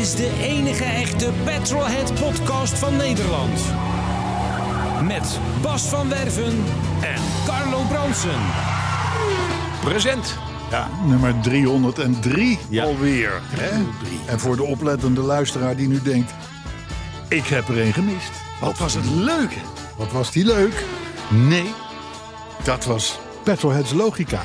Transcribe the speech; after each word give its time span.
Is 0.00 0.14
de 0.14 0.30
enige 0.42 0.84
echte 0.84 1.30
Petrolhead 1.44 2.14
podcast 2.14 2.78
van 2.78 2.96
Nederland. 2.96 3.60
Met 5.02 5.38
Bas 5.62 5.82
van 5.82 6.08
Werven 6.08 6.64
en 7.00 7.22
Carlo 7.46 7.82
Bronsen. 7.88 8.40
Present. 9.84 10.34
Ja, 10.70 10.88
nummer 11.06 11.34
303 11.42 12.58
Ja. 12.68 12.84
alweer. 12.84 13.40
Hè? 13.44 13.82
En 14.26 14.40
voor 14.40 14.56
de 14.56 14.62
oplettende 14.62 15.20
luisteraar 15.20 15.76
die 15.76 15.88
nu 15.88 16.02
denkt... 16.02 16.32
ik 17.28 17.46
heb 17.46 17.68
er 17.68 17.80
één 17.80 17.92
gemist. 17.92 18.30
Wat 18.60 18.78
was 18.78 18.94
het 18.94 19.04
leuk. 19.10 19.56
Wat 19.96 20.12
was 20.12 20.30
die 20.32 20.44
leuk? 20.44 20.84
Nee, 21.28 21.70
dat 22.64 22.84
was 22.84 23.18
Petrolheads 23.42 23.92
Logica. 23.92 24.42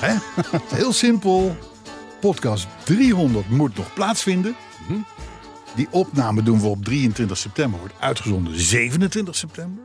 Hè? 0.00 0.14
Heel 0.76 0.92
simpel. 0.92 1.56
Podcast 2.20 2.66
300 2.84 3.50
moet 3.50 3.76
nog 3.76 3.92
plaatsvinden. 3.94 4.56
Die 5.76 5.88
opname 5.90 6.42
doen 6.42 6.60
we 6.60 6.66
op 6.66 6.84
23 6.84 7.38
september. 7.38 7.78
Wordt 7.78 7.94
uitgezonden 8.00 8.60
27 8.60 9.36
september. 9.36 9.84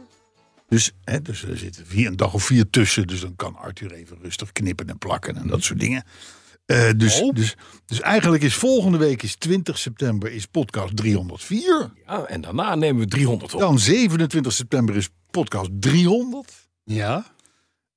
Dus, 0.68 0.92
hè, 1.04 1.22
dus 1.22 1.44
er 1.44 1.58
zitten 1.58 1.86
vier, 1.88 2.08
een 2.08 2.16
dag 2.16 2.34
of 2.34 2.44
vier 2.44 2.70
tussen. 2.70 3.08
Dus 3.08 3.22
dan 3.22 3.36
kan 3.36 3.56
Arthur 3.56 3.92
even 3.92 4.18
rustig 4.22 4.52
knippen 4.52 4.90
en 4.90 4.98
plakken 4.98 5.36
en 5.36 5.48
dat 5.48 5.64
soort 5.64 5.80
dingen. 5.80 6.04
Eh, 6.66 6.90
dus, 6.98 7.24
dus, 7.34 7.56
dus 7.86 8.02
eigenlijk 8.02 8.44
is 8.44 8.56
volgende 8.56 8.98
week 8.98 9.24
is 9.24 9.36
20 9.36 9.78
september 9.78 10.32
is 10.32 10.46
podcast 10.46 10.96
304. 10.96 11.92
Ja, 12.06 12.26
en 12.26 12.42
daarna 12.42 12.76
nemen 12.76 13.02
we 13.02 13.08
300 13.08 13.54
op. 13.54 13.60
Dan 13.60 13.80
27 13.80 14.54
september 14.54 14.96
is 14.96 15.10
podcast 15.32 15.70
300. 15.80 16.70
Ja. 16.84 17.26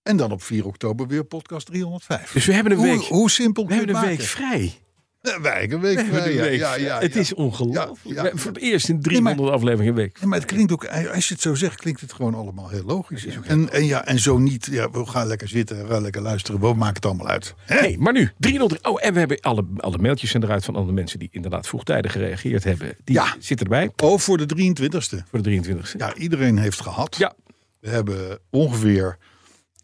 En 0.03 0.17
dan 0.17 0.33
op 0.33 0.43
4 0.43 0.67
oktober 0.67 1.07
weer 1.07 1.25
podcast 1.25 1.67
305. 1.67 2.33
Dus 2.33 2.47
we 2.47 2.53
hebben 2.53 2.73
een 2.73 2.81
week, 2.81 3.01
hoe, 3.01 3.19
hoe 3.19 3.31
simpel 3.31 3.63
we 3.63 3.69
kun 3.69 3.79
je 3.79 3.85
hebben 3.85 4.03
een 4.03 4.17
week 4.17 4.27
vrij. 4.27 4.84
Ja, 5.27 5.41
wij 5.41 5.71
een 5.71 5.81
week 5.81 5.99
een 5.99 6.05
ja, 6.07 6.23
week 6.43 6.59
ja, 6.59 6.75
ja, 6.75 7.01
het 7.01 7.17
is 7.17 7.35
ongelooflijk. 7.35 8.39
Voor 8.39 8.53
het 8.53 8.61
eerst 8.63 8.89
in 8.89 9.01
300 9.01 9.51
afleveringen 9.51 9.89
een 9.89 9.95
week. 9.95 10.19
Ja, 10.21 10.27
maar 10.27 10.39
het 10.39 10.47
klinkt 10.47 10.73
ook, 10.73 10.87
als 10.87 11.29
je 11.29 11.35
het 11.35 11.43
zo 11.43 11.55
zegt, 11.55 11.77
klinkt 11.81 12.01
het 12.01 12.13
gewoon 12.13 12.35
allemaal 12.35 12.69
heel 12.69 12.83
logisch. 12.85 13.27
En, 13.27 13.73
en, 13.73 13.85
ja, 13.85 14.05
en 14.07 14.19
zo 14.19 14.39
niet, 14.39 14.69
ja, 14.71 14.91
we 14.91 15.07
gaan 15.07 15.27
lekker 15.27 15.49
zitten, 15.49 15.87
we 15.87 15.93
gaan 15.93 16.03
lekker 16.03 16.23
luisteren, 16.23 16.61
we 16.61 16.75
maken 16.75 16.95
het 16.95 17.07
allemaal 17.07 17.29
uit. 17.29 17.55
Hè? 17.59 17.79
Hey, 17.79 17.97
maar 17.99 18.13
nu, 18.13 18.31
300. 18.39 18.87
Oh, 18.87 19.05
en 19.05 19.13
we 19.13 19.19
hebben 19.19 19.41
alle, 19.41 19.65
alle 19.77 19.99
mailtjes 19.99 20.31
zijn 20.31 20.43
eruit 20.43 20.65
van 20.65 20.77
alle 20.77 20.93
mensen 20.93 21.19
die 21.19 21.29
inderdaad 21.33 21.67
vroegtijdig 21.67 22.13
gereageerd 22.13 22.65
hebben. 22.65 22.97
Die 23.05 23.15
Ja. 23.15 23.37
zitten 23.39 23.67
erbij 23.67 23.91
Oh, 24.03 24.19
voor 24.19 24.39
de 24.39 24.47
23ste. 24.47 25.17
voor 25.31 25.43
de 25.43 25.61
23e. 25.63 25.97
Ja, 25.99 26.15
iedereen 26.15 26.59
heeft 26.59 26.81
gehad. 26.81 27.17
Ja. 27.17 27.35
We 27.81 27.89
hebben 27.91 28.39
ongeveer, 28.51 29.19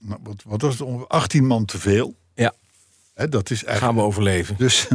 nou, 0.00 0.20
wat, 0.22 0.42
wat 0.46 0.60
was 0.60 0.72
het, 0.72 0.82
ongeveer 0.82 1.06
18 1.06 1.46
man 1.46 1.64
te 1.64 1.78
veel. 1.78 2.14
Ja. 2.34 2.52
Hè, 3.14 3.28
dat 3.28 3.50
is 3.50 3.58
gaan 3.58 3.68
eigenlijk. 3.68 3.98
we 3.98 4.04
overleven. 4.04 4.54
Dus, 4.58 4.88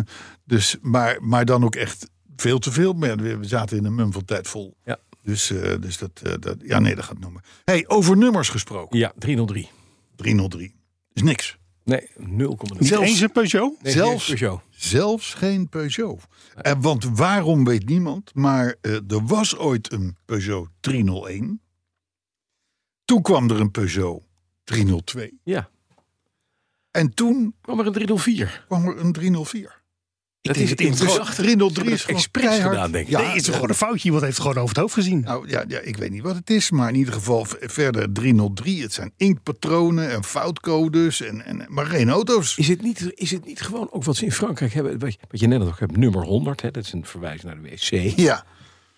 dus, 0.46 0.78
maar, 0.82 1.24
maar 1.24 1.46
dan 1.46 1.64
ook 1.64 1.76
echt 1.76 2.10
veel 2.36 2.60
te 2.60 2.72
veel. 2.72 2.98
We 3.00 3.38
zaten 3.42 3.78
in 3.78 3.86
een 3.86 3.96
mum 3.96 4.12
van 4.14 4.26
tijd 4.26 4.48
vol. 4.48 4.78
Ja. 4.86 5.00
Dus, 5.22 5.52
eh, 5.52 5.82
dus 5.82 5.98
dat, 5.98 6.22
eh, 6.24 6.34
dat, 6.40 6.58
ja, 6.62 6.80
nee, 6.80 6.96
dat 6.96 7.04
gaat 7.06 7.20
noemen. 7.20 7.42
Hey, 7.64 7.88
over 7.88 8.18
nummers 8.18 8.50
gesproken. 8.50 8.98
Ja, 9.00 9.14
303. 9.18 9.70
303. 10.16 10.76
Is 11.14 11.22
niks. 11.22 11.58
Nee, 11.84 12.10
0,0. 12.18 12.78
Niet 12.80 12.88
Zelfs- 12.88 13.10
eens 13.10 13.20
een 13.20 13.32
Peugeot? 13.32 13.82
Nee, 13.82 13.92
zelfs- 13.94 14.26
geen 14.26 14.36
Peugeot. 14.38 14.62
Zelfs 14.70 15.34
geen 15.34 15.70
Peugeot. 15.70 16.22
En 16.56 16.82
want 16.82 17.04
waarom 17.04 17.64
weet 17.66 17.86
niemand, 17.90 18.34
maar 18.36 18.76
eh, 18.82 18.94
er 18.94 19.26
was 19.26 19.58
ooit 19.58 19.92
een 19.92 20.18
Peugeot 20.26 20.70
301. 20.80 21.62
Toen 23.06 23.22
kwam 23.22 23.50
er 23.50 23.60
een 23.60 23.72
Peugeot 23.72 24.24
302. 24.64 25.40
Ja, 25.44 25.70
En 26.92 27.14
toen 27.14 27.56
kwam 27.62 27.80
er 27.80 27.86
een 27.86 27.94
304. 27.94 28.64
kwam 28.68 28.88
er 28.88 28.98
een 29.00 29.12
304. 29.12 29.82
Dat 30.46 30.56
is 30.56 30.74
iemand 30.74 31.00
in 31.02 31.08
gewoon- 31.08 31.28
303 31.36 31.92
is 31.92 32.06
expres 32.06 32.60
gedaan, 32.60 32.92
denk 32.92 33.06
ik. 33.06 33.12
Ja, 33.12 33.20
nee, 33.20 33.28
het 33.28 33.42
is 33.42 33.48
eh, 33.48 33.54
gewoon 33.54 33.70
een 33.70 33.76
foutje. 33.76 34.04
Iemand 34.06 34.24
heeft 34.24 34.38
het 34.38 34.46
gewoon 34.46 34.62
over 34.64 34.76
het 34.76 34.84
hoofd 34.84 34.94
gezien. 34.94 35.20
Nou 35.20 35.50
ja, 35.50 35.64
ja, 35.68 35.80
ik 35.80 35.98
weet 35.98 36.12
niet 36.12 36.22
wat 36.22 36.36
het 36.36 36.50
is, 36.50 36.72
maar 36.72 36.90
in 36.90 36.96
ieder 36.96 37.14
geval 37.14 37.46
verder 37.50 38.12
303. 38.14 38.82
Het 38.82 38.94
zijn 38.94 39.12
inktpatronen 39.18 40.12
en 40.12 40.24
foutcodes, 40.24 41.22
en, 41.22 41.46
en, 41.46 41.66
maar 41.70 41.86
geen 41.86 42.10
auto's. 42.10 42.58
Is 42.58 42.68
het, 42.68 42.82
niet, 42.82 43.12
is 43.14 43.32
het 43.32 43.46
niet 43.46 43.62
gewoon 43.62 43.88
ook 43.92 44.04
wat 44.04 44.16
ze 44.16 44.26
in 44.26 44.32
Frankrijk 44.32 44.74
hebben? 44.74 45.00
Wat 45.00 45.14
je, 45.14 45.20
wat 45.32 45.40
je 45.40 45.48
net 45.48 45.60
nog 45.60 45.80
hebt, 45.80 45.98
nummer 45.98 46.24
100. 46.24 46.62
Hè, 46.62 46.72
dat 46.72 46.84
is 46.84 46.94
een 46.94 47.06
verwijzing 47.06 47.44
naar 47.44 47.62
de 47.62 47.70
wc. 47.70 48.14
Ja, 48.18 48.46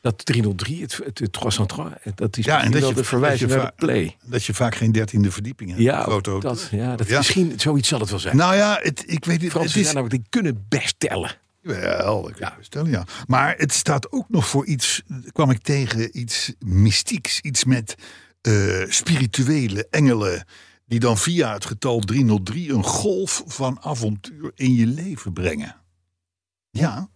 Dat 0.08 0.26
303, 0.26 0.82
het, 0.82 1.00
het, 1.04 1.20
het 1.20 1.34
303, 1.34 2.12
dat 2.16 2.38
is 2.38 2.46
Ja, 2.46 2.64
en 2.64 2.72
dat 2.72 2.80
wel 2.82 2.90
je- 2.90 2.96
de 2.96 3.04
verwijzing 3.04 3.50
naar 3.52 3.66
de 3.66 3.72
play. 3.76 4.18
dat 4.26 4.44
je 4.44 4.54
vaak 4.54 4.76
geen 4.76 4.92
dertiende 4.92 5.32
verdieping 5.32 5.70
hebt. 5.70 5.82
Ja, 5.82 6.04
auto. 6.06 6.40
dat, 6.40 6.68
ja, 6.72 6.96
dat 6.96 7.08
Ja. 7.08 7.18
misschien 7.18 7.54
zoiets 7.60 7.88
zal 7.88 8.00
het 8.00 8.10
wel 8.10 8.20
zijn. 8.20 8.36
Nou 8.38 8.56
ja, 8.56 8.80
het, 8.82 9.04
ik 9.08 9.26
weet 9.26 9.42
het. 9.42 9.52
Fransen 9.52 9.80
is, 9.80 9.84
zijn 9.90 9.96
namelijk, 9.96 10.24
die 10.24 10.42
kunnen 10.42 10.66
best 10.70 11.00
tellen. 11.00 11.36
Wel, 11.62 12.30
ik 12.30 12.40
ja. 12.40 12.58
stellen, 12.62 12.92
ja. 12.92 13.04
Maar 13.28 13.56
het 13.58 13.74
staat 13.74 14.12
ook 14.12 14.30
nog 14.30 14.48
voor 14.48 14.66
iets, 14.66 15.02
kwam 15.32 15.50
ik 15.52 15.62
tegen, 15.62 16.20
iets 16.20 16.54
mystieks. 16.60 17.42
Iets 17.42 17.64
met 17.64 17.96
eh, 18.42 18.84
spirituele 18.88 19.88
engelen. 19.90 20.46
Die 20.86 21.00
dan 21.00 21.18
via 21.18 21.54
het 21.54 21.66
getal 21.66 22.00
303 22.00 22.70
een 22.74 22.84
golf 22.84 23.44
van 23.46 23.78
avontuur 23.82 24.52
in 24.56 24.74
je 24.76 24.86
leven 24.86 25.34
brengen. 25.34 25.76
Ja. 26.70 27.10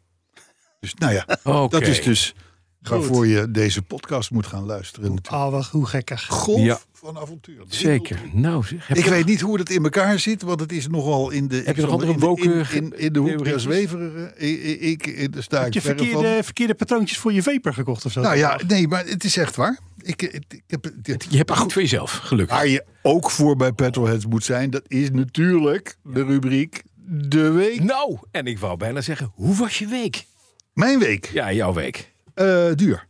Dus 0.79 0.94
nou 0.94 1.13
ja, 1.13 1.25
dat 1.68 1.81
is 1.81 2.02
dus 2.03 2.34
waarvoor 2.81 3.28
je 3.28 3.52
deze 3.52 3.81
podcast 3.81 4.31
moet 4.31 4.46
gaan 4.46 4.66
luisteren. 4.66 5.14
natuurlijk. 5.14 5.44
Oh, 5.46 5.52
wat, 5.52 5.66
hoe 5.66 5.86
gekkig. 5.86 6.25
Golf 6.28 6.59
Ja. 6.66 6.80
van 6.94 7.18
avontuur. 7.18 7.64
Zeker. 7.68 8.19
Nou, 8.34 8.64
zeg, 8.66 8.88
heb 8.88 8.97
Ik 8.97 9.06
weet 9.06 9.25
niet 9.25 9.42
hoe 9.42 9.58
dat 9.58 9.69
in 9.69 9.84
elkaar 9.84 10.19
zit, 10.19 10.42
want 10.42 10.59
het 10.59 10.72
is 10.72 10.88
nogal 10.88 11.30
in 11.30 11.47
de. 11.47 11.62
Heb 11.66 11.75
je 11.75 11.81
nog 11.81 11.91
andere 11.91 12.12
in 12.14 12.41
in, 12.52 12.66
in, 12.72 13.00
in 13.00 13.14
de 13.14 13.20
hoek 13.20 13.44
der 13.44 13.59
zweverige. 13.59 14.34
Ik, 14.80 15.08
ik, 15.08 15.34
daar 15.34 15.44
sta 15.44 15.58
Heb 15.58 15.68
ik 15.68 15.74
je 15.74 15.81
verre 15.81 15.97
van. 15.97 16.08
verkeerde, 16.08 16.44
verkeerde 16.44 16.74
patroontjes 16.75 17.18
voor 17.18 17.34
je 17.34 17.44
vaper 17.44 17.74
gekocht 17.74 18.06
of 18.06 18.12
zo? 18.12 18.22
Nou 18.22 18.36
ja, 18.38 18.59
nee, 18.68 18.88
maar 18.88 19.06
het 19.06 19.24
is 19.24 19.38
echt 19.38 19.56
waar. 19.56 19.80
Ik, 20.02 20.22
ik, 20.22 20.44
ik 20.50 20.62
heb, 20.68 20.91
je 21.30 21.38
hebt 21.38 21.50
het 21.50 21.58
goed 21.59 21.74
voor 21.74 21.81
jezelf, 21.81 22.12
gelukkig. 22.12 22.56
waar 22.56 22.68
je 22.68 22.84
ook 23.02 23.31
voor 23.31 23.56
bij 23.56 23.72
Petrolheads 23.72 24.25
moet 24.25 24.44
zijn, 24.44 24.70
dat 24.70 24.84
is 24.88 25.12
natuurlijk 25.12 25.96
de 26.03 26.24
rubriek 26.24 26.84
De 27.06 27.50
Week. 27.52 27.84
Nou, 27.84 28.18
en 28.31 28.46
ik 28.46 28.59
wou 28.59 28.78
bijna 28.78 29.02
zeggen, 29.02 29.31
hoe 29.36 29.56
was 29.56 29.80
je 29.80 29.88
week? 29.88 30.25
Mijn 30.74 31.00
week. 31.00 31.30
Ja, 31.34 31.53
jouw 31.53 31.74
week. 31.74 32.11
Eh, 32.41 32.75
duur. 32.75 33.07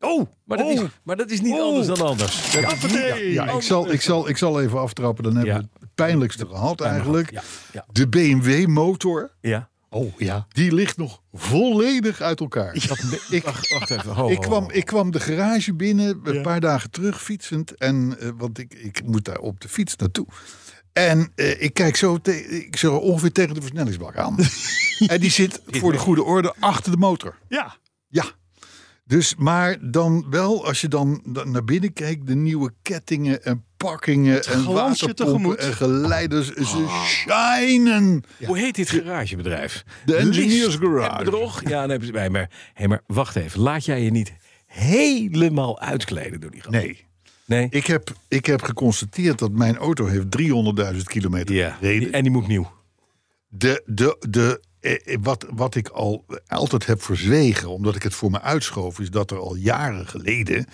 Oh, 0.00 0.26
maar 0.44 0.58
dat, 0.58 0.66
Oh. 0.66 0.72
is, 0.72 0.80
maar 1.02 1.16
dat 1.16 1.30
is 1.30 1.40
niet 1.40 1.52
Oh. 1.52 1.62
anders 1.62 1.86
dan 1.86 2.00
anders. 2.00 2.50
Dat. 2.52 2.90
Ja, 3.22 3.48
ik 3.54 3.62
zal, 3.62 3.92
ik, 3.92 4.00
zal, 4.02 4.28
ik 4.28 4.36
zal 4.36 4.60
even 4.60 4.78
aftrappen. 4.80 5.24
Dan 5.24 5.36
hebben 5.36 5.54
Ja. 5.54 5.60
we 5.60 5.66
het 5.80 5.94
pijnlijkste 5.94 6.46
gehad 6.46 6.80
eigenlijk. 6.80 7.30
Ja, 7.30 7.42
ja, 7.72 7.84
De 7.92 8.08
BMW 8.08 8.66
motor. 8.66 9.30
ja. 9.40 9.68
Oh 9.90 10.12
ja. 10.18 10.46
Die 10.48 10.72
ligt 10.74 10.96
nog 10.96 11.22
volledig 11.32 12.20
uit 12.20 12.40
elkaar. 12.40 12.74
Ik, 13.30 13.42
wacht, 13.44 13.68
wacht 13.72 13.90
even. 13.90 14.12
Ho, 14.12 14.28
Ik 14.28 14.40
kwam, 14.40 14.70
ik 14.70 14.84
kwam 14.84 15.10
de 15.10 15.20
garage 15.20 15.74
binnen 15.74 16.20
een 16.24 16.34
Ja. 16.34 16.40
paar 16.40 16.60
dagen 16.60 16.90
terug 16.90 17.22
fietsend. 17.22 17.74
En, 17.74 18.16
eh, 18.20 18.28
want 18.36 18.58
ik, 18.58 18.74
ik 18.74 19.02
moet 19.04 19.24
daar 19.24 19.38
op 19.38 19.60
de 19.60 19.68
fiets 19.68 19.96
naartoe. 19.96 20.26
En 20.92 21.32
eh, 21.34 21.62
ik 21.62 21.74
kijk 21.74 21.96
zo, 21.96 22.18
te- 22.18 22.44
ik 22.64 22.76
zo 22.76 22.94
ongeveer 22.96 23.32
tegen 23.32 23.54
de 23.54 23.60
versnellingsbak 23.60 24.16
aan. 24.16 24.36
en 25.06 25.20
die 25.20 25.30
zit 25.30 25.60
voor 25.66 25.92
de 25.92 25.98
goede 25.98 26.22
orde 26.24 26.54
achter 26.60 26.90
de 26.90 26.98
motor. 26.98 27.38
Ja. 27.48 27.76
Ja. 28.08 28.24
Dus, 29.06 29.34
maar 29.36 29.90
dan 29.90 30.26
wel, 30.30 30.66
als 30.66 30.80
je 30.80 30.88
dan, 30.88 31.22
naar 31.44 31.64
binnen 31.64 31.92
kijkt, 31.92 32.26
de 32.26 32.34
nieuwe 32.34 32.72
kettingen 32.82 33.44
en 33.44 33.64
pakkingen 33.76 34.44
en 34.44 34.64
waterpompen 34.64 35.14
tegemoet. 35.14 35.56
en 35.56 35.72
geleiders, 35.72 36.52
ze 36.52 37.02
shinen. 37.04 38.24
Hoe 38.44 38.58
heet 38.58 38.74
dit 38.74 38.90
garagebedrijf? 38.90 39.84
De 40.04 40.16
Engineers 40.16 40.74
Garage. 40.74 41.24
Bedrog? 41.24 41.68
Ja, 41.68 41.88
ze 42.00 42.12
bij. 42.12 42.30
Maar, 42.30 42.50
hey, 42.74 42.88
maar 42.88 43.02
wacht 43.06 43.36
even. 43.36 43.60
Laat 43.60 43.84
jij 43.84 44.02
je 44.02 44.10
niet 44.10 44.32
helemaal 44.66 45.80
uitkleden 45.80 46.40
door 46.40 46.50
die 46.50 46.60
gast? 46.60 46.72
Nee. 46.72 47.04
Nee? 47.46 47.66
Ik 47.70 47.86
heb, 47.86 48.12
ik 48.28 48.46
heb 48.46 48.62
geconstateerd 48.62 49.38
dat 49.38 49.52
mijn 49.52 49.76
auto 49.76 50.06
heeft 50.06 50.26
300.000 50.94 51.02
kilometer 51.02 51.54
ja. 51.54 51.70
gereden. 51.70 52.12
En 52.12 52.22
die 52.22 52.32
moet 52.32 52.46
nieuw. 52.46 52.72
De, 53.48 53.82
de, 53.86 54.26
de, 54.28 54.60
wat, 55.20 55.46
wat 55.54 55.74
ik 55.74 55.88
al 55.88 56.24
altijd 56.46 56.86
heb 56.86 57.02
verzwegen, 57.02 57.68
omdat 57.70 57.96
ik 57.96 58.02
het 58.02 58.14
voor 58.14 58.30
me 58.30 58.40
uitschoof, 58.40 58.98
is 59.00 59.10
dat 59.10 59.30
er 59.30 59.38
al 59.38 59.54
jaren 59.54 60.06
geleden 60.06 60.66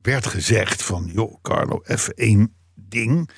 werd 0.00 0.26
gezegd 0.26 0.82
van, 0.82 1.10
joh 1.14 1.34
Carlo, 1.42 1.80
even 1.84 2.14
één 2.14 2.54
ding. 2.74 3.30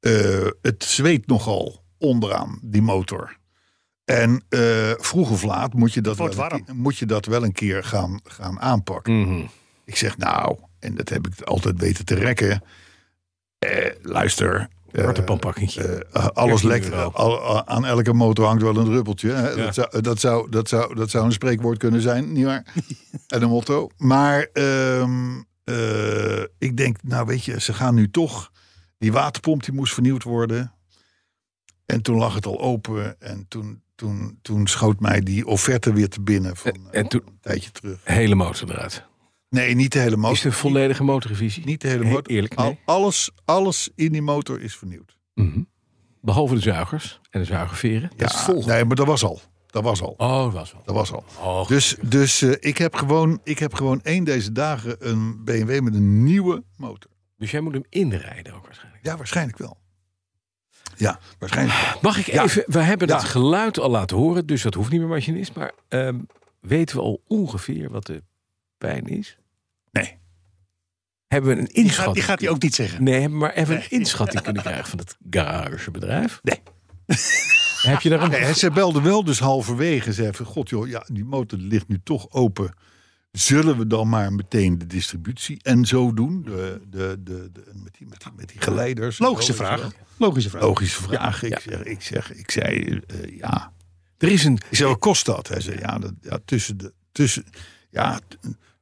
eh, 0.00 0.46
het 0.62 0.84
zweet 0.84 1.26
nogal 1.26 1.84
onderaan 1.98 2.58
die 2.62 2.82
motor. 2.82 3.38
En 4.04 4.44
eh, 4.48 4.90
vroeg 4.96 5.30
of 5.30 5.42
laat 5.42 5.74
moet 5.74 5.92
je 5.92 6.00
dat, 6.00 6.16
wordt 6.16 6.34
wel, 6.34 6.44
een 6.44 6.50
warm. 6.50 6.64
keer- 6.64 6.74
moet 6.74 6.98
je 6.98 7.06
dat 7.06 7.26
wel 7.26 7.44
een 7.44 7.52
keer 7.52 7.84
gaan, 7.84 8.20
gaan 8.24 8.60
aanpakken. 8.60 9.20
Mhm. 9.20 9.46
Ik 9.84 9.96
zeg 9.96 10.16
nou, 10.18 10.58
en 10.78 10.94
dat 10.94 11.08
heb 11.08 11.26
ik 11.26 11.40
altijd 11.42 11.80
weten 11.80 12.04
te 12.04 12.14
rekken. 12.14 12.62
Eh, 13.58 13.90
luister. 14.02 14.68
Eh, 14.92 15.04
Waterpampakkentje. 15.04 16.06
eh, 16.12 16.26
alles 16.26 16.60
13 16.60 16.68
lekker. 16.68 16.92
euro. 16.92 17.10
Al- 17.10 17.66
aan 17.66 17.84
elke 17.86 18.12
motor 18.12 18.46
hangt 18.46 18.62
wel 18.62 18.76
een. 18.76 18.92
Hè? 19.20 19.48
Ja. 19.48 19.54
Dat, 19.64 19.74
zou, 19.74 20.00
dat, 20.00 20.20
zou, 20.20 20.50
dat, 20.50 20.68
zou, 20.68 20.94
dat 20.94 21.10
zou 21.10 21.24
een 21.24 21.32
spreekwoord 21.32 21.78
kunnen 21.78 22.00
zijn, 22.00 22.32
nietwaar? 22.32 22.64
en 23.26 23.42
een 23.42 23.48
motto. 23.48 23.88
Maar 23.96 24.48
ehm, 24.52 25.40
eh, 25.64 26.40
ik 26.58 26.76
denk, 26.76 26.96
nou 27.02 27.26
weet 27.26 27.44
je, 27.44 27.60
ze 27.60 27.72
gaan 27.72 27.94
nu 27.94 28.10
toch. 28.10 28.50
Die 28.98 29.12
waterpomp 29.12 29.64
die 29.64 29.74
moest 29.74 29.92
vernieuwd 29.94 30.22
worden. 30.22 30.72
En 31.86 32.02
toen 32.02 32.16
lag 32.16 32.34
het 32.34 32.46
al 32.46 32.60
open. 32.60 33.20
En 33.20 33.44
toen, 33.48 33.82
toen, 33.94 34.38
toen 34.42 34.66
schoot 34.66 35.00
mij 35.00 35.20
die 35.20 35.46
offerte 35.46 35.92
weer 35.92 36.08
te 36.08 36.20
binnen. 36.20 36.56
Van, 36.56 36.72
En- 36.72 36.80
en 36.90 37.02
eh, 37.02 37.08
toen- 37.08 37.22
een 37.26 37.38
tijdje 37.40 37.70
terug. 37.70 37.98
Hele 38.04 38.34
motor 38.34 38.70
eruit. 38.70 39.08
Nee, 39.50 39.74
niet 39.74 39.92
de 39.92 39.98
hele 39.98 40.16
motor. 40.16 40.36
Is 40.36 40.44
een 40.44 40.52
volledige 40.52 41.02
motorrevisie? 41.04 41.64
Niet 41.64 41.80
de 41.80 41.88
hele 41.88 42.04
Heel 42.04 42.12
motor. 42.12 42.32
eerlijk, 42.34 42.54
Al- 42.54 42.64
nee. 42.64 42.78
alles, 42.84 43.30
alles 43.44 43.90
in 43.94 44.12
die 44.12 44.22
motor 44.22 44.60
is 44.62 44.76
vernieuwd. 44.76 45.16
Mhm. 45.34 45.62
Behalve 46.20 46.54
de 46.54 46.60
zuigers 46.60 47.20
en 47.30 47.40
de 47.40 47.46
zuigerveren. 47.46 48.10
Dat 48.16 48.34
volgende. 48.36 48.72
nee, 48.72 48.84
maar 48.84 48.96
dat 48.96 49.06
was 49.06 49.24
al. 49.24 49.40
Dat 49.66 49.82
was 49.82 50.02
al. 50.02 50.14
Oh, 50.16 50.42
dat 50.44 50.52
was 50.52 50.72
wel. 50.72 50.82
Dat 50.84 50.94
was 50.94 51.12
al. 51.12 51.24
Oh, 51.40 51.68
Dus, 51.68 51.96
dus 52.02 52.42
eh, 52.42 52.52
ik, 52.60 52.78
heb 52.78 52.94
gewoon, 52.94 53.40
ik 53.44 53.58
heb 53.58 53.74
gewoon 53.74 54.00
één 54.02 54.24
deze 54.24 54.52
dagen 54.52 54.96
een 55.08 55.44
BMW 55.44 55.80
met 55.80 55.94
een 55.94 56.24
nieuwe 56.24 56.62
motor. 56.76 57.10
dus 57.36 57.50
jij 57.50 57.60
moet 57.60 57.72
hem 57.72 57.84
inrijden 57.88 58.54
ook 58.54 58.64
waarschijnlijk. 58.64 59.04
Ja, 59.04 59.16
waarschijnlijk 59.16 59.58
wel. 59.58 59.78
Ja, 60.96 61.18
waarschijnlijk 61.38 61.78
wel. 61.78 61.98
Mag 62.02 62.18
ik 62.18 62.26
Ja. 62.26 62.42
even... 62.42 62.64
We 62.66 62.80
hebben 62.80 63.08
Ja. 63.08 63.16
het 63.16 63.24
geluid 63.24 63.78
al 63.78 63.90
laten 63.90 64.16
horen, 64.16 64.46
dus 64.46 64.62
dat 64.62 64.74
hoeft 64.74 64.90
niet 64.90 65.00
meer 65.00 65.08
machinist. 65.08 65.54
Maar 65.54 65.72
ehm, 65.88 66.18
weten 66.60 66.96
we 66.96 67.02
al 67.02 67.22
ongeveer 67.26 67.90
wat 67.90 68.06
de 68.06 68.22
pijn 68.78 69.06
is? 69.06 69.38
Hebben 71.30 71.54
we 71.56 71.60
een 71.60 71.66
inschatting? 71.72 72.14
die 72.14 72.24
gaat 72.24 72.40
hij 72.40 72.48
ook 72.48 72.62
niet 72.62 72.74
zeggen. 72.74 73.02
Nee, 73.04 73.20
hebben 73.20 73.38
we 73.38 73.44
maar 73.44 73.54
even 73.54 73.76
een 73.76 73.90
inschatting 73.90 74.42
kunnen 74.42 74.62
krijgen 74.62 74.86
van 74.88 74.98
het 74.98 75.16
garagebedrijf? 75.30 76.40
Nee. 76.42 76.60
Heb 77.90 78.00
je 78.00 78.08
daar 78.08 78.22
een... 78.22 78.30
Nee, 78.30 78.54
ze 78.54 78.70
belde 78.70 79.00
wel 79.00 79.24
dus 79.24 79.38
halverwege. 79.38 80.12
Ze 80.12 80.28
van, 80.32 80.46
god 80.46 80.68
joh, 80.68 80.88
ja, 80.88 81.04
die 81.12 81.24
motor 81.24 81.58
ligt 81.58 81.88
nu 81.88 82.00
toch 82.04 82.30
open. 82.30 82.74
Zullen 83.32 83.78
we 83.78 83.86
dan 83.86 84.08
maar 84.08 84.32
meteen 84.32 84.78
de 84.78 84.86
distributie 84.86 85.58
en 85.62 85.84
zo 85.84 86.14
doen? 86.14 86.42
De, 86.42 86.80
de, 86.90 87.16
de, 87.24 87.48
de, 87.52 87.62
met, 87.74 87.94
die, 87.98 88.06
met, 88.08 88.22
die, 88.22 88.32
met 88.36 88.48
die 88.48 88.60
geleiders. 88.60 89.18
Logische 89.18 89.54
vraag. 89.54 89.90
Logische 90.16 90.50
vraag. 90.50 90.62
Logische 90.62 91.02
vraag. 91.02 91.42
Ik, 91.42 91.58
Ja. 91.58 91.60
zeg, 91.70 91.82
ik, 91.82 92.02
zeg, 92.02 92.32
ik 92.34 92.50
zei, 92.50 93.00
eh, 93.06 93.36
ja. 93.38 93.72
Er 94.18 94.28
is 94.28 94.44
een... 94.44 94.58
Ik 94.70 94.76
zei, 94.76 94.88
wat 94.88 94.98
kost 94.98 95.26
dat? 95.26 95.48
Hij 95.48 95.60
zei, 95.60 95.78
ja, 95.78 95.98
dat, 95.98 96.12
ja 96.22 96.38
tussen 96.44 96.76
de... 96.78 96.92
Tussen, 97.12 97.44
ja, 97.90 98.18
t- 98.28 98.38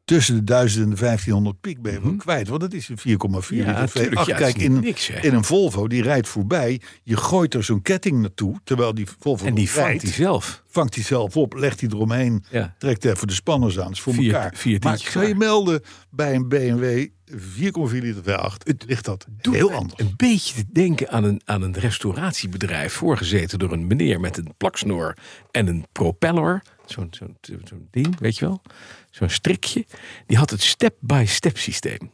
tussen 0.09 0.35
de 0.35 0.45
1000 0.45 0.85
en 0.85 0.91
de 0.91 0.97
1500 0.97 1.61
piek 1.61 1.83
ben 1.83 1.93
je 1.93 2.01
wel 2.03 2.17
kwijt. 2.17 2.49
Want 2.49 2.61
dat 2.61 2.73
is 2.73 2.89
een 2.89 2.99
4,4 2.99 3.59
Mhm. 3.65 3.71
Ja, 3.71 3.81
liter 3.81 3.91
tuurlijk, 4.03 4.21
V8. 4.21 4.27
ja, 4.27 4.33
het 4.37 4.47
is 4.47 4.53
Kijk, 4.53 4.57
in, 4.65 4.81
niks, 4.81 5.09
in 5.11 5.35
een 5.35 5.45
Volvo, 5.45 5.89
die 5.89 6.03
rijdt 6.03 6.29
voorbij. 6.29 6.81
Je 7.03 7.17
gooit 7.17 7.55
er 7.55 7.65
zo'n 7.65 7.83
ketting 7.83 8.21
naartoe. 8.21 8.61
Terwijl 8.65 8.95
die 8.95 9.07
Volvo 9.19 9.47
En 9.47 9.55
die 9.55 9.71
vangt 9.71 10.03
hij 10.03 10.11
zelf. 10.13 10.63
vangt 10.67 10.95
hij 10.95 11.05
zelf 11.05 11.37
op, 11.37 11.55
legt 11.55 11.81
hij 11.81 11.89
eromheen, 11.93 12.45
Ja. 12.51 12.75
trekt 12.79 13.05
even 13.05 13.27
de 13.27 13.33
spanners 13.33 13.79
aan. 13.79 13.85
Dat 13.85 13.93
is 13.93 14.01
voor 14.01 14.15
Vier- 14.15 14.35
elkaar. 14.35 14.53
vier 14.55 14.79
maar 14.83 14.95
ik 14.95 15.09
zou 15.09 15.27
je 15.27 15.35
melden, 15.35 15.83
bij 16.11 16.35
een 16.35 16.49
BMW 16.49 17.07
4,4 17.37 18.03
liter 18.03 18.23
V8 18.23 18.85
ligt 18.87 19.05
dat 19.05 19.27
Doet 19.41 19.55
heel 19.55 19.73
anders. 19.73 20.01
Een 20.01 20.15
beetje 20.17 20.55
te 20.55 20.65
denken 20.73 21.09
aan 21.11 21.25
een, 21.25 21.41
aan 21.45 21.63
een 21.63 21.75
restauratiebedrijf. 21.75 22.93
Voorgezeten 22.93 23.59
door 23.59 23.73
een 23.73 23.87
meneer 23.87 24.21
met 24.21 24.37
een 24.37 24.55
plaksnoor 24.57 25.15
en 25.51 25.67
een 25.67 25.85
propeller. 25.93 26.63
Zo'n 26.91 27.09
zo'n 27.11 27.37
zo'n 27.65 27.89
ding, 27.91 28.19
weet 28.19 28.39
je 28.39 28.45
wel? 28.45 28.63
Zo'n 29.11 29.29
strikje. 29.29 29.85
Die 30.27 30.37
had 30.37 30.51
het 30.51 30.63
step-by-step 30.63 31.59
systeem. 31.59 32.11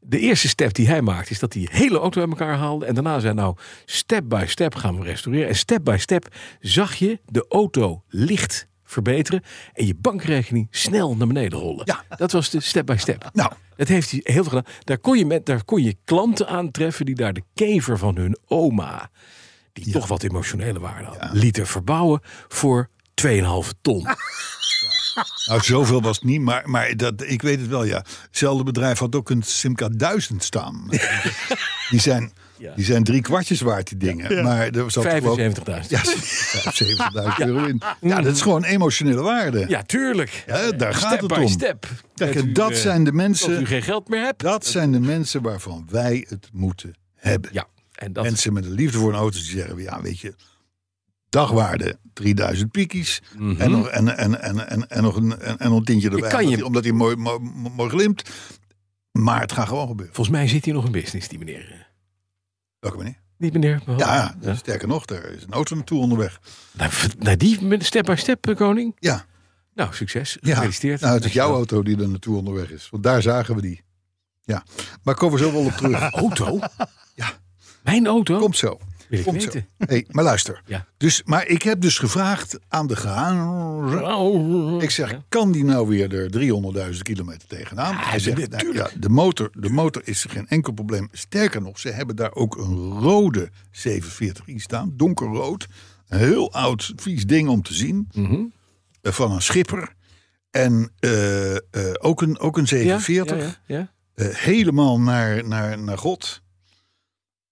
De 0.00 0.18
eerste 0.18 0.48
step 0.48 0.74
die 0.74 0.88
hij 0.88 1.02
maakte 1.02 1.30
is 1.30 1.38
dat 1.38 1.52
hij 1.52 1.62
de 1.62 1.76
hele 1.76 1.98
auto 1.98 2.20
uit 2.20 2.30
elkaar 2.30 2.56
haalde. 2.56 2.86
En 2.86 2.94
daarna 2.94 3.18
zei 3.18 3.34
nou, 3.34 3.56
step-by-step 3.84 4.74
gaan 4.74 4.98
we 4.98 5.04
restaureren. 5.04 5.48
En 5.48 5.56
step-by-step 5.56 6.34
zag 6.60 6.94
je 6.94 7.20
de 7.26 7.46
auto 7.48 8.02
licht 8.08 8.68
verbeteren. 8.84 9.42
En 9.72 9.86
je 9.86 9.94
bankrekening 9.94 10.68
snel 10.70 11.16
naar 11.16 11.26
beneden 11.26 11.58
rollen. 11.58 11.82
Ja. 11.84 12.16
Dat 12.16 12.32
was 12.32 12.50
de 12.50 12.60
step-by-step. 12.60 13.30
Nou. 13.32 13.52
Dat 13.76 13.88
heeft 13.88 14.10
hij 14.10 14.20
heel 14.22 14.44
veel 14.44 14.58
gedaan. 14.58 14.74
Daar 14.84 14.98
kon 14.98 15.18
je, 15.18 15.26
met, 15.26 15.46
daar 15.46 15.64
kon 15.64 15.82
je 15.82 15.96
klanten 16.04 16.48
aantreffen 16.48 17.06
die 17.06 17.14
daar 17.14 17.32
de 17.32 17.42
kever 17.54 17.98
van 17.98 18.16
hun 18.16 18.38
oma, 18.46 19.10
die 19.72 19.92
toch 19.92 20.06
wat 20.06 20.22
emotionele 20.22 20.80
waarde 20.80 21.04
had, 21.04 21.32
lieten 21.32 21.66
verbouwen 21.66 22.20
voor 22.48 22.88
2,5 23.22 23.68
ton. 23.80 24.06
Nou, 25.46 25.60
zoveel 25.62 26.02
was 26.02 26.16
het 26.16 26.24
niet, 26.24 26.40
maar, 26.40 26.62
maar 26.70 26.96
dat, 26.96 27.22
ik 27.26 27.42
weet 27.42 27.60
het 27.60 27.68
wel, 27.68 27.84
ja. 27.84 28.04
Hetzelfde 28.26 28.64
bedrijf 28.64 28.98
had 28.98 29.14
ook 29.14 29.30
een 29.30 29.42
Simca 29.42 29.88
1000 29.88 30.44
staan. 30.44 30.86
die, 31.90 32.00
zijn, 32.00 32.32
Ja. 32.58 32.72
die 32.74 32.84
zijn 32.84 33.04
drie 33.04 33.20
kwartjes 33.20 33.60
waard, 33.60 33.88
die 33.88 33.98
dingen. 33.98 34.42
Maar 34.44 34.68
er 34.68 34.90
zat 34.90 35.06
gewoon... 35.06 35.38
75.000. 35.38 35.54
Ja, 35.88 36.00
75.000 36.04 36.10
euro 37.46 37.64
in. 37.64 37.82
Ja, 38.00 38.20
dat 38.20 38.34
is 38.34 38.40
gewoon 38.40 38.64
emotionele 38.64 39.22
waarde. 39.22 39.64
Ja, 39.68 39.82
tuurlijk. 39.82 40.44
Ja, 40.46 40.70
daar 40.70 40.94
gaat 40.94 41.10
step 41.12 41.20
het 41.20 41.38
by 41.38 41.40
om. 41.40 41.48
step. 41.48 41.86
Kijk, 42.14 42.32
Dat 42.34 42.42
en 42.42 42.48
u, 42.48 42.52
dat 42.52 42.70
eh, 42.70 42.76
zijn 42.76 43.04
de 43.04 43.10
Als 43.10 43.18
u 43.20 43.22
mensen... 43.22 43.66
geen 43.66 43.82
geld 43.82 44.08
meer 44.08 44.22
hebt. 44.22 44.42
Dat 44.42 44.66
zijn 44.66 44.92
de 44.92 45.00
mensen 45.00 45.42
waarvan 45.42 45.86
wij 45.90 46.26
het 46.28 46.48
moeten 46.52 46.94
hebben. 47.14 47.50
Ja, 47.52 47.66
en 47.94 48.12
dat 48.12 48.24
Mensen 48.24 48.52
met 48.52 48.64
een 48.64 48.72
liefde 48.72 48.98
voor 48.98 49.08
een 49.12 49.18
auto 49.18 49.36
die 49.38 49.46
zeggen, 49.46 49.78
ja, 49.82 50.00
weet 50.02 50.18
je, 50.20 50.34
dagwaarde 51.28 51.98
3000 52.16 52.70
piekies 52.70 53.22
Mhm. 53.38 53.60
en, 53.60 53.70
nog, 53.70 53.88
en, 53.88 54.16
en, 54.18 54.40
en, 54.42 54.68
en, 54.68 54.88
en 54.88 55.02
nog 55.02 55.16
een, 55.16 55.38
en, 55.40 55.58
en 55.58 55.68
nog 55.68 55.78
een 55.78 55.84
tientje 55.84 56.10
erbij, 56.10 56.30
kan 56.30 56.48
je- 56.48 56.64
omdat, 56.64 56.84
hij, 56.84 56.92
mooi, 56.92 57.16
mooi, 57.16 57.38
mooi 57.76 57.90
glimt. 57.90 58.22
Maar 59.12 59.40
het 59.40 59.52
gaat 59.52 59.68
gewoon 59.68 59.86
gebeuren. 59.88 60.14
volgens 60.14 60.36
mij 60.36 60.48
zit 60.48 60.64
hier 60.64 60.74
nog 60.74 60.84
een 60.84 60.92
business, 60.92 61.28
die 61.28 61.38
meneer. 61.38 61.88
Welke 62.78 62.96
meneer? 62.96 63.20
Die 63.38 63.52
meneer. 63.52 63.82
Ja, 63.96 64.34
ja, 64.40 64.54
sterker 64.54 64.88
nog, 64.88 65.06
er 65.06 65.34
is 65.36 65.42
een 65.42 65.52
auto 65.52 65.74
naartoe 65.74 66.00
onderweg. 66.00 66.40
Naar, 66.72 67.06
naar 67.18 67.38
die 67.38 67.62
met 67.62 67.84
step 67.84 68.04
by 68.04 68.14
step, 68.16 68.46
eh, 68.48 68.56
koning. 68.56 68.96
Ja, 68.98 69.24
Nou, 69.74 69.94
succes. 69.94 70.36
ja. 70.40 70.54
Gefeliciteerd. 70.54 71.00
Nou, 71.00 71.14
het 71.14 71.24
is 71.24 71.32
jouw 71.32 71.52
auto 71.52 71.82
die 71.82 72.00
er 72.00 72.08
naartoe 72.08 72.36
onderweg 72.36 72.70
is. 72.70 72.88
Want 72.90 73.02
daar 73.02 73.22
zagen 73.22 73.54
we 73.54 73.60
die. 73.60 73.82
Ja, 74.42 74.64
maar 75.02 75.14
komen 75.14 75.38
we 75.38 75.44
zo 75.44 75.52
wel 75.52 75.64
op 75.64 75.72
terug. 75.72 76.00
Auto? 76.22 76.58
Ja. 77.14 77.32
Mijn 77.82 78.06
auto? 78.06 78.38
Komt 78.38 78.56
zo. 78.56 78.78
Wil 79.08 79.18
ik 79.18 79.24
Komt 79.24 79.42
zo. 79.42 79.48
weten. 79.50 79.68
Hey, 79.78 80.06
maar 80.10 80.24
luister. 80.24 80.62
Ja. 80.66 80.86
Dus, 80.96 81.22
maar 81.24 81.46
ik 81.46 81.62
heb 81.62 81.80
dus 81.80 81.98
gevraagd 81.98 82.58
aan 82.68 82.86
de 82.86 82.96
garage. 82.96 84.78
Ik 84.80 84.90
zeg, 84.90 85.10
Ja. 85.10 85.24
kan 85.28 85.52
die 85.52 85.64
nou 85.64 85.88
weer 85.88 86.14
er 86.14 86.30
300.000 86.92 87.02
kilometer 87.02 87.48
tegenaan? 87.48 87.94
Hij 87.96 88.18
zegt, 88.18 88.36
nou, 88.38 88.48
natuurlijk. 88.50 88.90
ja, 88.92 88.98
de, 89.00 89.08
motor, 89.08 89.50
de 89.52 89.68
motor 89.70 90.02
is 90.04 90.24
geen 90.28 90.48
enkel 90.48 90.72
probleem. 90.72 91.08
Sterker 91.12 91.62
nog, 91.62 91.78
ze 91.78 91.88
hebben 91.90 92.16
daar 92.16 92.34
ook 92.34 92.56
een 92.56 92.98
rode 93.00 93.50
740i 93.70 94.54
staan. 94.56 94.92
Donkerrood. 94.96 95.66
Een 96.08 96.18
heel 96.18 96.52
oud, 96.52 96.92
vies 96.96 97.26
ding 97.26 97.48
om 97.48 97.62
te 97.62 97.74
zien. 97.74 98.08
Mhm. 98.12 98.40
eh, 99.02 99.12
Van 99.12 99.32
een 99.32 99.42
schipper. 99.42 99.92
En 100.50 100.92
eh, 100.98 101.54
eh, 101.56 101.60
ook, 101.98 102.22
een, 102.22 102.38
ook 102.38 102.56
een 102.56 102.62
Ja, 102.62 102.98
740. 102.98 103.60
Ja, 103.66 103.76
ja, 103.76 103.90
ja. 104.24 104.30
helemaal 104.32 105.00
naar, 105.00 105.48
naar, 105.48 105.78
naar 105.78 105.98
God. 105.98 106.42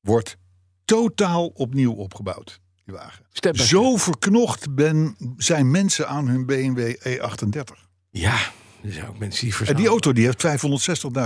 Wordt 0.00 0.36
totaal 0.84 1.46
opnieuw 1.46 1.92
opgebouwd. 1.92 2.60
Die 2.84 2.94
wagen. 2.94 3.24
Step 3.32 3.56
Zo 3.58 3.96
verknocht 3.96 4.74
ben, 4.74 5.16
zijn 5.36 5.70
mensen 5.70 6.08
aan 6.08 6.28
hun 6.28 6.46
BMW 6.46 6.94
E38. 7.08 7.88
Ja, 8.10 8.36
er 8.82 8.92
zijn 8.92 9.08
ook 9.08 9.18
mensen 9.18 9.40
die 9.40 9.50
En 9.50 9.56
verzamelen. 9.56 9.76
die 9.76 9.86
auto 9.88 10.12
die 10.12 10.24
heeft 10.24 10.42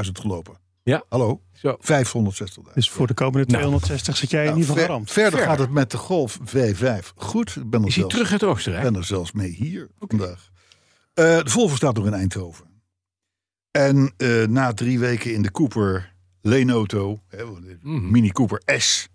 560.000 0.06 0.10
gelopen. 0.20 0.54
Ja. 0.82 1.02
Hallo? 1.08 1.42
Zo. 1.52 1.76
560.000. 1.80 2.74
Dus 2.74 2.90
voor 2.90 3.06
de 3.06 3.14
komende 3.14 3.46
Nou. 3.46 3.58
260 3.62 4.16
zit 4.16 4.30
jij 4.30 4.40
in 4.40 4.46
Nou, 4.48 4.58
ieder 4.60 4.70
geval 4.74 4.84
ver- 4.86 4.92
geramd. 4.94 5.12
verder 5.12 5.30
Verder. 5.32 5.48
gaat 5.48 5.58
het 5.58 5.70
met 5.70 5.90
de 5.90 5.96
Golf 5.96 6.38
V5. 6.44 7.12
Goed, 7.16 7.56
ik 7.56 7.70
ben 7.70 7.80
er, 7.80 7.86
Is 7.86 7.94
hij 7.94 8.02
zelfs, 8.02 8.14
terug 8.14 8.32
uit 8.32 8.42
Oostenrijk? 8.44 8.84
ben 8.84 8.94
er 8.96 9.04
zelfs 9.04 9.32
mee 9.32 9.50
hier 9.50 9.88
vandaag. 9.98 10.50
Eh, 11.14 11.24
de 11.42 11.50
Volvo 11.50 11.76
staat 11.76 11.94
nog 11.96 12.06
in 12.06 12.14
Eindhoven. 12.14 12.66
En 13.70 14.12
eh, 14.16 14.42
na 14.46 14.72
drie 14.74 14.98
weken 14.98 15.34
in 15.34 15.42
de 15.42 15.50
Cooper 15.50 16.14
leenauto, 16.42 17.22
hè, 17.28 17.36
de 17.60 17.78
Mhm. 17.82 18.10
Mini 18.10 18.30
Cooper 18.30 18.62
S, 18.80 19.08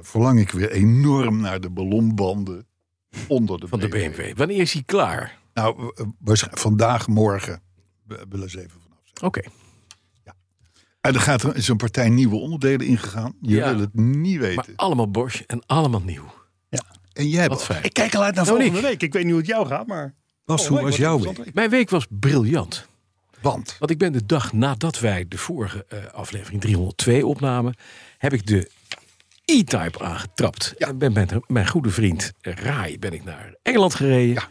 verlang 0.00 0.40
ik 0.40 0.50
weer 0.50 0.70
enorm 0.70 1.40
naar 1.40 1.60
de 1.60 1.70
ballonbanden 1.70 2.66
onder 3.28 3.60
de 3.60 3.68
Van 3.68 3.80
de 3.80 3.88
BMW. 3.88 4.36
Wanneer 4.36 4.60
is 4.60 4.72
hij 4.72 4.82
klaar? 4.86 5.38
Nou, 5.54 5.92
eh, 5.96 6.06
waarschijnlijk 6.18 6.62
vandaag, 6.62 7.06
morgen 7.08 7.62
we 8.06 8.26
willen 8.28 8.50
ze 8.50 8.58
even 8.58 8.80
vanaf 8.82 8.98
zijn. 9.04 9.26
Oké. 9.26 9.40
En 11.00 11.14
er 11.14 11.20
gaat 11.20 11.42
er 11.42 11.56
is 11.56 11.68
een 11.68 11.76
partij 11.76 12.08
nieuwe 12.08 12.36
onderdelen 12.36 12.86
ingegaan. 12.86 13.34
Je 13.40 13.54
Ja. 13.56 13.70
wil 13.70 13.80
het 13.80 13.94
niet 13.94 14.38
Maar 14.40 14.48
weten. 14.48 14.72
allemaal 14.76 15.10
Bosch 15.10 15.40
en 15.46 15.62
allemaal 15.66 16.00
nieuw. 16.02 16.32
en 17.12 17.28
jij 17.28 17.48
Wat 17.48 17.64
fijn. 17.64 17.84
Ik 17.84 17.92
kijk 17.92 18.14
al 18.14 18.22
uit 18.22 18.34
naar 18.34 18.44
Nou, 18.44 18.56
volgende 18.56 18.80
week. 18.88 19.02
Ik 19.02 19.12
weet 19.12 19.22
niet 19.22 19.30
hoe 19.32 19.40
het 19.40 19.50
jou 19.50 19.66
gaat, 19.66 19.86
maar... 19.86 20.14
Bas, 20.44 20.62
Oh, 20.62 20.66
hoe 20.68 20.76
leuk, 20.76 20.86
was 20.86 20.96
jouw 20.96 21.18
week? 21.20 21.54
Mijn 21.54 21.70
week 21.70 21.90
was 21.90 22.06
briljant. 22.10 22.86
Want, 23.40 23.76
Want 23.78 23.90
ik 23.90 23.98
ben 23.98 24.12
de 24.12 24.26
dag 24.26 24.52
nadat 24.52 25.00
wij 25.00 25.28
de 25.28 25.38
vorige 25.38 25.84
eh, 25.88 26.04
aflevering 26.12 26.60
302 26.60 27.26
opnamen, 27.26 27.74
heb 28.18 28.32
ik 28.32 28.46
de 28.46 28.70
E-Type 29.44 30.00
aangetrapt. 30.04 30.74
En 30.78 30.98
ben 30.98 31.12
met 31.12 31.34
mijn 31.48 31.68
goede 31.68 31.90
vriend 31.90 32.32
Rai 32.40 32.98
ben 32.98 33.12
ik 33.12 33.24
naar 33.24 33.54
Engeland 33.62 33.94
gereden. 33.94 34.42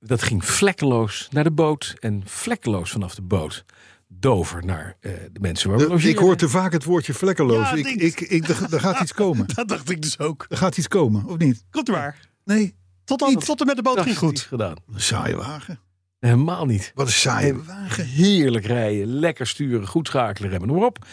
Dat 0.00 0.22
ging 0.22 0.44
vlekkeloos 0.44 1.28
naar 1.30 1.44
de 1.44 1.50
boot. 1.50 1.94
En 2.00 2.22
vlekkeloos 2.24 2.90
vanaf 2.90 3.14
de 3.14 3.22
boot 3.22 3.64
Dover 4.08 4.64
naar 4.64 4.96
eh, 5.00 5.12
de 5.32 5.40
mensen 5.40 5.70
waar 5.70 5.78
we 5.78 5.96
De- 6.00 6.08
ik 6.08 6.18
hoor 6.18 6.36
te 6.36 6.48
vaak 6.48 6.72
het 6.72 6.84
woordje 6.84 7.14
vlekkeloos. 7.14 7.70
Ja, 7.70 7.74
ik, 7.76 7.86
ik, 7.86 8.20
ik, 8.20 8.48
er, 8.48 8.66
er 8.74 8.80
gaat 8.80 9.00
iets 9.00 9.12
komen. 9.12 9.46
Dat 9.54 9.68
dacht 9.68 9.90
ik 9.90 10.02
dus 10.02 10.18
ook. 10.18 10.46
Er 10.48 10.56
gaat 10.56 10.76
iets 10.76 10.88
komen, 10.88 11.24
of 11.24 11.36
niet? 11.36 11.64
Komt 11.70 11.88
maar. 11.88 12.18
Nee, 12.44 12.74
Tot, 13.04 13.18
dan, 13.18 13.34
tot 13.34 13.60
en 13.60 13.66
met 13.66 13.76
de 13.76 13.82
boot 13.82 14.00
ging 14.00 14.16
goed. 14.18 14.40
gedaan. 14.40 14.76
een 14.92 15.00
saaie 15.00 15.36
wagen. 15.36 15.80
Helemaal 16.18 16.64
niet. 16.66 16.92
Wat 16.94 17.06
een 17.06 17.12
saaie 17.12 17.62
wagen. 17.62 18.04
Heerlijk 18.06 18.64
rijden, 18.66 19.06
lekker 19.06 19.46
sturen, 19.46 19.86
goed 19.86 20.06
schakelen, 20.06 20.50
remmen, 20.50 20.68
noem 20.68 20.78
maar 20.78 20.86
op. 20.86 21.04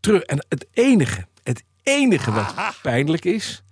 Terug. 0.00 0.22
En 0.22 0.46
het 0.48 0.66
enige, 0.72 1.26
enige 1.82 2.32
wat 2.32 2.54
pijnlijk 2.82 3.24
is, 3.24 3.62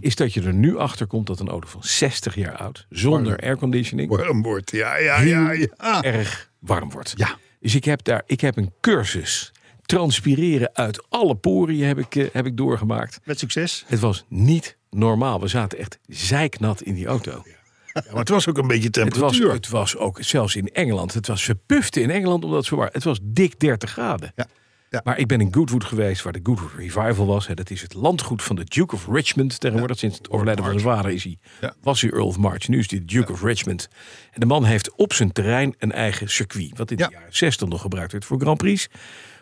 is 0.00 0.16
dat 0.16 0.34
je 0.34 0.42
er 0.42 0.54
nu 0.54 0.76
achter 0.76 1.06
komt 1.06 1.26
dat 1.26 1.40
een 1.40 1.48
auto 1.48 1.68
van 1.68 1.82
60 1.84 2.34
jaar 2.34 2.56
oud, 2.56 2.86
zonder 2.88 3.40
airconditioning, 3.40 4.10
Warm 4.10 4.42
wordt. 4.42 4.70
Ja, 4.70 4.96
ja, 4.96 5.20
ja, 5.20 5.52
ja. 5.52 6.02
erg 6.02 6.50
warm 6.58 6.90
wordt. 6.90 7.12
Ja. 7.16 7.36
Dus 7.60 7.74
ik 7.74 7.84
heb 7.84 8.04
daar, 8.04 8.22
ik 8.26 8.40
heb 8.40 8.56
een 8.56 8.72
cursus 8.80 9.52
transpireren 9.82 10.70
uit 10.72 11.06
alle 11.08 11.34
poriën 11.34 11.86
heb 11.86 11.98
ik, 11.98 12.16
eh, 12.16 12.26
heb 12.32 12.46
ik 12.46 12.56
doorgemaakt. 12.56 13.20
Met 13.24 13.38
succes. 13.38 13.84
Het 13.86 14.00
was 14.00 14.24
niet 14.28 14.76
normaal. 14.90 15.40
We 15.40 15.48
zaten 15.48 15.78
echt 15.78 15.98
zeiknat 16.06 16.82
in 16.82 16.94
die 16.94 17.06
auto. 17.06 17.42
Ja, 17.44 18.02
maar 18.10 18.18
het 18.18 18.28
was 18.28 18.48
ook 18.48 18.58
een 18.58 18.66
beetje 18.66 18.86
Het 18.86 18.96
was, 18.96 19.08
temperatuur. 19.08 19.52
het 19.52 19.68
was 19.68 19.96
ook, 19.96 20.18
zelfs 20.20 20.56
in 20.56 20.68
Engeland, 20.68 21.14
het 21.14 21.26
was 21.26 21.42
verpufte 21.42 22.00
in 22.00 22.10
Engeland 22.10 22.44
omdat 22.44 22.58
het 22.58 22.66
zo 22.66 22.76
war. 22.76 22.88
Het 22.92 23.04
was 23.04 23.18
dik 23.22 23.60
30 23.60 23.90
graden. 23.90 24.32
Ja, 24.36 24.46
ja. 24.90 25.00
Maar 25.04 25.18
ik 25.18 25.26
ben 25.26 25.40
in 25.40 25.54
Goodwood 25.54 25.84
geweest, 25.84 26.22
waar 26.22 26.32
de 26.32 26.40
Goodwood 26.42 26.70
Revival 26.76 27.26
was. 27.26 27.46
Hè. 27.46 27.54
Dat 27.54 27.70
is 27.70 27.82
het 27.82 27.94
landgoed 27.94 28.42
van 28.42 28.56
de 28.56 28.64
Duke 28.64 28.94
of 28.94 29.06
Richmond. 29.10 29.60
Tegenwoordig, 29.60 29.98
sinds 29.98 30.18
het 30.18 30.30
overlijden 30.30 30.64
van 30.64 30.72
zijn 30.80 30.94
vader 30.94 31.10
is 31.10 31.24
hij, 31.24 31.38
Ja. 31.60 31.74
was 31.82 32.00
hij 32.00 32.10
Earl 32.10 32.26
of 32.26 32.38
March. 32.38 32.68
Nu 32.68 32.78
is 32.78 32.90
hij 32.90 32.98
de 32.98 33.04
Duke 33.04 33.32
of 33.32 33.42
Richmond. 33.42 33.88
En 34.30 34.40
de 34.40 34.46
man 34.46 34.64
heeft 34.64 34.94
op 34.94 35.12
zijn 35.12 35.32
terrein 35.32 35.74
een 35.78 35.92
eigen 35.92 36.28
circuit. 36.30 36.70
Wat 36.78 36.90
in 36.90 36.96
de 36.96 37.06
jaren 37.10 37.36
60 37.36 37.68
nog 37.68 37.80
gebruikt 37.80 38.12
werd 38.12 38.24
voor 38.24 38.40
Grand 38.40 38.58
Prix. 38.58 38.88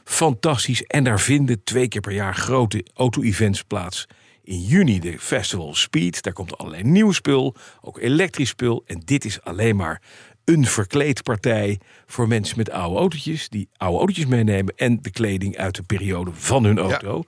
Fantastisch. 0.04 0.82
En 0.82 1.04
daar 1.04 1.20
vinden 1.20 1.64
twee 1.64 1.88
keer 1.88 2.00
per 2.00 2.12
jaar 2.12 2.34
grote 2.34 2.84
auto-events 2.94 3.62
plaats. 3.62 4.06
In 4.42 4.60
juni 4.60 5.00
de 5.00 5.18
Festival 5.18 5.66
of 5.66 5.78
Speed. 5.78 6.22
Daar 6.22 6.32
komt 6.32 6.58
allerlei 6.58 6.82
nieuw 6.82 7.12
spul. 7.12 7.54
Ook 7.80 7.98
elektrisch 7.98 8.48
spul. 8.48 8.82
En 8.86 9.02
dit 9.04 9.24
is 9.24 9.42
alleen 9.42 9.76
maar 9.76 10.02
een 10.46 10.64
verkleedpartij 10.66 11.80
voor 12.06 12.28
mensen 12.28 12.56
met 12.58 12.70
oude 12.70 12.98
autootjes. 12.98 13.48
Die 13.48 13.68
oude 13.76 13.96
autootjes 13.98 14.26
meenemen. 14.26 14.74
En 14.76 14.98
de 15.02 15.10
kleding 15.10 15.56
uit 15.56 15.74
de 15.74 15.82
periode 15.82 16.30
van 16.34 16.64
hun 16.64 16.78
auto. 16.78 17.22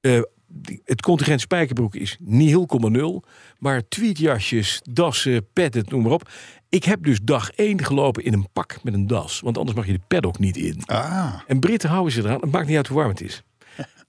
Eh, 0.00 0.20
die- 0.46 0.80
het 0.84 1.02
contingent 1.02 1.40
spijkerbroek 1.40 1.94
is 1.94 2.16
nihil, 2.20 2.66
nul. 2.78 3.22
Maar 3.58 3.88
tweetjasjes, 3.88 4.80
dassen, 4.90 5.46
petten, 5.52 5.84
noem 5.88 6.02
maar 6.02 6.12
op. 6.12 6.30
Ik 6.68 6.84
heb 6.84 7.04
dus 7.04 7.18
dag 7.22 7.50
één 7.50 7.84
gelopen 7.84 8.24
in 8.24 8.32
een 8.32 8.48
pak 8.52 8.78
met 8.82 8.94
een 8.94 9.06
das. 9.06 9.40
Want 9.40 9.58
anders 9.58 9.76
mag 9.76 9.86
je 9.86 9.92
de 9.92 10.00
paddock 10.08 10.38
niet 10.38 10.56
in. 10.56 10.82
Ah, 10.86 11.34
En 11.46 11.58
Britten 11.60 11.88
houden 11.88 12.12
ze 12.12 12.20
eraan. 12.20 12.40
Het 12.40 12.50
maakt 12.52 12.66
niet 12.66 12.76
uit 12.76 12.86
hoe 12.86 12.96
warm 12.96 13.10
het 13.10 13.20
is. 13.20 13.42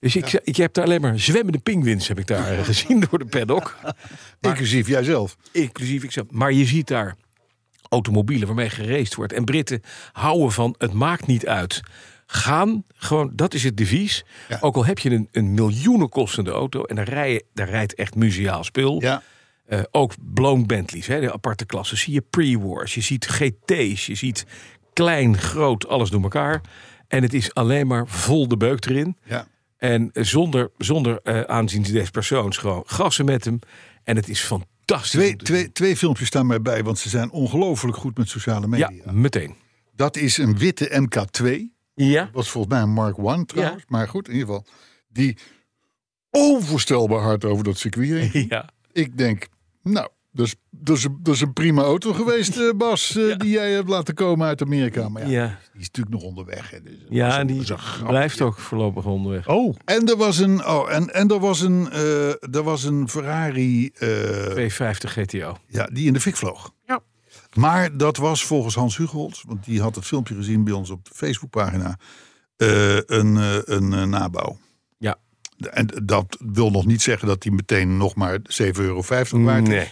Dus 0.00 0.16
ik, 0.16 0.32
ik 0.42 0.56
heb 0.56 0.72
daar 0.72 0.84
alleen 0.84 1.00
maar 1.00 1.18
zwemmende 1.20 1.58
pinguïns 1.58 2.08
heb 2.08 2.18
ik 2.18 2.26
daar 2.26 2.52
eh, 2.58 2.64
gezien 2.64 3.00
door 3.10 3.18
de 3.18 3.24
paddock. 3.24 3.76
inclusief 4.40 4.88
jijzelf. 4.88 5.36
Inclusief 5.52 6.02
ik 6.04 6.12
zelf. 6.12 6.26
Maar 6.30 6.52
je 6.52 6.64
ziet 6.64 6.86
daar 6.86 7.16
automobielen 7.88 8.46
waarmee 8.46 8.70
geraced 8.70 9.14
wordt. 9.14 9.32
En 9.32 9.44
Britten 9.44 9.82
houden 10.12 10.52
van 10.52 10.74
het 10.78 10.92
maakt 10.92 11.26
niet 11.26 11.46
uit. 11.46 11.80
Gaan, 12.26 12.84
gewoon, 12.96 13.30
dat 13.34 13.54
is 13.54 13.64
het 13.64 13.76
devies. 13.76 14.24
Ja. 14.48 14.58
Ook 14.60 14.76
al 14.76 14.84
heb 14.84 14.98
je 14.98 15.10
een, 15.10 15.28
een 15.32 15.54
miljoenen 15.54 16.08
kostende 16.08 16.50
auto 16.50 16.82
en 16.84 16.96
daar, 16.96 17.08
rij 17.08 17.42
daar 17.54 17.68
rijdt 17.68 17.94
echt 17.94 18.14
museaal 18.14 18.64
spul. 18.64 19.00
Ja, 19.02 19.22
Eh, 19.66 19.80
ook 19.90 20.12
blown 20.34 20.66
Bentleys, 20.66 21.06
hè, 21.06 21.20
de 21.20 21.32
aparte 21.32 21.66
klassen. 21.66 21.98
Zie 21.98 22.12
je 22.14 22.20
pre-wars, 22.30 22.94
je 22.94 23.00
ziet 23.00 23.26
GT's, 23.26 24.06
je 24.06 24.14
ziet 24.14 24.46
klein, 24.92 25.38
groot, 25.38 25.88
alles 25.88 26.10
door 26.10 26.22
elkaar. 26.22 26.60
En 27.08 27.22
het 27.22 27.34
is 27.34 27.54
alleen 27.54 27.86
maar 27.86 28.06
vol 28.08 28.48
de 28.48 28.56
beuk 28.56 28.86
erin. 28.86 29.16
ja. 29.24 29.46
En 29.78 30.10
zonder, 30.12 30.70
zonder 30.78 31.20
eh, 31.22 31.40
aanzien 31.40 31.82
des 31.82 32.10
persoons 32.10 32.56
gewoon 32.56 32.82
gassen 32.86 33.24
met 33.24 33.44
hem. 33.44 33.58
En 34.04 34.16
het 34.16 34.28
is 34.28 34.40
fantastisch. 34.40 34.76
Twee, 34.96 35.36
twee, 35.36 35.72
twee 35.72 35.96
filmpjes 35.96 36.28
staan 36.28 36.46
mij 36.46 36.62
bij, 36.62 36.82
want 36.82 36.98
ze 36.98 37.08
zijn 37.08 37.30
ongelooflijk 37.30 37.96
goed 37.96 38.18
met 38.18 38.28
sociale 38.28 38.66
media. 38.66 38.90
Ja, 39.04 39.12
meteen. 39.12 39.54
Dat 39.94 40.16
is 40.16 40.38
een 40.38 40.58
witte 40.58 41.08
MK2. 41.08 41.76
Ja. 41.94 42.30
was 42.32 42.50
volgens 42.50 42.74
mij 42.74 42.82
een 42.82 42.92
Mark 42.92 43.18
One 43.18 43.44
trouwens. 43.44 43.84
Maar 43.88 44.08
goed, 44.08 44.28
in 44.28 44.34
ieder 44.34 44.48
geval. 44.48 44.66
Die 45.08 45.36
onvoorstelbaar 46.30 47.20
hard 47.20 47.44
over 47.44 47.64
dat 47.64 47.78
circuit 47.78 48.30
ging. 48.30 48.48
Ja. 48.50 48.68
Ik 48.92 49.18
denk, 49.18 49.46
nou, 49.82 50.08
dat 50.32 50.46
is, 50.46 50.54
dat 50.70 50.96
is, 50.96 51.06
dat 51.20 51.34
is 51.34 51.40
een 51.40 51.52
prima 51.52 51.82
auto 51.82 52.12
geweest, 52.12 52.56
eh, 52.56 52.70
Bas, 52.76 53.16
eh, 53.16 53.36
die 53.36 53.50
jij 53.50 53.72
hebt 53.72 53.88
laten 53.88 54.14
komen 54.14 54.46
uit 54.46 54.62
Amerika. 54.62 55.08
Maar 55.08 55.22
ja, 55.22 55.28
Ja. 55.28 55.46
die 55.72 55.80
is 55.80 55.86
natuurlijk 55.86 56.14
nog 56.16 56.24
onderweg. 56.24 56.70
Hè, 56.70 56.82
dus 56.82 56.98
dat 56.98 57.06
Ja, 57.10 57.40
een- 57.40 57.46
die 57.46 57.64
blijft 58.06 58.40
ook 58.40 58.58
voorlopig 58.58 59.04
onderweg. 59.04 59.48
Oh, 59.48 59.74
En 59.84 60.06
er 60.08 60.16
was 60.16 60.38
een, 60.38 60.66
oh, 60.66 60.92
en, 60.92 61.14
en 61.14 61.28
er 61.28 61.38
was 61.40 61.60
een, 61.60 61.90
eh, 61.90 62.28
er 62.54 62.62
was 62.62 62.84
een 62.84 63.08
Ferrari 63.08 63.86
eh, 63.86 64.08
250 64.08 65.12
GTO. 65.12 65.56
ja, 65.66 65.84
die 65.92 66.06
in 66.06 66.12
de 66.12 66.20
fik 66.20 66.36
vloog. 66.36 66.72
Ja. 66.86 67.00
Maar 67.54 67.96
dat 67.96 68.16
was 68.16 68.44
volgens 68.44 68.74
Hans 68.74 68.96
Hugold, 68.96 69.42
want 69.46 69.64
die 69.64 69.80
had 69.80 69.94
het 69.94 70.04
filmpje 70.04 70.34
gezien 70.34 70.64
bij 70.64 70.72
ons 70.72 70.90
op 70.90 71.04
de 71.04 71.10
Facebookpagina, 71.14 71.98
eh, 72.56 72.96
een, 72.96 73.36
eh, 73.36 73.56
een 73.64 74.08
nabouw. 74.10 74.58
Ja. 74.98 75.16
En 75.70 75.86
dat 76.04 76.36
wil 76.52 76.70
nog 76.70 76.86
niet 76.86 77.02
zeggen 77.02 77.28
dat 77.28 77.42
die 77.42 77.52
meteen 77.52 77.96
nog 77.96 78.14
maar 78.14 78.38
7,50 78.42 78.84
euro 78.84 79.02
waard 79.44 79.62
is. 79.68 79.74
Nee. 79.74 79.88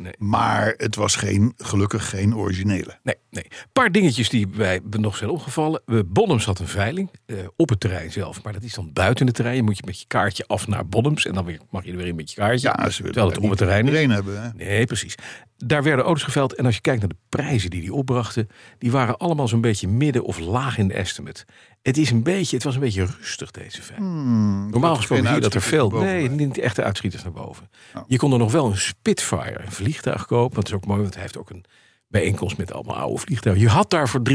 Nee. 0.00 0.12
Maar 0.18 0.74
het 0.76 0.96
was 0.96 1.16
geen, 1.16 1.52
gelukkig 1.56 2.08
geen 2.08 2.36
originele. 2.36 2.98
Nee, 3.02 3.14
nee. 3.30 3.44
Een 3.44 3.72
paar 3.72 3.92
dingetjes 3.92 4.28
die 4.28 4.48
wij 4.48 4.80
nog 4.90 5.16
zijn 5.16 5.30
opgevallen. 5.30 5.82
We 5.84 6.04
Bonhams 6.04 6.44
had 6.44 6.58
een 6.58 6.66
veiling 6.66 7.10
eh, 7.26 7.36
op 7.56 7.68
het 7.68 7.80
terrein 7.80 8.12
zelf. 8.12 8.42
Maar 8.42 8.52
dat 8.52 8.62
is 8.62 8.74
dan 8.74 8.92
buiten 8.92 9.26
het 9.26 9.34
terrein. 9.34 9.56
Je 9.56 9.62
moet 9.62 9.76
je 9.76 9.82
met 9.86 10.00
je 10.00 10.06
kaartje 10.06 10.44
af 10.46 10.66
naar 10.66 10.86
Bonhams. 10.86 11.26
En 11.26 11.34
dan 11.34 11.44
weer, 11.44 11.60
mag 11.70 11.84
je 11.84 11.90
er 11.90 11.96
weer 11.96 12.06
in 12.06 12.14
met 12.14 12.30
je 12.30 12.36
kaartje. 12.36 12.68
Ja, 12.68 12.90
ze 12.90 13.02
willen 13.02 13.12
terwijl 13.12 13.34
het 13.34 13.44
op 13.44 13.48
het 13.48 13.58
terrein 13.58 13.88
is. 13.88 14.14
hebben. 14.14 14.42
Hè? 14.42 14.48
Nee, 14.54 14.86
precies. 14.86 15.14
Daar 15.56 15.82
werden 15.82 16.04
auto's 16.04 16.22
geveild. 16.22 16.54
En 16.54 16.64
als 16.64 16.74
je 16.74 16.80
kijkt 16.80 17.00
naar 17.00 17.08
de 17.08 17.16
prijzen 17.28 17.70
die 17.70 17.80
die 17.80 17.94
opbrachten, 17.94 18.48
die 18.78 18.90
waren 18.90 19.16
allemaal 19.16 19.48
zo'n 19.48 19.60
beetje 19.60 19.88
midden 19.88 20.24
of 20.24 20.38
laag 20.38 20.78
in 20.78 20.88
de 20.88 20.94
estimate. 20.94 21.44
Het, 21.82 21.96
is 21.96 22.10
een 22.10 22.22
beetje, 22.22 22.56
het 22.56 22.64
was 22.64 22.74
een 22.74 22.80
beetje 22.80 23.06
rustig, 23.18 23.50
deze 23.50 23.82
veiling. 23.82 24.70
Normaal 24.70 24.96
gesproken 24.96 25.26
zie 25.26 25.34
je 25.34 25.40
dat 25.40 25.54
er 25.54 25.62
veel. 25.62 25.90
Nee, 25.90 26.30
niet 26.30 26.58
echte 26.58 26.82
uitschieters 26.82 27.22
naar 27.22 27.32
boven. 27.32 27.70
Je 28.06 28.16
kon 28.16 28.32
er 28.32 28.38
nog 28.38 28.52
wel 28.52 28.66
een 28.66 28.78
Spitfire, 28.78 29.60
een 29.64 29.72
vliegtuig 29.72 30.26
kopen. 30.26 30.54
Dat 30.54 30.66
is 30.66 30.72
ook 30.72 30.86
mooi, 30.86 31.00
want 31.00 31.12
hij 31.14 31.22
heeft 31.22 31.38
ook 31.38 31.50
een 31.50 31.64
bijeenkomst 32.10 32.56
met 32.56 32.72
allemaal 32.72 32.96
oude 32.96 33.18
vliegtuigen. 33.18 33.64
Je 33.64 33.70
had 33.70 33.90
daar 33.90 34.08
voor 34.08 34.20
3,75 34.30 34.34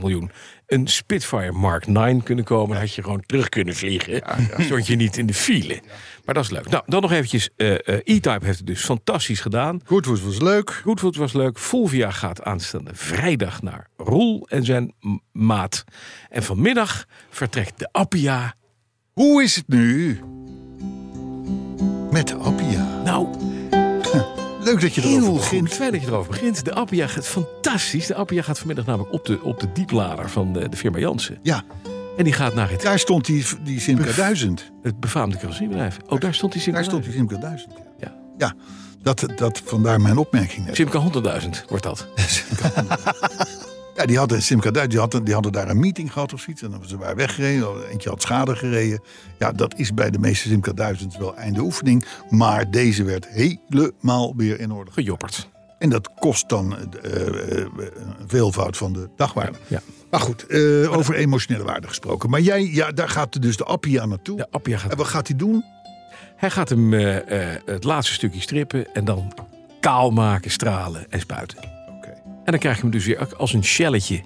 miljoen 0.00 0.30
een 0.66 0.86
Spitfire 0.86 1.52
Mark 1.52 1.86
9 1.86 2.22
kunnen 2.22 2.44
komen. 2.44 2.68
Dan 2.68 2.78
had 2.78 2.94
je 2.94 3.02
gewoon 3.02 3.22
terug 3.26 3.48
kunnen 3.48 3.74
vliegen. 3.74 4.22
Stond 4.58 4.86
je 4.86 4.96
niet 4.96 5.16
in 5.16 5.26
de 5.26 5.34
file. 5.34 5.80
Maar 6.24 6.34
dat 6.34 6.44
is 6.44 6.50
leuk. 6.50 6.68
Nou, 6.68 6.82
dan 6.86 7.02
nog 7.02 7.12
eventjes. 7.12 7.48
eh, 7.56 7.72
eh, 7.72 7.78
E-Type 7.86 8.44
heeft 8.44 8.58
het 8.58 8.66
dus 8.66 8.84
fantastisch 8.84 9.40
gedaan. 9.40 9.80
Goodwood 9.84 10.22
was 10.22 10.40
leuk. 10.40 10.70
Goodwood 10.70 11.16
was 11.16 11.32
leuk. 11.32 11.58
Fulvia 11.58 12.10
gaat 12.10 12.42
aanstaande 12.42 12.90
vrijdag 12.94 13.62
naar 13.62 13.86
Roel 13.96 14.46
en 14.48 14.64
zijn 14.64 14.94
maat. 15.32 15.84
En 16.28 16.42
vanmiddag 16.42 17.04
vertrekt 17.30 17.78
de 17.78 17.88
Appia. 17.92 18.54
Hoe 19.12 19.42
is 19.42 19.56
het 19.56 19.68
nu? 19.68 20.20
Met 22.10 22.28
de 22.28 22.34
Appia. 22.34 23.00
Nou, 23.04 23.28
Leuk 24.70 24.80
dat 24.80 24.94
je 24.94 25.00
erover 25.00 25.22
heel 25.22 25.32
begint. 25.34 25.72
Fijn 25.72 25.92
dat 25.92 26.00
je 26.00 26.06
erover 26.06 26.30
begint. 26.30 26.64
De 26.64 26.74
Appia 26.74 27.06
gaat 27.06 27.26
fantastisch. 27.26 28.06
De 28.06 28.14
Appia 28.14 28.42
gaat 28.42 28.58
vanmiddag 28.58 28.86
namelijk 28.86 29.12
op 29.12 29.24
de, 29.24 29.42
op 29.42 29.60
de 29.60 29.72
dieplader 29.72 30.30
van 30.30 30.52
de, 30.52 30.68
de 30.68 30.76
firma 30.76 30.98
Jansen. 30.98 31.38
Ja, 31.42 31.62
En 32.16 32.24
die 32.24 32.32
gaat 32.32 32.54
naar 32.54 32.70
het, 32.70 32.82
daar 32.82 32.98
stond 32.98 33.24
die, 33.24 33.46
die 33.64 33.80
Simca 33.80 34.12
1000. 34.12 34.70
het 34.82 35.00
befaamde 35.00 35.36
carrosseriebedrijf. 35.36 35.96
Oh, 36.08 36.20
daar 36.20 36.34
stond 36.34 36.52
die 36.52 36.62
Simca. 36.62 36.78
Daar 36.78 36.88
stond 36.88 37.04
die 37.04 37.12
Simca 37.12 37.36
1000. 37.36 37.72
Ja, 37.76 37.84
Ja. 37.98 38.14
ja 38.38 38.54
dat, 39.02 39.26
dat, 39.36 39.62
vandaar 39.64 40.00
mijn 40.00 40.16
opmerking 40.18 40.66
net. 40.66 40.76
Simca 40.76 41.02
100.000 41.42 41.48
wordt 41.68 41.84
dat. 41.84 42.06
Ja, 44.00 44.06
die 44.06 44.18
hadden 44.18 44.42
Simca 44.42 44.70
1000, 44.70 44.90
die 44.90 45.00
hadden, 45.00 45.24
die 45.24 45.34
hadden 45.34 45.52
daar 45.52 45.68
een 45.68 45.80
meeting 45.80 46.12
gehad 46.12 46.32
of 46.32 46.40
zoiets. 46.40 46.62
En 46.62 46.70
dan 46.70 46.84
ze 46.86 46.96
waren 46.96 47.16
weggereden, 47.16 47.88
eentje 47.88 48.08
had 48.08 48.22
schade 48.22 48.56
gereden. 48.56 49.02
Ja, 49.38 49.52
dat 49.52 49.78
is 49.78 49.94
bij 49.94 50.10
de 50.10 50.18
meeste 50.18 50.48
Simca 50.48 50.72
1000 50.72 51.16
wel 51.16 51.36
einde 51.36 51.60
oefening. 51.60 52.04
Maar 52.30 52.70
deze 52.70 53.04
werd 53.04 53.26
helemaal 53.28 54.34
weer 54.36 54.60
in 54.60 54.72
orde. 54.72 54.90
Gejopperd. 54.90 55.48
En 55.78 55.88
dat 55.88 56.10
kost 56.18 56.48
dan 56.48 56.76
eh, 56.76 57.26
eh, 57.26 57.66
een 58.18 58.28
veelvoud 58.28 58.76
van 58.76 58.92
de 58.92 59.08
dagwaarde. 59.16 59.58
Ja. 59.66 59.80
Maar 60.10 60.20
goed, 60.20 60.46
eh, 60.46 60.96
over 60.96 61.14
emotionele 61.14 61.64
waarde 61.64 61.88
gesproken. 61.88 62.30
Maar 62.30 62.40
jij, 62.40 62.70
ja, 62.72 62.90
daar 62.92 63.08
gaat 63.08 63.42
dus 63.42 63.56
de 63.56 63.64
Appia 63.64 64.06
naartoe. 64.06 64.36
De 64.36 64.46
Appia 64.50 64.78
gaat 64.78 64.90
En 64.90 64.96
wat 64.96 65.06
gaat 65.06 65.28
hij 65.28 65.36
doen? 65.36 65.64
Hij 66.36 66.50
gaat 66.50 66.68
hem 66.68 66.92
het 67.64 67.84
laatste 67.84 68.14
stukje 68.14 68.40
strippen 68.40 68.94
en 68.94 69.04
dan 69.04 69.32
kaal 69.80 70.10
maken, 70.10 70.50
stralen 70.50 71.10
en 71.10 71.20
spuiten. 71.20 71.79
Dan 72.50 72.58
krijg 72.58 72.76
je 72.76 72.82
hem 72.82 72.90
dus 72.90 73.06
weer 73.06 73.34
als 73.36 73.52
een 73.52 73.64
shelletje 73.64 74.20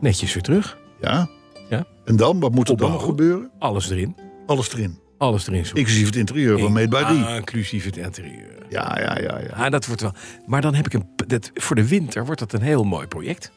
netjes 0.00 0.34
weer 0.34 0.42
terug. 0.42 0.78
Ja. 1.00 1.28
Ja. 1.68 1.86
En 2.04 2.16
dan, 2.16 2.40
wat 2.40 2.54
moet 2.54 2.68
er 2.68 2.76
dan 2.76 2.90
nog 2.90 3.04
gebeuren? 3.04 3.50
Alles 3.58 3.90
erin. 3.90 4.16
Alles 4.46 4.72
erin. 4.72 4.98
Alles 5.18 5.46
erin 5.46 5.66
zo. 5.66 5.74
Inclusief 5.74 6.06
het 6.06 6.16
interieur 6.16 6.58
van 6.58 6.72
Made 6.72 6.88
by 6.88 7.04
Dee. 7.04 7.22
Ah, 7.22 7.36
inclusief 7.36 7.84
het 7.84 7.96
interieur. 7.96 8.66
Ja, 8.68 8.98
ja, 9.00 9.18
ja, 9.18 9.38
ja. 9.38 9.48
Ah, 9.64 9.70
dat 9.70 9.86
wordt 9.86 10.00
wel. 10.02 10.12
Maar 10.46 10.60
dan 10.60 10.74
heb 10.74 10.86
ik 10.86 10.92
een. 10.92 11.04
Dat, 11.26 11.50
voor 11.54 11.76
de 11.76 11.88
winter 11.88 12.24
wordt 12.24 12.40
dat 12.40 12.52
een 12.52 12.60
heel 12.62 12.84
mooi 12.84 13.06
project. 13.06 13.50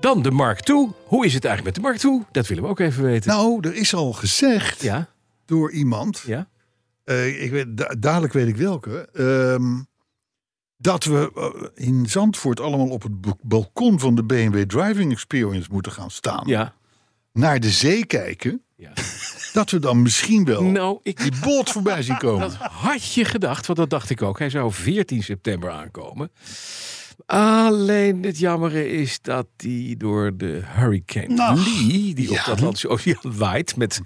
Dan 0.00 0.22
de 0.22 0.30
Mark 0.30 0.68
II. 0.68 0.88
Hoe 1.04 1.24
is 1.26 1.34
het 1.34 1.44
eigenlijk 1.44 1.76
met 1.76 1.84
de 1.84 1.90
Mark 1.90 2.02
II? 2.02 2.22
Dat 2.32 2.46
willen 2.46 2.62
we 2.62 2.68
ook 2.68 2.78
even 2.80 3.02
weten. 3.02 3.30
Nou, 3.30 3.58
er 3.68 3.74
is 3.74 3.94
al 3.94 4.12
gezegd 4.12 4.82
ja, 4.82 5.08
door 5.46 5.72
iemand, 5.72 6.22
ja. 6.26 6.48
eh, 7.04 7.42
ik 7.42 7.50
weet, 7.50 7.66
da- 7.76 7.94
dadelijk 7.98 8.32
weet 8.32 8.48
ik 8.48 8.56
welke, 8.56 9.08
ehm, 9.12 9.80
dat 10.80 11.04
we 11.04 11.32
eh, 11.74 11.86
in 11.86 12.06
Zandvoort 12.06 12.60
allemaal 12.60 12.88
op 12.88 13.02
het 13.02 13.12
balkon 13.42 13.98
van 13.98 14.14
de 14.14 14.24
BMW 14.24 14.62
Driving 14.62 15.12
Experience 15.12 15.68
moeten 15.72 15.92
gaan 15.92 16.10
staan. 16.10 16.42
Ja. 16.46 16.74
Naar 17.32 17.60
de 17.60 17.70
zee 17.70 18.06
kijken. 18.06 18.62
ja. 18.76 18.92
Dat 19.52 19.70
we 19.70 19.78
dan 19.78 20.02
misschien 20.02 20.44
wel 20.44 20.62
Nou, 20.62 20.98
ik, 21.02 21.22
die 21.22 21.32
boot 21.44 21.70
voorbij 21.70 22.02
zien 22.02 22.16
komen. 22.26 22.40
dat 22.40 22.54
had 22.56 23.12
je 23.12 23.24
gedacht, 23.24 23.66
want 23.66 23.78
dat 23.78 23.90
dacht 23.90 24.10
ik 24.10 24.22
ook. 24.22 24.38
Hij 24.38 24.50
zou 24.50 24.72
14 24.72 25.22
september 25.22 25.70
aankomen. 25.70 26.30
Alleen 27.26 28.22
het 28.22 28.38
jammere 28.38 28.88
is 28.88 29.20
dat 29.20 29.46
die 29.56 29.96
door 29.96 30.36
de 30.36 30.60
hurricane 30.64 31.34
Nou, 31.34 31.56
Lee, 31.58 32.14
die 32.14 32.28
op 32.28 32.36
ja. 32.36 32.44
de 32.44 32.50
Atlantische 32.50 32.88
Oceaan 32.88 33.36
waait 33.36 33.76
met 33.76 34.00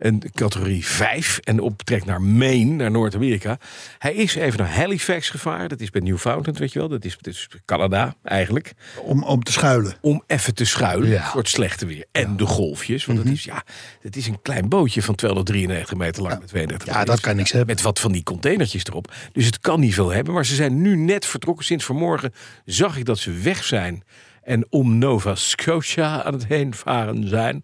een 0.00 0.22
categorie 0.34 0.86
5 0.86 1.38
en 1.38 1.60
optrekt 1.60 2.04
naar 2.04 2.22
Maine, 2.22 2.70
naar 2.74 2.90
Noord-Amerika. 2.90 3.58
Hij 3.98 4.14
is 4.14 4.34
even 4.34 4.58
naar 4.58 4.74
Halifax 4.74 5.28
gevaren. 5.30 5.68
Dat 5.68 5.80
is 5.80 5.90
bij 5.90 6.00
Newfoundland, 6.00 6.58
weet 6.58 6.72
je 6.72 6.78
wel. 6.78 6.88
Dat 6.88 7.04
is, 7.04 7.16
dat 7.20 7.26
is 7.34 7.48
Canada 7.64 8.14
eigenlijk. 8.22 8.72
Om, 9.02 9.22
om 9.22 9.42
te 9.42 9.52
schuilen. 9.52 9.94
Om 10.00 10.22
even 10.26 10.54
te 10.54 10.64
schuilen 10.64 11.08
Ja. 11.08 11.24
voor 11.30 11.40
het 11.40 11.48
slechte 11.48 11.86
weer. 11.86 12.04
En 12.12 12.36
de 12.36 12.46
golfjes. 12.46 13.04
Want 13.04 13.18
het, 13.18 13.28
is, 13.28 13.44
ja, 13.44 13.62
het 14.00 14.16
is 14.16 14.26
een 14.26 14.42
klein 14.42 14.68
bootje 14.68 15.02
van 15.02 15.14
293 15.14 15.96
meter 15.98 16.22
lang 16.22 16.38
met 16.38 16.48
32 16.48 16.94
Ja, 16.94 17.04
dat 17.04 17.20
kan 17.20 17.36
niks 17.36 17.50
hebben. 17.52 17.74
met 17.74 17.82
wat 17.84 18.00
van 18.00 18.12
die 18.12 18.22
containertjes 18.22 18.84
erop. 18.84 19.12
Dus 19.32 19.46
het 19.46 19.58
kan 19.60 19.80
niet 19.80 19.94
veel 19.94 20.10
hebben. 20.10 20.34
Maar 20.34 20.46
ze 20.46 20.54
zijn 20.54 20.80
nu 20.82 20.96
net 20.96 21.26
vertrokken. 21.26 21.64
Sinds 21.64 21.84
vanmorgen 21.84 22.32
zag 22.64 22.96
ik 22.96 23.04
dat 23.04 23.18
ze 23.18 23.32
weg 23.32 23.64
zijn. 23.64 24.02
En 24.42 24.66
om 24.70 24.98
Nova 24.98 25.34
Scotia 25.34 26.22
aan 26.22 26.32
het 26.32 26.46
heen 26.46 26.74
varen 26.74 27.28
zijn. 27.28 27.62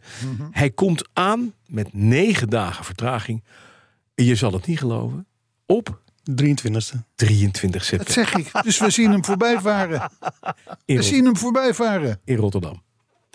Hij 0.50 0.70
komt 0.70 1.08
aan 1.12 1.52
met 1.66 1.88
negen 1.92 2.48
dagen 2.50 2.84
vertraging. 2.84 3.44
Je 4.14 4.34
zal 4.34 4.52
het 4.52 4.66
niet 4.66 4.78
geloven. 4.78 5.26
Op 5.66 6.00
23e. 6.42 6.98
23 7.14 7.70
Dat 7.70 7.82
september 7.82 8.12
zeg 8.12 8.34
ik. 8.34 8.62
Dus 8.62 8.78
we 8.78 8.90
zien 8.90 9.10
hem 9.10 9.24
voorbij 9.24 9.60
varen. 9.60 10.10
in, 10.84 10.96
We 10.96 11.02
Rot- 11.02 11.04
zien 11.04 11.24
hem 11.24 11.36
voorbij 11.36 11.74
varen. 11.74 12.20
in 12.24 12.36
Rotterdam. 12.36 12.82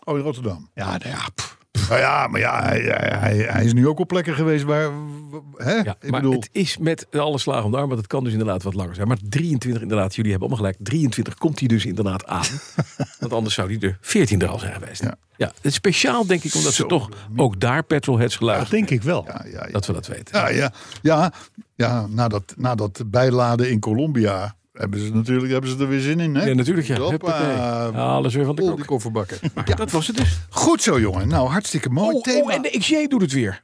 Oh, 0.03 0.17
in 0.17 0.23
Rotterdam. 0.23 0.69
Ja, 0.73 0.85
nou 0.97 1.09
ja, 1.09 1.27
pff. 1.35 1.57
Nou 1.89 1.99
ja, 2.03 2.27
maar 2.27 2.39
ja, 2.39 2.63
hij, 2.63 2.79
hij, 2.81 3.17
hij- 3.19 3.45
hij 3.53 3.65
is 3.65 3.73
nu 3.73 3.87
ook 3.87 3.99
op 3.99 4.07
plekken 4.07 4.33
geweest 4.35 4.63
waar... 4.63 4.89
Hè? 5.55 5.73
Ja, 5.73 5.95
ik 5.99 6.09
maar 6.11 6.21
bedoel, 6.21 6.35
het 6.39 6.49
is 6.51 6.77
met 6.77 7.07
alle 7.11 7.37
slagen 7.37 7.63
om 7.65 7.71
de 7.71 7.77
arm, 7.77 7.87
want 7.87 7.99
het 7.99 8.09
kan 8.09 8.23
dus 8.23 8.31
inderdaad 8.31 8.63
wat 8.63 8.73
langer 8.73 8.95
zijn. 8.95 9.07
Maar 9.07 9.17
23 9.29 9.81
inderdaad, 9.81 10.15
jullie 10.15 10.31
hebben 10.31 10.49
allemaal 10.49 10.65
gelijk. 10.71 10.85
23 10.89 11.35
komt 11.35 11.59
hij 11.59 11.67
dus 11.67 11.85
inderdaad 11.85 12.25
aan. 12.25 12.45
want 13.19 13.33
anders 13.33 13.55
zou 13.55 13.77
hij 13.77 13.89
er 13.89 13.97
14 14.01 14.41
er 14.41 14.47
al 14.47 14.59
zijn 14.59 14.73
geweest. 14.73 15.03
Ja. 15.03 15.15
Ja. 15.37 15.47
het 15.47 15.65
is 15.65 15.73
speciaal 15.73 16.25
denk 16.25 16.43
ik, 16.43 16.55
omdat 16.55 16.73
ze 16.73 16.85
toch 16.85 17.09
ook 17.35 17.59
daar 17.59 17.83
petrolheads 17.83 18.31
dat 18.33 18.39
geluisterd 18.39 18.71
denk 18.71 18.89
ik 18.89 19.01
wel. 19.03 19.23
ja, 19.27 19.45
ja, 19.51 19.65
ja. 19.65 19.71
Dat 19.71 19.85
we 19.85 19.93
dat 19.93 20.07
weten. 20.07 20.39
Ja, 20.39 20.49
ja, 20.49 20.71
ja, 21.01 21.31
ja 21.75 22.07
na, 22.07 22.27
dat, 22.27 22.53
na 22.57 22.75
dat 22.75 23.03
bijladen 23.05 23.69
in 23.69 23.79
Colombia 23.79 24.55
hebben 24.81 24.99
ze 24.99 25.13
natuurlijk 25.13 25.51
hebben 25.51 25.69
ze 25.69 25.77
er 25.77 25.87
weer 25.87 25.99
zin 25.99 26.19
in. 26.19 26.35
Hè? 26.35 26.45
Ja, 26.45 26.53
natuurlijk, 26.53 26.87
ja. 26.87 26.97
Hoppa, 26.99 27.87
alles 27.89 28.33
weer 28.35 28.45
van 28.45 28.55
de 28.55 28.61
vol 28.61 28.69
kok. 28.69 28.77
die 28.79 28.87
kofferbakken. 28.87 29.37
Ja, 29.65 29.75
dat 29.75 29.91
was 29.91 30.07
het 30.07 30.17
dus. 30.17 30.39
Goed 30.49 30.81
zo, 30.81 30.99
jongen. 30.99 31.27
Nou, 31.27 31.49
hartstikke 31.49 31.89
mooi 31.89 32.15
Oh, 32.15 32.21
thema. 32.21 32.43
oh, 32.43 32.53
en 32.53 32.61
de 32.61 32.75
XJ 32.79 33.07
doet 33.07 33.21
het 33.21 33.31
weer. 33.31 33.63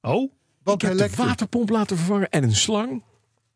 Oh, 0.00 0.32
Want 0.62 0.82
Ik 0.82 0.88
heb 0.88 0.98
de 0.98 1.16
waterpomp 1.16 1.68
laten 1.70 1.96
vervangen 1.96 2.30
en 2.30 2.42
een 2.42 2.54
slang. 2.54 3.02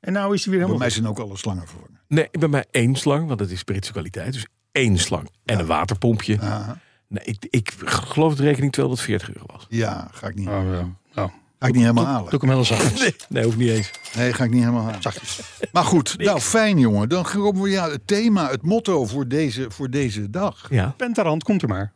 en 0.00 0.12
nou 0.12 0.34
is 0.34 0.44
hij 0.44 0.52
weer 0.54 0.60
Bij 0.60 0.68
helemaal... 0.68 0.78
mij 0.78 0.90
zijn 0.90 1.06
ook 1.08 1.18
alle 1.18 1.36
slangen 1.36 1.66
vervangen. 1.66 2.00
Nee, 2.08 2.28
bij 2.30 2.48
mij 2.48 2.64
één 2.70 2.94
slang, 2.96 3.26
want 3.26 3.38
dat 3.38 3.50
is 3.50 3.62
Britse 3.62 3.92
kwaliteit. 3.92 4.32
Dus 4.32 4.46
één 4.72 4.98
slang 4.98 5.28
en 5.44 5.58
een 5.58 5.66
waterpompje. 5.66 6.40
Aha. 6.40 6.78
Nee, 7.08 7.24
ik, 7.24 7.46
ik 7.50 7.72
geloof 7.84 8.28
dat 8.28 8.38
de 8.38 8.44
rekening 8.44 8.72
240 8.72 9.34
euro 9.34 9.46
was. 9.52 9.66
Ja, 9.68 10.08
ga 10.12 10.26
ik 10.28 10.34
niet, 10.34 10.48
Oh, 10.48 10.62
ja. 10.72 10.88
Nou, 11.14 11.30
ga 11.60 11.66
ik 11.66 11.72
niet 11.74 11.82
helemaal 11.82 12.04
doe 12.04 12.12
halen. 12.12 12.32
ik 12.32 12.40
hem 12.40 12.50
heel 12.50 12.64
zacht. 12.64 12.98
Nee, 13.00 13.16
nee 13.28 13.44
hoeft 13.44 13.56
niet 13.56 13.68
eens. 13.68 13.90
Nee, 14.16 14.32
ga 14.32 14.44
ik 14.44 14.50
niet 14.50 14.60
helemaal 14.60 14.84
halen. 14.84 15.02
Zachtjes. 15.02 15.40
Maar 15.72 15.84
goed, 15.84 16.18
nou 16.18 16.40
fijn 16.40 16.78
jongen. 16.78 17.08
Dan 17.08 17.24
komen 17.24 17.62
we 17.62 17.68
ja, 17.70 17.90
het 17.90 18.06
thema, 18.06 18.50
het 18.50 18.62
motto 18.62 19.06
voor 19.06 19.28
deze, 19.28 19.70
voor 19.70 19.90
deze 19.90 20.30
dag. 20.30 20.66
Ja, 20.70 20.94
Pentarand, 20.96 21.42
komt 21.42 21.62
er 21.62 21.68
maar. 21.68 21.92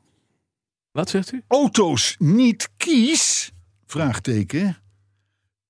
wat 0.91 1.11
zegt 1.11 1.33
u? 1.33 1.43
Auto's 1.49 2.15
niet 2.19 2.69
kies? 2.77 3.53
Vraagteken. 3.87 4.77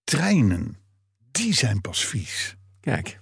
Treinen, 0.05 0.77
die 1.31 1.55
zijn 1.55 1.81
pas 1.81 2.05
vies. 2.07 2.57
Kijk. 2.81 3.21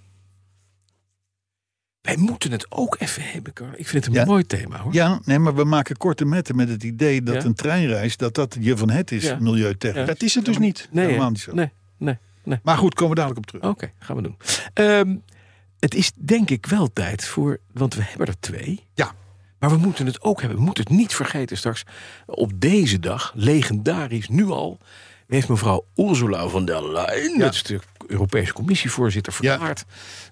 Wij 2.03 2.17
moeten 2.17 2.51
het 2.51 2.65
ook 2.69 2.95
even 2.99 3.21
hebben, 3.23 3.53
Carl. 3.53 3.69
Ik 3.75 3.87
vind 3.87 4.05
het 4.05 4.13
een 4.15 4.19
Ja. 4.21 4.25
mooi 4.25 4.45
thema, 4.45 4.77
hoor. 4.79 4.93
Ja, 4.93 5.19
nee, 5.25 5.39
maar 5.39 5.55
we 5.55 5.63
maken 5.63 5.97
korte 5.97 6.25
metten 6.25 6.55
met 6.55 6.69
het 6.69 6.83
idee 6.83 7.23
dat 7.23 7.35
Ja. 7.35 7.43
een 7.43 7.53
treinreis, 7.53 8.17
dat 8.17 8.33
dat 8.35 8.57
je 8.59 8.77
van 8.77 8.89
het 8.89 9.11
is, 9.11 9.23
Ja. 9.23 9.37
milieutechnisch. 9.39 10.05
Dat 10.07 10.21
is 10.21 10.35
het 10.35 10.45
dus 10.45 10.57
niet. 10.57 10.87
Nee, 10.91 11.05
helemaal 11.05 11.29
niet 11.29 11.39
zo. 11.39 11.53
nee, 11.53 11.69
nee, 11.97 12.17
nee. 12.43 12.59
Maar 12.63 12.77
goed, 12.77 12.93
komen 12.93 13.09
we 13.15 13.21
dadelijk 13.21 13.39
op 13.39 13.45
terug. 13.59 13.69
Oké, 13.71 13.91
gaan 13.99 14.15
we 14.15 14.21
doen. 14.21 14.37
Ehm, 14.73 15.15
het 15.79 15.95
is 15.95 16.11
denk 16.15 16.49
ik 16.49 16.65
wel 16.65 16.93
tijd 16.93 17.25
voor, 17.25 17.59
want 17.73 17.95
we 17.95 18.01
hebben 18.03 18.27
er 18.27 18.39
twee. 18.39 18.83
Ja. 18.93 19.11
Maar 19.59 19.69
we 19.69 19.77
moeten 19.77 20.05
het 20.05 20.21
ook 20.21 20.39
hebben. 20.39 20.57
We 20.59 20.63
moeten 20.65 20.83
het 20.83 20.93
niet 20.93 21.13
vergeten 21.15 21.57
straks. 21.57 21.83
Op 22.25 22.51
deze 22.55 22.99
dag, 22.99 23.31
legendarisch 23.35 24.27
nu 24.29 24.45
al, 24.45 24.77
heeft 25.27 25.47
mevrouw 25.49 25.85
Ursula 25.95 26.47
von 26.47 26.65
der 26.65 26.91
Leyen, 26.91 27.31
Ja. 27.31 27.37
dat 27.39 27.53
is 27.53 27.63
Europese 28.07 28.53
Commissievoorzitter, 28.53 29.33
Ja. 29.39 29.49
verklaard 29.49 29.85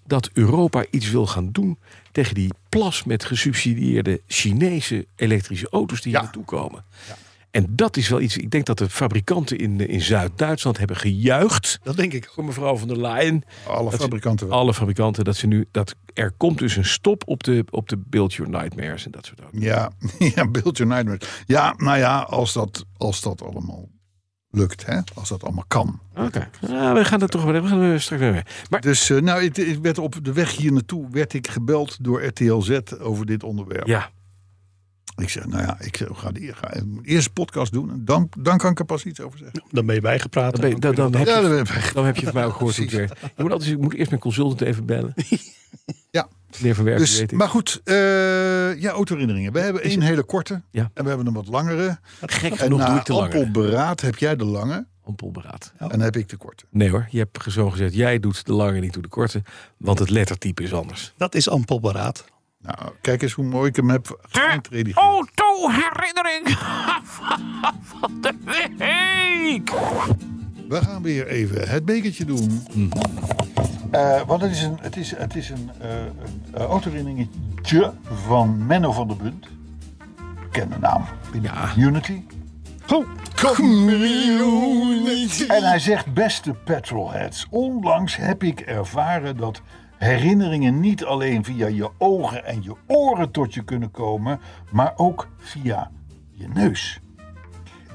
dat 0.06 0.30
Europa 0.34 0.86
iets 0.90 1.12
wil 1.12 1.28
gaan 1.28 1.52
doen 1.52 1.78
tegen 2.12 2.36
die 2.36 2.54
plas 2.70 3.04
met 3.04 3.24
gesubsidieerde 3.26 4.22
Chinese 4.28 5.06
elektrische 5.16 5.70
auto's 5.70 6.02
die 6.02 6.12
Ja. 6.12 6.18
hier 6.18 6.28
naartoe 6.28 6.46
komen. 6.46 6.84
En 7.52 7.66
dat 7.70 7.98
is 7.98 8.10
wel 8.10 8.22
iets. 8.22 8.38
Ik 8.38 8.52
denk 8.52 8.66
dat 8.66 8.78
de 8.78 8.90
fabrikanten 8.90 9.58
in, 9.58 9.88
in 9.88 10.02
Zuid-Duitsland 10.02 10.78
hebben 10.78 10.96
gejuicht 10.98 11.80
Dat 11.84 11.96
denk 11.96 12.14
ik. 12.14 12.30
voor 12.34 12.46
mevrouw 12.46 12.78
van 12.78 12.88
der 12.88 13.00
Leyen. 13.02 13.44
Alle 13.68 13.92
fabrikanten. 13.92 14.52
Alle 14.52 14.74
fabrikanten 14.74 15.24
dat 15.24 15.36
ze 15.36 15.48
nu 15.48 15.66
dat 15.72 15.96
er 16.14 16.32
komt 16.38 16.58
dus 16.58 16.76
een 16.76 16.86
stop 16.86 17.24
op 17.26 17.44
de 17.44 17.66
op 17.70 17.90
de 17.90 17.98
build 17.98 18.34
your 18.34 18.52
nightmares 18.52 19.06
en 19.06 19.12
dat 19.12 19.26
soort 19.26 19.38
dingen. 19.52 19.66
Ja, 19.68 19.92
ja, 20.36 20.48
build 20.48 20.78
your 20.78 20.94
nightmare. 20.94 21.20
Ja, 21.46 21.74
nou 21.78 21.98
ja, 21.98 22.20
als 22.20 22.54
dat, 22.54 22.86
als 22.98 23.22
dat 23.22 23.42
allemaal 23.44 23.90
lukt, 24.52 24.86
hè? 24.86 25.00
als 25.14 25.30
dat 25.30 25.44
allemaal 25.44 25.66
kan. 25.68 26.00
Oké, 26.16 26.50
ja, 26.68 26.94
we 26.94 27.06
gaan 27.06 27.22
er 27.22 27.28
toch 27.30 27.44
wel. 27.44 27.62
We 27.62 27.68
gaan 27.68 27.82
er 27.82 28.02
straks 28.02 28.22
weer 28.22 28.32
mee. 28.32 28.44
Maar 28.70 28.82
Dus 28.82 29.10
eh, 29.10 29.22
nou, 29.22 29.44
ik, 29.44 29.58
ik 29.58 29.80
werd 29.82 29.98
op 29.98 30.16
de 30.26 30.34
weg 30.34 30.56
hier 30.56 30.72
naartoe 30.74 31.08
werd 31.12 31.34
ik 31.34 31.48
gebeld 31.48 32.04
door 32.04 32.24
RTL 32.26 32.60
Z 32.62 32.80
over 33.00 33.26
dit 33.26 33.44
onderwerp. 33.44 33.88
ja, 33.88 34.10
Ik 35.16 35.30
zeg, 35.30 35.46
nou 35.46 35.62
ja, 35.64 35.80
ik 35.80 35.98
zeg, 35.98 36.08
ga, 36.14 36.32
die, 36.32 36.54
ga 36.54 36.74
eerst 37.04 37.28
een 37.28 37.34
podcast 37.34 37.72
doen. 37.72 37.92
En 37.92 38.06
dan, 38.06 38.30
dan 38.40 38.58
kan 38.58 38.72
ik 38.72 38.80
er 38.80 38.86
pas 38.86 39.04
iets 39.06 39.20
over 39.22 39.40
zeggen. 39.40 39.64
Dan 39.72 39.86
ben 39.86 39.96
je 39.96 40.02
bijgepraat. 40.02 40.52
dan, 40.52 40.62
ben 40.62 40.70
je- 40.70 40.80
dan, 40.80 40.96
dan, 40.96 41.16
heb 41.16 41.28
je, 41.28 41.74
ik- 41.74 41.92
dan 41.94 42.06
heb 42.06 42.18
je 42.18 42.26
van 42.26 42.34
mij 42.34 42.46
ook 42.46 42.54
gehoord. 42.54 42.76
Je 42.92 43.08
moet, 43.38 43.52
altijd, 43.52 43.70
je 43.70 43.78
moet 43.78 43.94
eerst 43.94 44.10
mijn 44.10 44.22
consultant 44.22 44.62
even 44.62 44.86
bellen. 44.86 45.14
Ja. 46.12 46.28
Werven 46.58 46.86
Dus, 46.86 47.20
weet 47.20 47.32
ik. 47.32 47.38
maar 47.38 47.50
goed, 47.50 47.82
eh, 47.84 48.82
ja, 48.82 48.90
auto-herinneringen. 48.92 49.54
We 49.54 49.60
hebben 49.60 49.84
één 49.84 50.02
hele 50.02 50.24
korte 50.24 50.62
Ja. 50.72 50.92
en 50.94 51.04
we 51.04 51.10
hebben 51.10 51.28
een 51.28 51.34
wat 51.34 51.48
langere. 51.48 52.00
Gek 52.22 52.52
En 52.52 52.58
genoeg 52.58 52.80
doe 52.80 52.90
na 52.90 53.00
ik 53.00 53.06
de 53.06 53.14
lange. 53.14 53.52
beraad 53.52 54.02
heb 54.02 54.16
jij 54.18 54.36
de 54.36 54.46
lange 54.46 54.86
Ampelberaad. 55.06 55.74
en 55.78 55.90
dan 55.90 56.00
heb 56.00 56.16
ik 56.16 56.30
de 56.30 56.38
korte. 56.38 56.64
Nee 56.70 56.90
hoor, 56.90 57.08
je 57.10 57.18
hebt 57.18 57.38
zo 57.52 57.70
gezegd, 57.70 57.94
jij 57.94 58.20
doet 58.20 58.46
de 58.46 58.54
lange 58.54 58.78
en 58.78 58.84
ik 58.84 58.94
doe 58.94 59.02
de 59.02 59.08
korte. 59.10 59.44
Want 59.78 60.00
het 60.00 60.10
lettertype 60.10 60.64
is 60.64 60.74
anders. 60.74 61.14
Dat 61.18 61.36
is 61.36 61.50
ampelberaad. 61.50 62.26
Nou, 62.62 62.92
kijk 63.02 63.22
eens 63.22 63.34
hoe 63.34 63.46
mooi 63.46 63.70
ik 63.70 63.76
hem 63.76 63.90
heb 63.90 64.20
geëintredigeerd. 64.22 64.98
Auto-herinnering 65.06 66.50
van 68.00 68.22
de 68.22 68.34
week. 68.78 69.72
We 70.68 70.82
gaan 70.82 71.02
weer 71.02 71.28
even 71.28 71.70
het 71.70 71.86
bekertje 71.86 72.26
doen. 72.26 72.64
Mhm. 72.74 72.90
Eh, 73.92 74.22
want 74.22 74.42
het 74.42 74.52
is 74.52 74.64
een, 74.64 74.78
het 74.82 74.98
is, 74.98 75.16
het 75.16 75.36
is 75.36 75.50
een, 75.50 75.70
een 76.54 77.14
uh, 77.74 77.88
van 78.04 78.66
Menno 78.66 78.92
van 78.92 79.08
der 79.08 79.18
Bunt. 79.18 79.48
Bekende 80.42 80.78
naam 80.80 81.06
binnen 81.32 81.52
Ja. 81.54 81.74
Unity. 81.78 82.22
Oh, 82.90 83.06
En 85.48 85.64
hij 85.64 85.80
zegt, 85.80 86.14
beste 86.14 86.54
petrolheads, 86.54 87.48
onlangs 87.50 88.16
heb 88.16 88.44
ik 88.44 88.60
ervaren 88.60 89.38
dat 89.38 89.62
herinneringen 89.98 90.80
niet 90.80 91.06
alleen 91.06 91.44
via 91.44 91.68
je 91.68 91.90
ogen 91.98 92.46
en 92.46 92.64
je 92.64 92.76
oren 92.88 93.32
tot 93.32 93.54
je 93.54 93.64
kunnen 93.64 93.92
komen, 93.92 94.40
maar 94.72 94.94
ook 94.96 95.28
via 95.38 95.92
je 96.32 96.48
neus. 96.54 97.00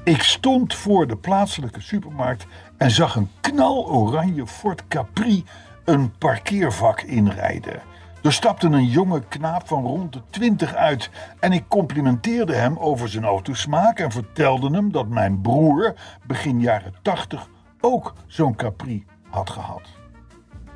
Ik 0.03 0.21
stond 0.21 0.73
voor 0.73 1.07
de 1.07 1.17
plaatselijke 1.17 1.81
supermarkt 1.81 2.45
en 2.77 2.91
zag 2.91 3.15
een 3.15 3.29
knaloranje 3.41 4.47
Ford 4.47 4.87
Capri 4.87 5.43
een 5.87 6.17
parkeervak 6.17 7.01
inrijden. 7.01 7.81
Er 8.23 8.33
stapte 8.33 8.67
een 8.67 8.85
jonge 8.85 9.23
knaap 9.27 9.67
van 9.67 9.85
rond 9.85 10.13
de 10.13 10.21
20 10.29 10.73
uit 10.73 11.09
en 11.39 11.51
ik 11.51 11.63
complimenteerde 11.67 12.53
hem 12.55 12.77
over 12.77 13.09
zijn 13.09 13.23
autosmaak 13.23 13.99
en 13.99 14.11
vertelde 14.11 14.69
hem 14.69 14.91
dat 14.91 15.07
mijn 15.07 15.41
broer 15.41 15.93
begin 16.25 16.59
jaren 16.59 16.93
80 17.01 17.49
ook 17.79 18.13
zo'n 18.25 18.55
Capri 18.55 19.05
had 19.29 19.49
gehad. 19.49 19.81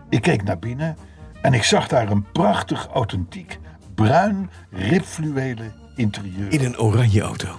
Ik 0.10 0.22
keek 0.22 0.44
naar 0.44 0.60
binnen 0.60 0.98
en 1.42 1.54
ik 1.54 1.64
zag 1.64 1.88
daar 1.88 2.12
een 2.12 2.26
prachtig, 2.32 2.88
authentiek, 2.94 3.60
bruin, 3.96 4.50
ribfluwelen 4.70 5.74
interieur. 5.96 6.52
In 6.52 6.66
een 6.66 6.80
oranje 6.80 7.22
auto. 7.22 7.56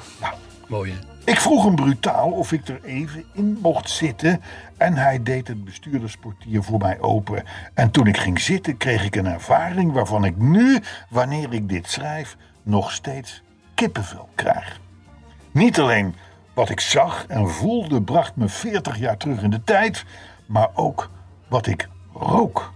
Ik 1.25 1.41
vroeg 1.41 1.65
hem 1.65 1.75
brutaal 1.75 2.31
of 2.31 2.53
ik 2.53 2.69
er 2.69 2.85
even 2.85 3.25
in 3.33 3.59
mocht 3.63 3.91
zitten 3.91 4.43
en 4.77 4.95
hij 4.95 5.23
deed 5.23 5.49
het 5.49 5.65
bestuurdersportier 5.65 6.63
voor 6.63 6.79
mij 6.79 7.01
open. 7.01 7.45
En 7.75 7.91
toen 7.91 8.07
ik 8.07 8.17
ging 8.17 8.41
zitten 8.41 8.77
kreeg 8.77 9.05
ik 9.05 9.17
een 9.17 9.27
ervaring 9.27 9.93
waarvan 9.93 10.25
ik 10.25 10.37
nu, 10.37 10.81
wanneer 11.09 11.53
ik 11.53 11.69
dit 11.69 11.91
schrijf, 11.91 12.37
nog 12.63 12.93
steeds 12.93 13.43
kippenvel 13.75 14.29
krijg. 14.35 14.81
Niet 15.51 15.81
alleen 15.81 16.15
wat 16.55 16.71
ik 16.71 16.81
zag 16.81 17.27
en 17.27 17.49
voelde 17.49 18.03
bracht 18.03 18.37
me 18.37 18.49
40 18.49 18.99
jaar 18.99 19.17
terug 19.17 19.43
in 19.43 19.51
de 19.51 19.65
tijd, 19.65 20.05
maar 20.47 20.69
ook 20.75 21.11
wat 21.49 21.67
ik 21.67 21.89
rook. 22.13 22.73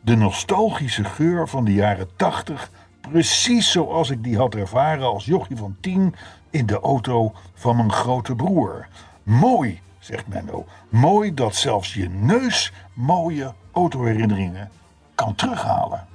De 0.00 0.16
nostalgische 0.16 1.04
geur 1.04 1.48
van 1.48 1.64
de 1.64 1.72
jaren 1.72 2.08
80, 2.16 2.70
precies 3.00 3.70
zoals 3.70 4.10
ik 4.10 4.22
die 4.22 4.36
had 4.36 4.54
ervaren 4.54 5.06
als 5.06 5.24
jochie 5.24 5.56
van 5.56 5.76
10 5.80 6.14
in 6.50 6.66
de 6.66 6.80
auto 6.80 7.32
van 7.54 7.76
mijn 7.76 7.92
grote 7.92 8.34
broer. 8.34 8.88
Mooi, 9.22 9.80
zegt 9.98 10.26
Menno. 10.28 10.66
Mooi 10.88 11.34
dat 11.34 11.54
zelfs 11.54 11.94
je 11.94 12.08
neus 12.08 12.72
mooie 12.94 13.52
autoherinneringen 13.72 14.70
kan 15.14 15.34
terughalen. 15.34 16.06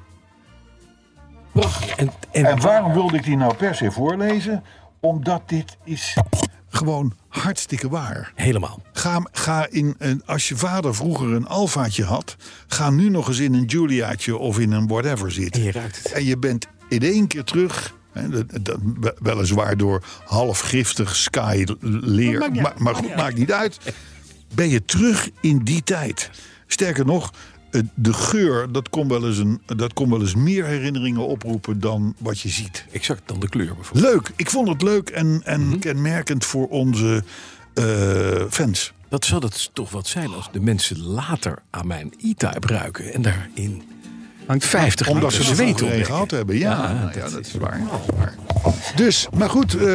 Prachtig. 1.51 1.95
En, 1.95 2.11
en, 2.31 2.45
En 2.45 2.59
waarom 2.61 2.93
wilde 2.93 3.17
ik 3.17 3.23
die 3.23 3.37
nou 3.37 3.53
per 3.55 3.75
se 3.75 3.91
voorlezen? 3.91 4.63
Omdat 4.99 5.49
dit 5.49 5.77
is 5.83 6.17
gewoon 6.69 7.13
hartstikke 7.27 7.89
waar. 7.89 8.31
helemaal. 8.35 8.79
Ga, 8.93 9.19
ga 9.31 9.67
in 9.69 9.95
een, 9.97 10.21
als 10.25 10.47
je 10.49 10.55
vader 10.55 10.95
vroeger 10.95 11.33
een 11.33 11.47
alfaatje 11.47 12.03
had, 12.03 12.35
ga 12.67 12.89
nu 12.89 13.09
nog 13.09 13.27
eens 13.27 13.39
in 13.39 13.53
een 13.53 13.65
Juliaatje 13.65 14.37
of 14.37 14.59
in 14.59 14.71
een 14.71 14.87
whatever 14.87 15.25
En 15.27 15.33
zitten. 15.33 15.63
je 15.63 15.71
ruikt 15.71 15.97
het. 16.03 16.11
En 16.11 16.23
je 16.25 16.37
bent 16.37 16.67
in 16.89 17.01
één 17.01 17.27
keer 17.27 17.43
terug. 17.43 17.95
Dat, 18.29 18.45
dat, 18.61 18.79
weliswaar 19.19 19.77
door 19.77 20.03
half 20.25 20.59
giftig 20.59 21.15
sky 21.15 21.65
leer. 22.01 22.51
Maar, 22.51 22.73
maar 22.77 22.95
goed, 22.95 23.15
maakt 23.15 23.37
niet 23.37 23.51
uit. 23.51 23.79
Ben 24.55 24.69
je 24.69 24.85
terug 24.85 25.29
in 25.41 25.63
die 25.63 25.83
tijd. 25.83 26.29
Sterker 26.67 27.05
nog, 27.05 27.31
de 27.93 28.13
geur, 28.13 28.71
dat 28.71 28.89
kon 28.89 29.07
wel 29.07 29.27
eens, 29.27 29.37
een, 29.37 29.61
dat 29.65 29.93
kon 29.93 30.09
wel 30.09 30.21
eens 30.21 30.35
meer 30.35 30.65
herinneringen 30.65 31.27
oproepen 31.27 31.79
dan 31.79 32.15
wat 32.17 32.39
je 32.39 32.49
ziet. 32.49 32.85
Exact 32.91 33.21
dan 33.25 33.39
de 33.39 33.49
kleur 33.49 33.75
bijvoorbeeld. 33.75 34.13
Leuk. 34.13 34.31
Ik 34.35 34.49
vond 34.49 34.67
het 34.67 34.81
leuk 34.81 35.09
en, 35.09 35.41
en 35.43 35.79
kenmerkend 35.79 36.45
voor 36.45 36.67
onze 36.67 37.23
eh, 37.73 38.43
fans. 38.49 38.93
Dat 39.09 39.25
zal 39.25 39.39
het 39.39 39.69
toch 39.73 39.91
wat 39.91 40.07
zijn 40.07 40.33
als 40.33 40.49
de 40.51 40.59
mensen 40.59 41.01
later 41.01 41.61
aan 41.69 41.87
mijn 41.87 42.13
E-Type 42.17 42.67
ruiken 42.67 43.13
en 43.13 43.21
daarin 43.21 43.83
hangt 44.47 44.65
50 44.65 45.07
Omdat 45.07 45.33
ze 45.33 45.51
er 45.51 45.59
een 45.67 45.99
op. 45.99 46.05
gehad 46.05 46.31
hebben. 46.31 46.57
Ja, 46.57 46.69
Ja, 46.71 46.91
ja, 46.91 47.19
dat 47.21 47.31
dat, 47.31 47.39
is 47.39 47.47
is 47.47 47.53
waar. 47.59 47.79
waar. 48.17 48.33
Dus, 48.95 49.27
maar 49.37 49.49
goed, 49.49 49.73
eh, 49.75 49.87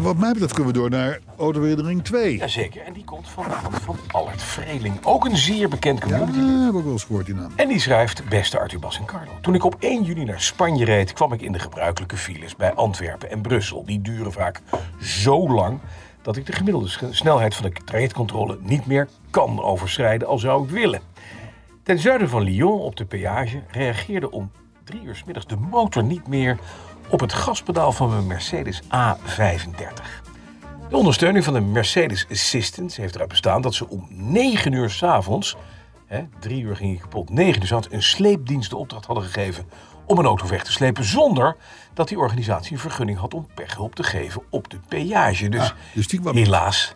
wat 0.00 0.16
mij 0.16 0.32
betreft 0.32 0.54
kunnen 0.54 0.72
we 0.72 0.78
door 0.78 0.90
naar 0.90 1.18
Autoherinnering 1.38 2.04
2. 2.04 2.36
Jazeker, 2.36 2.82
en 2.82 2.92
die 2.92 3.04
komt 3.04 3.28
vanavond 3.28 3.76
van 3.84 3.96
Allard 4.10 4.42
Vreeling. 4.42 4.98
Ook 5.02 5.24
een 5.24 5.36
zeer 5.36 5.68
bekend 5.68 5.98
Ja, 5.98 6.18
community. 6.18 6.64
heb 6.64 6.74
ik 6.74 6.82
wel 6.82 6.92
eens 6.92 7.04
gehoord 7.04 7.26
die 7.26 7.34
naam. 7.34 7.52
En 7.56 7.68
die 7.68 7.80
schrijft, 7.80 8.28
beste 8.28 8.58
Arthur 8.58 8.78
Bas 8.78 8.98
en 8.98 9.04
Carlo. 9.04 9.30
Toen 9.40 9.54
ik 9.54 9.64
op 9.64 9.76
1 9.78 10.02
juni 10.02 10.24
naar 10.24 10.40
Spanje 10.40 10.84
reed, 10.84 11.12
kwam 11.12 11.32
ik 11.32 11.42
in 11.42 11.52
de 11.52 11.58
gebruikelijke 11.58 12.16
files 12.16 12.56
bij 12.56 12.72
Antwerpen 12.74 13.30
en 13.30 13.40
Brussel. 13.40 13.84
Die 13.84 14.02
duren 14.02 14.32
vaak 14.32 14.60
zo 15.00 15.50
lang 15.52 15.78
dat 16.22 16.36
ik 16.36 16.46
de 16.46 16.52
gemiddelde 16.52 16.88
snelheid 17.10 17.54
van 17.54 17.70
de 17.70 17.76
trajectcontrole 17.84 18.58
niet 18.62 18.86
meer 18.86 19.08
kan 19.30 19.62
overschrijden, 19.62 20.28
al 20.28 20.38
zou 20.38 20.64
ik 20.64 20.70
willen. 20.70 21.00
Ten 21.86 21.98
zuiden 21.98 22.28
van 22.28 22.42
Lyon 22.42 22.80
op 22.80 22.96
de 22.96 23.04
peage 23.04 23.62
reageerde 23.70 24.30
om 24.30 24.50
drie 24.84 25.02
uur 25.02 25.16
's 25.16 25.24
middags 25.24 25.46
de 25.46 25.56
motor 25.56 26.02
niet 26.02 26.26
meer 26.26 26.58
op 27.08 27.20
het 27.20 27.32
gaspedaal 27.32 27.92
van 27.92 28.10
mijn 28.10 28.26
Mercedes 28.26 28.82
A35. 28.82 30.02
De 30.88 30.96
ondersteuning 30.96 31.44
van 31.44 31.52
de 31.54 31.60
Mercedes 31.60 32.26
Assistance 32.30 33.00
heeft 33.00 33.14
eruit 33.14 33.30
bestaan 33.30 33.60
dat 33.62 33.74
ze 33.74 33.88
om 33.88 34.06
9 34.10 34.72
uur 34.72 34.90
s'avonds, 34.90 35.56
drie 36.38 36.62
uur 36.62 36.76
ging 36.76 36.90
hij 36.90 37.00
kapot, 37.00 37.30
9 37.30 37.60
uur 37.60 37.66
s'avonds, 37.66 37.88
een 37.90 38.02
sleepdienst 38.02 38.70
de 38.70 38.76
opdracht 38.76 39.06
hadden 39.06 39.24
gegeven 39.24 39.64
om 40.06 40.18
een 40.18 40.24
auto 40.24 40.46
weg 40.46 40.64
te 40.64 40.72
slepen 40.72 41.04
zonder 41.04 41.56
dat 41.94 42.08
die 42.08 42.18
organisatie 42.18 42.72
een 42.72 42.78
vergunning 42.78 43.18
had 43.18 43.34
om 43.34 43.46
pechhulp 43.54 43.94
te 43.94 44.02
geven 44.02 44.42
op 44.50 44.70
de 44.70 44.78
peage. 44.88 45.48
Dus, 45.48 45.60
Ah, 45.60 45.70
dus 45.94 46.08
die 46.08 46.20
kwam 46.20 46.36
helaas, 46.36 46.94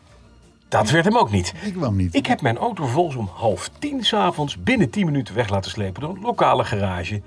dat 0.70 0.90
werd 0.90 1.04
hem 1.04 1.16
ook 1.16 1.30
niet. 1.30 1.52
Ik 1.62 1.72
kwam 1.72 1.96
niet. 1.96 2.14
Ik 2.14 2.26
heb 2.26 2.40
mijn 2.40 2.58
auto 2.58 2.86
volgens 2.86 3.16
om 3.16 3.30
half 3.34 3.70
tien 3.78 4.04
s'avonds 4.04 4.62
binnen 4.62 4.90
10 4.90 5.04
minuten 5.04 5.34
weg 5.34 5.48
laten 5.48 5.70
slepen 5.70 6.02
door 6.02 6.14
een 6.14 6.22
lokale 6.22 6.64
garage 6.64 7.22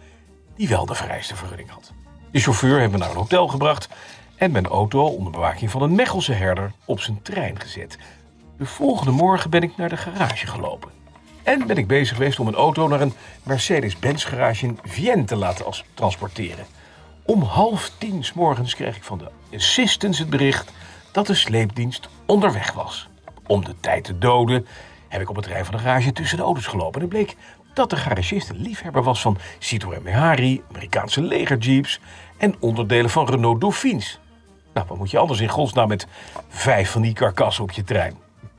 die 0.56 0.67
wel 0.67 0.86
de 0.86 0.95
vereiste 0.95 1.36
vergunning 1.36 1.69
had. 1.69 1.93
De 2.32 2.39
chauffeur 2.39 2.79
heeft 2.79 2.91
me 2.91 2.97
naar 2.97 3.10
een 3.10 3.15
hotel 3.15 3.47
gebracht 3.47 3.89
en 4.36 4.51
mijn 4.51 4.67
auto 4.67 5.06
onder 5.06 5.32
bewaking 5.32 5.71
van 5.71 5.82
een 5.82 5.95
Mechelse 5.95 6.34
herder 6.34 6.71
op 6.86 6.99
zijn 6.99 7.21
trein 7.21 7.60
gezet. 7.60 7.97
De 8.58 8.65
volgende 8.65 9.12
morgen 9.12 9.49
ben 9.49 9.63
ik 9.63 9.77
naar 9.77 9.89
de 9.89 9.97
garage 9.97 10.47
gelopen. 10.47 10.91
En 11.43 11.67
ben 11.67 11.77
ik 11.77 11.88
bezig 11.88 12.17
geweest 12.17 12.39
om 12.39 12.47
een 12.47 12.56
auto 12.56 12.88
naar 12.88 13.01
een 13.01 13.13
Mercedes-Benz 13.43 14.27
garage 14.27 14.65
in 14.65 14.79
Vienne 14.84 15.23
te 15.23 15.36
laten 15.36 15.65
als 15.65 15.86
transporteren. 15.93 16.65
Om 17.25 17.41
half 17.41 17.91
tien 17.97 18.23
's 18.23 18.34
morgens 18.34 18.75
kreeg 18.75 18.95
ik 18.95 19.03
van 19.03 19.17
de 19.17 19.56
assistants 19.56 20.19
het 20.19 20.29
bericht 20.29 20.71
dat 21.12 21.27
de 21.27 21.34
sleepdienst 21.34 22.10
onderweg 22.25 22.71
was. 22.71 23.08
Om 23.47 23.65
de 23.65 23.75
tijd 23.79 24.03
te 24.03 24.17
doden 24.17 24.67
heb 25.08 25.21
ik 25.21 25.29
op 25.29 25.36
het 25.36 25.45
rij 25.45 25.65
van 25.65 25.75
de 25.75 25.82
garage 25.82 26.12
tussen 26.12 26.38
de 26.38 26.43
auto's 26.43 26.65
gelopen. 26.65 27.01
En 27.01 27.08
bleek 27.08 27.36
dat 27.73 27.89
de 27.89 27.95
garagist 27.95 28.49
een 28.49 28.62
liefhebber 28.62 29.03
was 29.03 29.21
van 29.21 29.38
Citroën 29.60 30.03
Mehari, 30.03 30.62
Amerikaanse 30.71 31.21
legerjeeps 31.21 31.99
en 32.38 32.56
onderdelen 32.60 33.10
van 33.10 33.29
Renault 33.29 33.62
Dauphines. 33.62 34.19
Nou, 34.73 34.88
wat 34.88 34.97
moet 34.97 35.12
je 35.12 35.17
anders 35.17 35.39
in 35.39 35.49
godsnaam 35.49 35.88
met 35.88 36.08
vijf 36.47 36.91
van 36.91 37.01
die 37.01 37.13
karkassen 37.13 37.63
op 37.63 37.71
je 37.71 37.84
trein? 37.84 38.17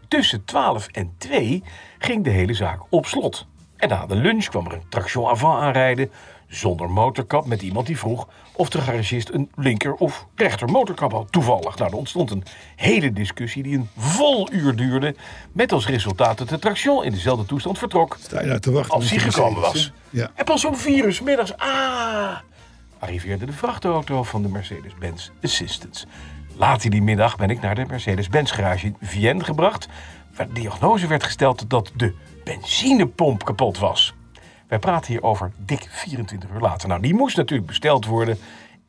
Tussen 0.08 0.44
12 0.44 0.86
en 0.86 1.14
2 1.18 1.62
ging 1.98 2.24
de 2.24 2.30
hele 2.30 2.54
zaak 2.54 2.80
op 2.88 3.06
slot. 3.06 3.46
En 3.76 3.88
na 3.88 4.06
de 4.06 4.14
lunch 4.14 4.44
kwam 4.44 4.66
er 4.66 4.72
een 4.72 4.88
traction 4.88 5.28
avant 5.28 5.62
aanrijden 5.62 6.10
zonder 6.54 6.90
motorkap 6.90 7.46
met 7.46 7.62
iemand 7.62 7.86
die 7.86 7.98
vroeg 7.98 8.28
of 8.52 8.68
de 8.68 8.80
garagist 8.80 9.28
een 9.28 9.50
linker 9.54 9.94
of 9.94 10.26
rechter 10.34 10.70
motorkap 10.70 11.12
had. 11.12 11.32
Toevallig. 11.32 11.76
Nou, 11.76 11.90
er 11.90 11.96
ontstond 11.96 12.30
een 12.30 12.44
hele 12.76 13.12
discussie 13.12 13.62
die 13.62 13.76
een 13.76 13.88
vol 13.96 14.52
uur 14.52 14.76
duurde. 14.76 15.14
Met 15.52 15.72
als 15.72 15.86
resultaat 15.86 16.38
dat 16.38 16.48
de 16.48 16.58
traction 16.58 17.04
in 17.04 17.12
dezelfde 17.12 17.46
toestand 17.46 17.78
vertrok 17.78 18.16
Sta 18.20 18.40
je 18.40 18.46
daar 18.46 18.60
te 18.60 18.70
wachten? 18.70 18.94
als 18.94 19.10
hij 19.10 19.18
gekomen 19.18 19.60
was. 19.60 19.92
Ja. 20.10 20.30
En 20.34 20.44
pas 20.44 20.64
om 20.64 20.76
vier 20.76 21.04
uur 21.04 21.20
middags, 21.24 21.56
ah, 21.56 22.36
arriveerde 22.98 23.46
de 23.46 23.52
vrachtauto 23.52 24.22
van 24.22 24.42
de 24.42 24.48
Mercedes-Benz 24.48 25.30
Assistance. 25.42 26.06
Later 26.56 26.90
die 26.90 27.02
middag 27.02 27.36
ben 27.36 27.50
ik 27.50 27.60
naar 27.60 27.74
de 27.74 27.84
Mercedes-Benz 27.88 28.52
garage 28.52 28.86
in 28.86 28.96
Vienne 29.00 29.44
gebracht... 29.44 29.88
waar 30.36 30.48
de 30.48 30.52
diagnose 30.52 31.06
werd 31.06 31.22
gesteld 31.22 31.70
dat 31.70 31.92
de 31.96 32.14
benzinepomp 32.44 33.44
kapot 33.44 33.78
was. 33.78 34.14
Wij 34.74 34.82
praten 34.82 35.12
hier 35.12 35.22
over 35.22 35.52
dik 35.56 35.88
24 35.90 36.50
uur 36.50 36.60
later. 36.60 36.88
Nou, 36.88 37.00
die 37.00 37.14
moest 37.14 37.36
natuurlijk 37.36 37.68
besteld 37.68 38.06
worden... 38.06 38.38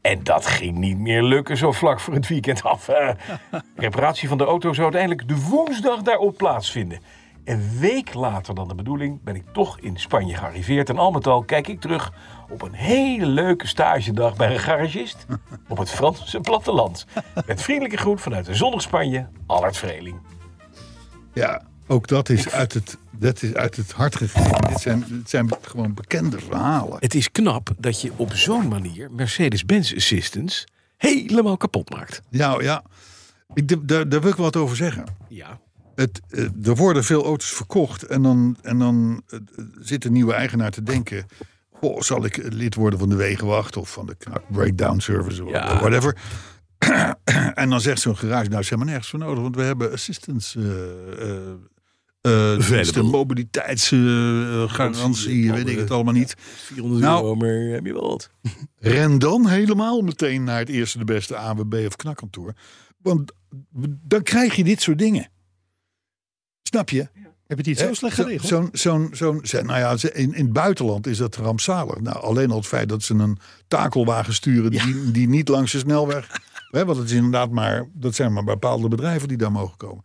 En 0.01 0.23
dat 0.23 0.45
ging 0.45 0.77
niet 0.77 0.97
meer 0.97 1.23
lukken 1.23 1.57
zo 1.57 1.71
vlak 1.71 1.99
voor 1.99 2.13
het 2.13 2.27
weekend 2.27 2.63
af. 2.63 2.89
Reparatie 3.75 4.27
van 4.27 4.37
de 4.37 4.43
auto 4.43 4.73
zou 4.73 4.83
uiteindelijk 4.83 5.27
de 5.27 5.47
woensdag 5.49 6.01
daarop 6.01 6.37
plaatsvinden. 6.37 6.99
Een 7.43 7.79
week 7.79 8.13
later 8.13 8.55
dan 8.55 8.67
de 8.67 8.75
bedoeling 8.75 9.23
ben 9.23 9.35
ik 9.35 9.43
toch 9.53 9.79
in 9.79 9.97
Spanje 9.97 10.35
gearriveerd. 10.35 10.89
En 10.89 10.97
al 10.97 11.11
met 11.11 11.27
al 11.27 11.43
kijk 11.43 11.67
ik 11.67 11.81
terug 11.81 12.13
op 12.49 12.61
een 12.61 12.73
hele 12.73 13.25
leuke 13.25 13.67
stagedag 13.67 14.35
bij 14.35 14.53
een 14.53 14.59
garagist 14.59 15.25
op 15.69 15.77
het 15.77 15.89
Franse 15.89 16.39
platteland. 16.39 17.05
Met 17.45 17.61
vriendelijke 17.61 17.97
groet 17.97 18.21
vanuit 18.21 18.45
de 18.45 18.55
zonnig 18.55 18.81
Spanje, 18.81 19.27
Allard 19.45 19.77
Vreeling. 19.77 20.19
Ja, 21.33 21.61
ook 21.87 22.07
dat 22.07 22.29
is 22.29 22.49
uit 22.49 22.73
het, 22.73 22.97
dat 23.11 23.41
is 23.43 23.53
uit 23.53 23.75
het 23.75 23.91
hart 23.91 24.15
gegeven. 24.15 24.61
Dit 24.69 24.79
zijn, 24.79 25.05
dit 25.07 25.29
zijn 25.29 25.49
gewoon 25.61 25.93
bekende 25.93 26.39
verhalen. 26.39 26.97
Het 26.99 27.15
is 27.15 27.31
knap 27.31 27.69
dat 27.77 28.01
je 28.01 28.11
op 28.15 28.33
zo'n 28.33 28.67
manier 28.67 29.11
Mercedes-Benz 29.11 29.93
Assistance 29.95 30.67
helemaal 30.97 31.57
kapot 31.57 31.89
maakt. 31.89 32.21
Ja, 32.29 32.61
ja. 32.61 32.83
Ik, 33.53 33.87
daar, 33.87 34.09
daar 34.09 34.21
wil 34.21 34.31
ik 34.31 34.35
wat 34.37 34.55
over 34.55 34.75
zeggen. 34.75 35.03
Ja. 35.29 35.59
Het, 35.95 36.21
eh, 36.29 36.43
er 36.63 36.75
worden 36.75 37.03
veel 37.03 37.23
auto's 37.25 37.49
verkocht 37.49 38.03
en 38.03 38.21
dan, 38.21 38.57
en 38.61 38.79
dan 38.79 39.21
eh, 39.27 39.39
zit 39.79 40.05
een 40.05 40.11
nieuwe 40.13 40.33
eigenaar 40.33 40.71
te 40.71 40.83
denken... 40.83 41.25
Goh, 41.79 42.01
zal 42.01 42.25
ik 42.25 42.53
lid 42.53 42.75
worden 42.75 42.99
van 42.99 43.09
de 43.09 43.15
Wegenwacht 43.15 43.77
of 43.77 43.91
van 43.91 44.05
de 44.05 44.17
Breakdown 44.51 44.99
Service 44.99 45.43
of 45.43 45.51
Ja. 45.51 45.79
whatever. 45.79 46.17
en 47.53 47.69
dan 47.69 47.81
zegt 47.81 48.01
zo'n 48.01 48.17
garage, 48.17 48.49
nou 48.49 48.63
zijn 48.63 48.79
maar 48.79 48.87
nergens 48.87 49.09
voor 49.09 49.19
nodig, 49.19 49.41
want 49.41 49.55
we 49.55 49.61
hebben 49.61 49.91
assistance... 49.91 50.59
eh 51.19 51.73
eh, 52.25 52.53
eh, 52.53 52.67
diensten, 52.67 53.05
mobiliteitsgarantie, 53.05 55.51
weet 55.51 55.67
ik 55.67 55.77
het 55.77 55.91
allemaal 55.91 56.13
niet. 56.13 56.35
400 56.37 57.03
Nou, 57.03 57.21
euro, 57.23 57.35
maar 57.35 57.49
heb 57.49 57.85
je 57.85 57.93
wel 57.93 58.07
wat. 58.07 58.29
Ren 58.79 59.19
dan 59.19 59.47
helemaal 59.47 60.01
meteen 60.01 60.43
naar 60.43 60.59
het 60.59 60.69
eerste 60.69 60.97
de 60.97 61.03
beste 61.05 61.35
AWB 61.37 61.83
of 61.87 61.95
knakkantoor. 61.95 62.53
Want 62.97 63.31
dan 64.07 64.21
krijg 64.23 64.55
je 64.55 64.63
dit 64.63 64.81
soort 64.81 64.97
dingen. 64.97 65.29
Snap 66.63 66.89
je? 66.89 67.07
Heb 67.47 67.47
je 67.47 67.55
het 67.55 67.65
niet 67.65 67.77
zo 67.87 67.93
slecht 67.93 68.15
Zo- 68.15 68.23
geregeld? 68.23 68.47
Zo'n, 68.47 68.69
zo'n, 68.71 69.09
zo'n, 69.11 69.39
ze- 69.43 69.61
nou 69.61 69.79
ja, 69.79 69.95
in, 70.13 70.33
in 70.33 70.43
het 70.43 70.53
buitenland 70.53 71.07
is 71.07 71.17
dat 71.17 71.35
rampzalig. 71.35 71.99
Nou, 71.99 72.17
alleen 72.17 72.51
al 72.51 72.57
het 72.57 72.67
feit 72.67 72.89
dat 72.89 73.03
ze 73.03 73.13
een 73.13 73.37
takelwagen 73.67 74.33
sturen 74.33 74.71
die, 74.71 75.11
die 75.11 75.27
niet 75.27 75.47
langs 75.47 75.71
de 75.71 75.77
snelweg. 75.77 76.27
Hè, 76.71 76.85
want 76.85 76.97
het 76.97 77.09
is 77.09 77.15
inderdaad 77.15 77.49
maar, 77.51 77.89
dat 77.93 78.15
zijn 78.15 78.33
maar 78.33 78.43
bepaalde 78.43 78.87
bedrijven 78.87 79.27
die 79.27 79.37
daar 79.37 79.51
mogen 79.51 79.77
komen. 79.77 80.03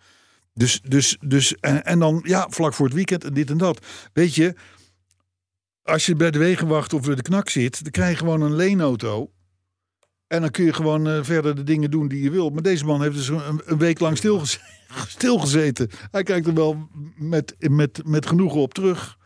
Dus, 0.60 0.80
dus, 0.88 1.16
dus 1.26 1.54
en, 1.56 1.84
en 1.84 1.98
dan, 1.98 2.20
ja, 2.26 2.46
vlak 2.50 2.74
voor 2.74 2.86
het 2.86 2.94
weekend 2.94 3.24
en 3.24 3.34
dit 3.34 3.50
en 3.50 3.58
dat. 3.58 3.86
Weet 4.12 4.34
je, 4.34 4.54
als 5.82 6.06
je 6.06 6.14
bij 6.14 6.30
de 6.30 6.38
wegenwacht 6.38 6.92
of 6.92 7.06
bij 7.06 7.14
de 7.14 7.22
knak 7.22 7.48
zit, 7.48 7.82
dan 7.82 7.90
krijg 7.92 8.10
je 8.10 8.16
gewoon 8.16 8.40
een 8.40 8.54
leenauto. 8.56 9.30
En 10.26 10.40
dan 10.40 10.50
kun 10.50 10.64
je 10.64 10.72
gewoon 10.72 11.08
eh, 11.08 11.18
verder 11.22 11.54
de 11.54 11.62
dingen 11.62 11.90
doen 11.90 12.08
die 12.08 12.22
je 12.22 12.30
wil. 12.30 12.50
Maar 12.50 12.62
deze 12.62 12.84
man 12.84 13.02
heeft 13.02 13.14
dus 13.16 13.28
een, 13.28 13.60
een 13.64 13.78
week 13.78 14.00
lang 14.00 14.16
stilgeze- 14.16 14.58
stilgezeten. 15.16 15.90
Hij 16.10 16.22
kijkt 16.22 16.46
er 16.46 16.54
wel 16.54 16.88
met, 17.16 17.54
met, 17.58 18.00
met 18.04 18.26
genoegen 18.26 18.60
op 18.60 18.74
terug. 18.74 19.16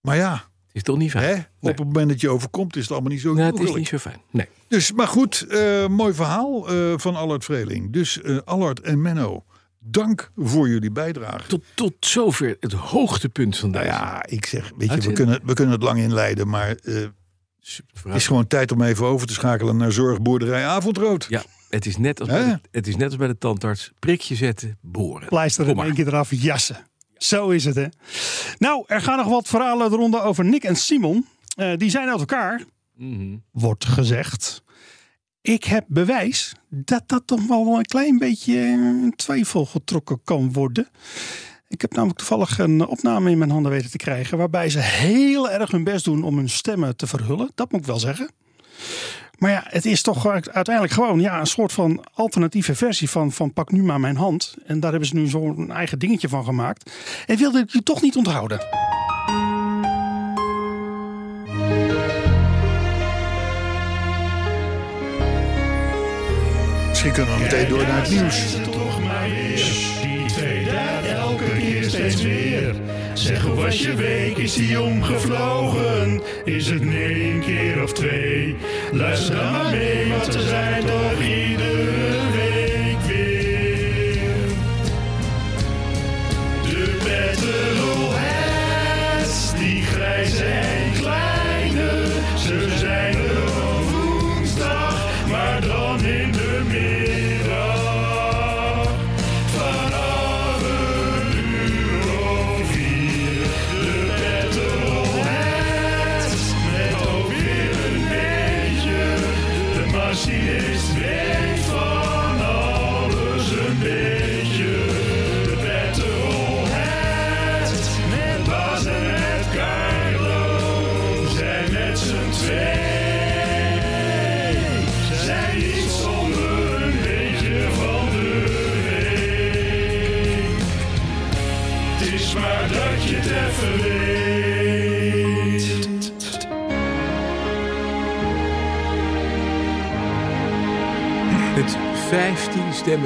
Maar 0.00 0.16
ja, 0.16 0.32
Het 0.32 0.42
is 0.72 0.82
toch 0.82 0.98
niet 0.98 1.10
fijn? 1.10 1.24
hè, 1.24 1.32
Nee. 1.34 1.72
op 1.72 1.78
het 1.78 1.86
moment 1.86 2.08
dat 2.08 2.20
je 2.20 2.28
overkomt 2.28 2.76
is 2.76 2.82
het 2.82 2.90
allemaal 2.90 3.10
niet 3.10 3.20
zo 3.20 3.34
Nee, 3.34 3.44
het 3.46 3.60
is 3.60 3.74
niet 3.74 3.88
zo 3.88 3.98
fijn. 3.98 4.20
Nee. 4.30 4.46
Dus, 4.68 4.92
maar 4.92 5.08
goed, 5.08 5.40
eh, 5.48 5.86
mooi 5.86 6.14
verhaal 6.14 6.68
eh, 6.68 6.92
van 6.96 7.16
Allard 7.16 7.44
Vreeling. 7.44 7.92
Dus 7.92 8.22
Allard 8.44 8.80
en 8.80 9.02
Menno, 9.02 9.44
dank 9.84 10.30
voor 10.36 10.68
jullie 10.68 10.90
bijdrage. 10.90 11.48
Tot, 11.48 11.64
tot 11.74 11.94
zover 12.00 12.56
het 12.60 12.72
hoogtepunt 12.72 13.56
van 13.56 13.70
Nou 13.70 13.84
ja, 13.84 14.26
ik 14.26 14.46
zeg, 14.46 14.72
weet 14.76 14.92
je, 14.92 15.00
we 15.00 15.12
kunnen, 15.12 15.40
we 15.44 15.54
kunnen 15.54 15.74
het 15.74 15.82
lang 15.82 15.98
inleiden, 15.98 16.48
maar 16.48 16.68
eh, 16.68 16.94
het 18.02 18.14
is 18.14 18.26
gewoon 18.26 18.46
tijd 18.46 18.72
om 18.72 18.82
even 18.82 19.06
over 19.06 19.26
te 19.26 19.32
schakelen 19.32 19.76
naar 19.76 19.92
Zorgboerderij 19.92 20.66
Avondrood. 20.66 21.26
Ja, 21.28 21.42
het 21.68 21.86
is, 21.86 21.96
net 21.96 22.20
als 22.20 22.28
bij 22.28 22.44
de, 22.44 22.60
het 22.70 22.86
is 22.86 22.96
net 22.96 23.06
als 23.06 23.16
bij 23.16 23.26
de 23.28 23.38
tandarts. 23.38 23.92
Prikje 23.98 24.34
zetten, 24.34 24.78
boren. 24.80 25.28
Pleister 25.28 25.68
in 25.68 25.78
één 25.78 25.94
keer 25.94 26.06
eraf 26.06 26.28
jassen. 26.30 26.76
Zo 27.16 27.48
is 27.48 27.64
het, 27.64 27.74
hè. 27.74 27.86
Nou, 28.58 28.84
er 28.86 29.00
gaan 29.00 29.16
nog 29.16 29.26
wat 29.28 29.48
verhalen 29.48 29.90
de 29.90 29.96
ronde 29.96 30.20
over 30.22 30.44
Nick 30.44 30.64
en 30.64 30.76
Simon. 30.76 31.26
Eh, 31.56 31.76
die 31.76 31.90
zijn 31.90 32.08
uit 32.08 32.18
elkaar, 32.18 32.62
Mhm. 32.94 33.36
wordt 33.52 33.84
gezegd. 33.84 34.62
Ik 35.42 35.64
heb 35.64 35.84
bewijs 35.88 36.52
dat 36.68 37.02
dat 37.06 37.22
toch 37.26 37.46
wel 37.46 37.78
een 37.78 37.84
klein 37.84 38.18
beetje 38.18 38.54
in 38.54 39.12
twijfel 39.16 39.66
getrokken 39.66 40.20
kan 40.24 40.52
worden. 40.52 40.88
Ik 41.68 41.80
heb 41.80 41.92
namelijk 41.92 42.18
toevallig 42.18 42.58
een 42.58 42.86
opname 42.86 43.30
in 43.30 43.38
mijn 43.38 43.50
handen 43.50 43.72
weten 43.72 43.90
te 43.90 43.96
krijgen. 43.96 44.38
waarbij 44.38 44.70
ze 44.70 44.78
heel 44.78 45.50
erg 45.50 45.70
hun 45.70 45.84
best 45.84 46.04
doen 46.04 46.22
om 46.22 46.36
hun 46.36 46.48
stemmen 46.48 46.96
te 46.96 47.06
verhullen. 47.06 47.50
Dat 47.54 47.72
moet 47.72 47.80
ik 47.80 47.86
wel 47.86 47.98
zeggen. 47.98 48.30
Maar 49.38 49.50
ja, 49.50 49.64
het 49.66 49.84
is 49.84 50.02
toch 50.02 50.26
uiteindelijk 50.26 50.92
gewoon 50.92 51.20
ja, 51.20 51.40
een 51.40 51.46
soort 51.46 51.72
van 51.72 52.04
alternatieve 52.14 52.74
versie 52.74 53.10
van, 53.10 53.32
van 53.32 53.52
Pak 53.52 53.70
nu 53.70 53.82
maar 53.82 54.00
mijn 54.00 54.16
hand. 54.16 54.54
En 54.66 54.80
daar 54.80 54.90
hebben 54.90 55.08
ze 55.08 55.14
nu 55.14 55.26
zo'n 55.26 55.70
eigen 55.70 55.98
dingetje 55.98 56.28
van 56.28 56.44
gemaakt. 56.44 56.90
En 57.26 57.36
wilde 57.36 57.58
ik 57.58 57.70
je 57.70 57.82
toch 57.82 58.02
niet 58.02 58.16
onthouden. 58.16 58.60
Misschien 67.02 67.24
kunnen 67.24 67.38
we 67.38 67.42
meteen 67.50 67.68
door 67.68 67.82
naar 67.82 68.00
het 68.00 68.10
nieuws. 68.10 68.56
toch 68.70 69.02
maar 69.02 69.28
weer. 69.30 69.56
Die 70.02 70.26
twee 70.26 70.68
elke 71.08 71.56
keer 71.58 71.84
steeds 71.84 72.22
weer. 72.22 72.74
Zeg, 73.14 73.42
hoe 73.42 73.54
was 73.54 73.82
je 73.82 73.94
week? 73.94 74.36
Is 74.36 74.54
die 74.54 74.80
omgevlogen? 74.80 76.22
Is 76.44 76.66
het 76.66 76.84
nee 76.84 77.32
een 77.32 77.40
keer 77.40 77.82
of 77.82 77.92
twee? 77.92 78.56
Luister 78.92 79.36
dan 79.36 79.52
maar 79.52 79.70
mee, 79.70 80.08
want 80.08 80.34
we 80.34 80.42
zijn 80.42 80.84
toch 80.84 81.22
iedere 81.22 81.99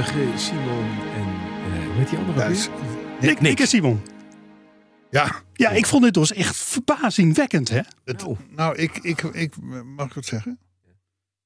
15-stemmige 0.02 0.38
Simon 0.38 0.84
en 1.14 1.22
eh 1.72 1.86
hoe 1.86 1.94
heet 1.96 2.08
die 2.10 2.18
andere 2.18 2.38
Ja, 2.38 2.44
is- 2.46 2.68
weer? 2.68 3.30
Nick, 3.30 3.40
Nick 3.40 3.60
en 3.60 3.66
Simon. 3.66 4.00
ja, 5.10 5.42
Ja, 5.52 5.70
ik 5.70 5.86
vond 5.86 6.02
dit 6.04 6.14
dus 6.14 6.32
echt 6.32 6.56
verbazingwekkend, 6.56 7.68
hè? 7.68 7.80
het, 8.04 8.24
nou, 8.50 8.76
ik, 8.76 8.96
ik, 8.98 9.22
ik, 9.22 9.54
mag 9.84 10.06
ik 10.06 10.12
wat 10.14 10.24
zeggen? 10.24 10.58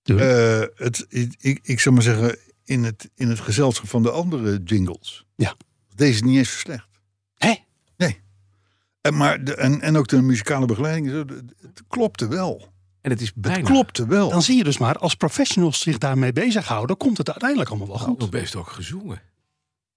Eh, 0.02 0.62
het, 0.74 1.06
ik, 1.08 1.34
ik, 1.38 1.58
ik 1.62 1.80
zou 1.80 1.94
maar 1.94 2.04
zeggen, 2.04 2.38
in 2.64 2.84
het, 2.84 3.10
in 3.14 3.28
het 3.28 3.40
gezelschap 3.40 3.88
van 3.88 4.02
de 4.02 4.10
andere 4.10 4.60
jingles. 4.64 5.26
Ja. 5.36 5.54
Deze 5.94 6.12
is 6.12 6.22
niet 6.22 6.36
eens 6.36 6.52
zo 6.52 6.58
slecht. 6.58 6.88
Hè? 7.36 7.54
En, 9.00 9.16
maar 9.16 9.44
de, 9.44 9.54
en, 9.54 9.80
en 9.80 9.96
ook 9.96 10.08
de 10.08 10.22
muzikale 10.22 10.66
begeleiding, 10.66 11.06
het 11.62 11.82
klopte 11.88 12.28
wel. 12.28 12.72
En 13.00 13.10
het 13.10 13.20
is 13.20 13.32
bijna 13.34 13.58
Het 13.58 13.66
klopte 13.66 14.06
wel. 14.06 14.28
Dan 14.30 14.42
zie 14.42 14.56
je 14.56 14.64
dus 14.64 14.78
maar, 14.78 14.98
als 14.98 15.14
professionals 15.14 15.80
zich 15.80 15.98
daarmee 15.98 16.32
bezighouden, 16.32 16.96
komt 16.96 17.18
het 17.18 17.28
uiteindelijk 17.30 17.70
allemaal 17.70 17.88
wel 17.88 17.98
goed. 17.98 18.18
nog 18.18 18.28
best 18.30 18.56
ook 18.56 18.68
gezongen. 18.68 19.20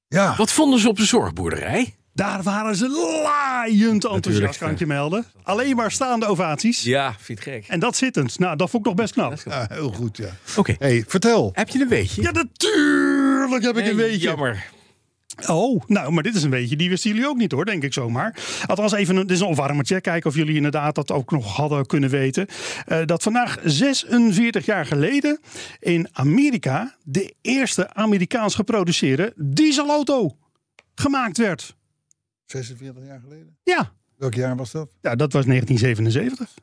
Ja, 0.07 0.35
Wat 0.37 0.51
vonden 0.51 0.79
ze 0.79 0.87
op 0.89 0.97
de 0.97 1.05
zorgboerderij? 1.05 1.95
Daar 2.13 2.43
waren 2.43 2.75
ze 2.75 2.89
laaiend 3.23 4.05
enthousiast, 4.05 4.57
kan 4.59 4.69
ik 4.69 4.79
je 4.79 4.85
melden. 4.85 5.25
Alleen 5.43 5.75
maar 5.75 5.91
staande 5.91 6.25
ovaties. 6.25 6.83
Ja, 6.83 7.15
vind 7.19 7.39
het 7.39 7.47
gek. 7.47 7.65
En 7.67 7.79
dat 7.79 7.95
zittend. 7.95 8.39
Nou, 8.39 8.55
dat 8.57 8.69
vond 8.69 8.85
ik 8.85 8.91
nog 8.91 8.99
best 9.01 9.13
knap. 9.13 9.41
ja, 9.45 9.65
heel 9.69 9.91
goed, 9.91 10.17
ja. 10.17 10.29
Oké, 10.57 10.75
hey, 10.79 11.03
vertel. 11.07 11.49
heb 11.53 11.69
je 11.69 11.81
een 11.81 11.87
weetje? 11.87 12.21
Ja, 12.21 12.31
natuurlijk 12.31 13.63
heb 13.63 13.77
ik 13.77 13.85
een 13.87 13.95
Nee, 13.95 14.05
weetje. 14.05 14.19
Jammer. 14.27 14.65
Oh, 15.47 15.81
nou, 15.87 16.11
maar 16.11 16.23
dit 16.23 16.35
is 16.35 16.43
een 16.43 16.49
weetje. 16.49 16.75
Die 16.75 16.89
wisten 16.89 17.09
jullie 17.11 17.27
ook 17.27 17.37
niet 17.37 17.51
hoor, 17.51 17.65
denk 17.65 17.83
ik 17.83 17.93
zomaar. 17.93 18.39
Althans, 18.65 18.91
even 18.91 19.15
een, 19.15 19.21
dit 19.27 19.35
is 19.35 19.39
een 19.41 19.47
opwarmertje. 19.47 20.01
Kijken 20.01 20.29
of 20.29 20.35
jullie 20.35 20.55
inderdaad 20.55 20.95
dat 20.95 21.11
ook 21.11 21.31
nog 21.31 21.55
hadden 21.55 21.85
kunnen 21.85 22.09
weten. 22.09 22.47
Eh, 22.85 23.05
dat 23.05 23.23
vandaag 23.23 23.59
46 23.63 24.65
jaar 24.65 24.85
geleden 24.85 25.39
in 25.79 26.07
Amerika 26.11 26.95
de 27.03 27.33
eerste 27.41 27.93
Amerikaans 27.93 28.55
geproduceerde 28.55 29.33
dieselauto 29.35 30.37
gemaakt 30.95 31.37
werd. 31.37 31.75
46 32.45 33.03
jaar 33.05 33.19
geleden. 33.23 33.57
Ja, 33.63 33.91
Welk 34.17 34.33
jaar 34.33 34.55
was 34.55 34.71
dat? 34.71 34.89
ja 35.01 35.15
dat 35.15 35.33
was 35.33 35.45
1977. 35.45 36.53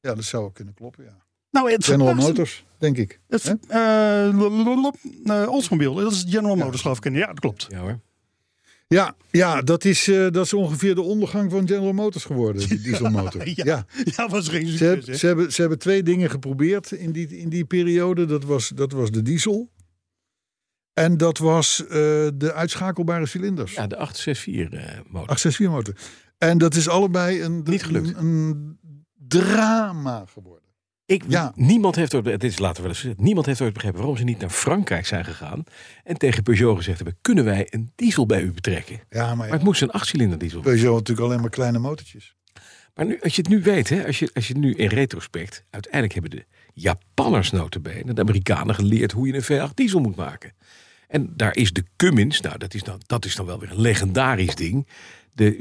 Ja, 0.00 0.14
dat 0.14 0.24
zou 0.24 0.52
kunnen 0.52 0.74
kloppen, 0.74 1.04
ja. 1.04 1.16
Nou, 1.50 1.70
het 1.72 1.84
General 1.84 2.06
verbaasde- 2.06 2.30
Motors, 2.30 2.64
denk 2.78 2.96
ik. 2.96 3.20
Het, 3.28 3.56
eh, 3.68 4.28
eh, 4.28 5.48
Oldsmobile, 5.50 6.02
dat 6.02 6.12
is 6.12 6.24
General 6.28 6.56
Motors 6.56 6.80
geloof 6.82 7.04
ik. 7.04 7.14
Ja, 7.14 7.26
dat 7.26 7.40
klopt. 7.40 7.66
Ja 7.70 7.78
hoor. 7.78 8.00
Ja, 8.94 9.16
ja 9.30 9.62
dat, 9.62 9.84
is, 9.84 10.08
eh, 10.08 10.30
dat 10.30 10.44
is 10.44 10.52
ongeveer 10.52 10.94
de 10.94 11.00
ondergang 11.00 11.50
van 11.50 11.68
General 11.68 11.92
Motors 11.92 12.24
geworden, 12.24 12.68
die 12.68 12.80
dieselmotor. 12.88 13.48
Ja, 13.48 13.64
ja. 13.64 13.86
ja 14.04 14.28
was 14.28 14.48
geen 14.48 14.66
Ze, 14.66 14.76
succes. 14.76 15.06
hè? 15.06 15.14
ze, 15.16 15.26
hebben, 15.26 15.52
ze 15.52 15.60
hebben 15.60 15.78
twee 15.78 16.02
dingen 16.02 16.30
geprobeerd 16.30 16.92
in 16.92 17.12
die, 17.12 17.28
in 17.38 17.48
die 17.48 17.64
periode. 17.64 18.24
Dat 18.24 18.44
was, 18.44 18.68
dat 18.68 18.92
was 18.92 19.10
de 19.10 19.22
diesel. 19.22 19.70
En 20.92 21.16
dat 21.16 21.38
was 21.38 21.82
eh, 21.86 21.88
de 22.34 22.52
uitschakelbare 22.54 23.26
cilinders. 23.26 23.72
Ja, 23.74 23.86
de 23.86 23.96
864 23.96 24.80
eh 24.80 24.98
motor. 25.10 25.28
864 25.28 25.68
motor. 25.70 25.94
En 26.38 26.58
dat 26.58 26.74
is 26.74 26.88
allebei 26.88 27.42
een, 27.42 27.62
Niet 27.64 27.82
gelukt. 27.84 28.08
een, 28.08 28.16
een 28.26 28.78
drama 29.28 30.24
geworden. 30.26 30.67
Ik, 31.08 31.24
Ja. 31.28 31.52
Niemand 31.54 31.96
heeft 31.96 32.14
ooit, 32.14 32.26
het 32.26 32.44
is 32.44 32.58
laten 32.58 32.82
we 32.82 32.88
wel 32.88 32.96
eens 33.04 33.16
niemand 33.18 33.46
heeft 33.46 33.60
ooit 33.60 33.72
begrepen 33.72 33.98
waarom 33.98 34.16
ze 34.16 34.24
niet 34.24 34.38
naar 34.38 34.50
Frankrijk 34.50 35.06
zijn 35.06 35.24
gegaan 35.24 35.64
en 36.04 36.16
tegen 36.16 36.42
Peugeot 36.42 36.76
gezegd 36.76 36.96
hebben: 36.96 37.18
kunnen 37.20 37.44
wij 37.44 37.66
een 37.70 37.92
diesel 37.96 38.26
bij 38.26 38.42
u 38.42 38.52
betrekken? 38.52 39.00
Ja, 39.10 39.34
maar, 39.34 39.50
het 39.50 39.62
moest 39.62 39.82
een 39.82 39.90
achtcilinder 39.90 40.38
diesel. 40.38 40.60
Peugeot 40.60 40.86
had 40.86 40.98
natuurlijk 40.98 41.26
alleen 41.26 41.40
maar 41.40 41.50
kleine 41.50 41.78
motortjes. 41.78 42.36
Maar 42.94 43.06
nu, 43.06 43.20
als 43.20 43.36
je 43.36 43.42
het 43.42 43.50
nu 43.50 43.62
weet, 43.62 43.88
hè, 43.88 44.06
als, 44.06 44.18
je, 44.18 44.30
als 44.34 44.46
je 44.46 44.52
het 44.52 44.62
nu 44.62 44.74
in 44.74 44.88
retrospect, 44.88 45.64
uiteindelijk 45.70 46.12
hebben 46.12 46.30
de 46.30 46.44
Japanners 46.74 47.50
notabene, 47.50 48.12
de 48.12 48.20
Amerikanen 48.20 48.74
geleerd 48.74 49.12
hoe 49.12 49.26
je 49.26 49.34
een 49.34 49.68
V8 49.70 49.74
diesel 49.74 50.00
moet 50.00 50.16
maken. 50.16 50.52
En 51.08 51.32
daar 51.36 51.56
is 51.56 51.72
de 51.72 51.84
Cummins, 51.96 52.40
nou 52.40 52.58
dat 52.58 52.74
is 52.74 52.82
dan, 52.82 53.00
dat 53.06 53.24
is 53.24 53.34
dan 53.34 53.46
wel 53.46 53.58
weer 53.58 53.70
een 53.70 53.80
legendarisch 53.80 54.54
ding. 54.54 54.86
de 55.32 55.56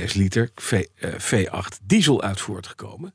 6,6 0.00 0.12
liter 0.14 0.50
V, 0.54 0.86
eh, 0.94 1.10
V8 1.18 1.80
diesel 1.82 2.22
uit 2.22 2.40
voortgekomen. 2.40 3.14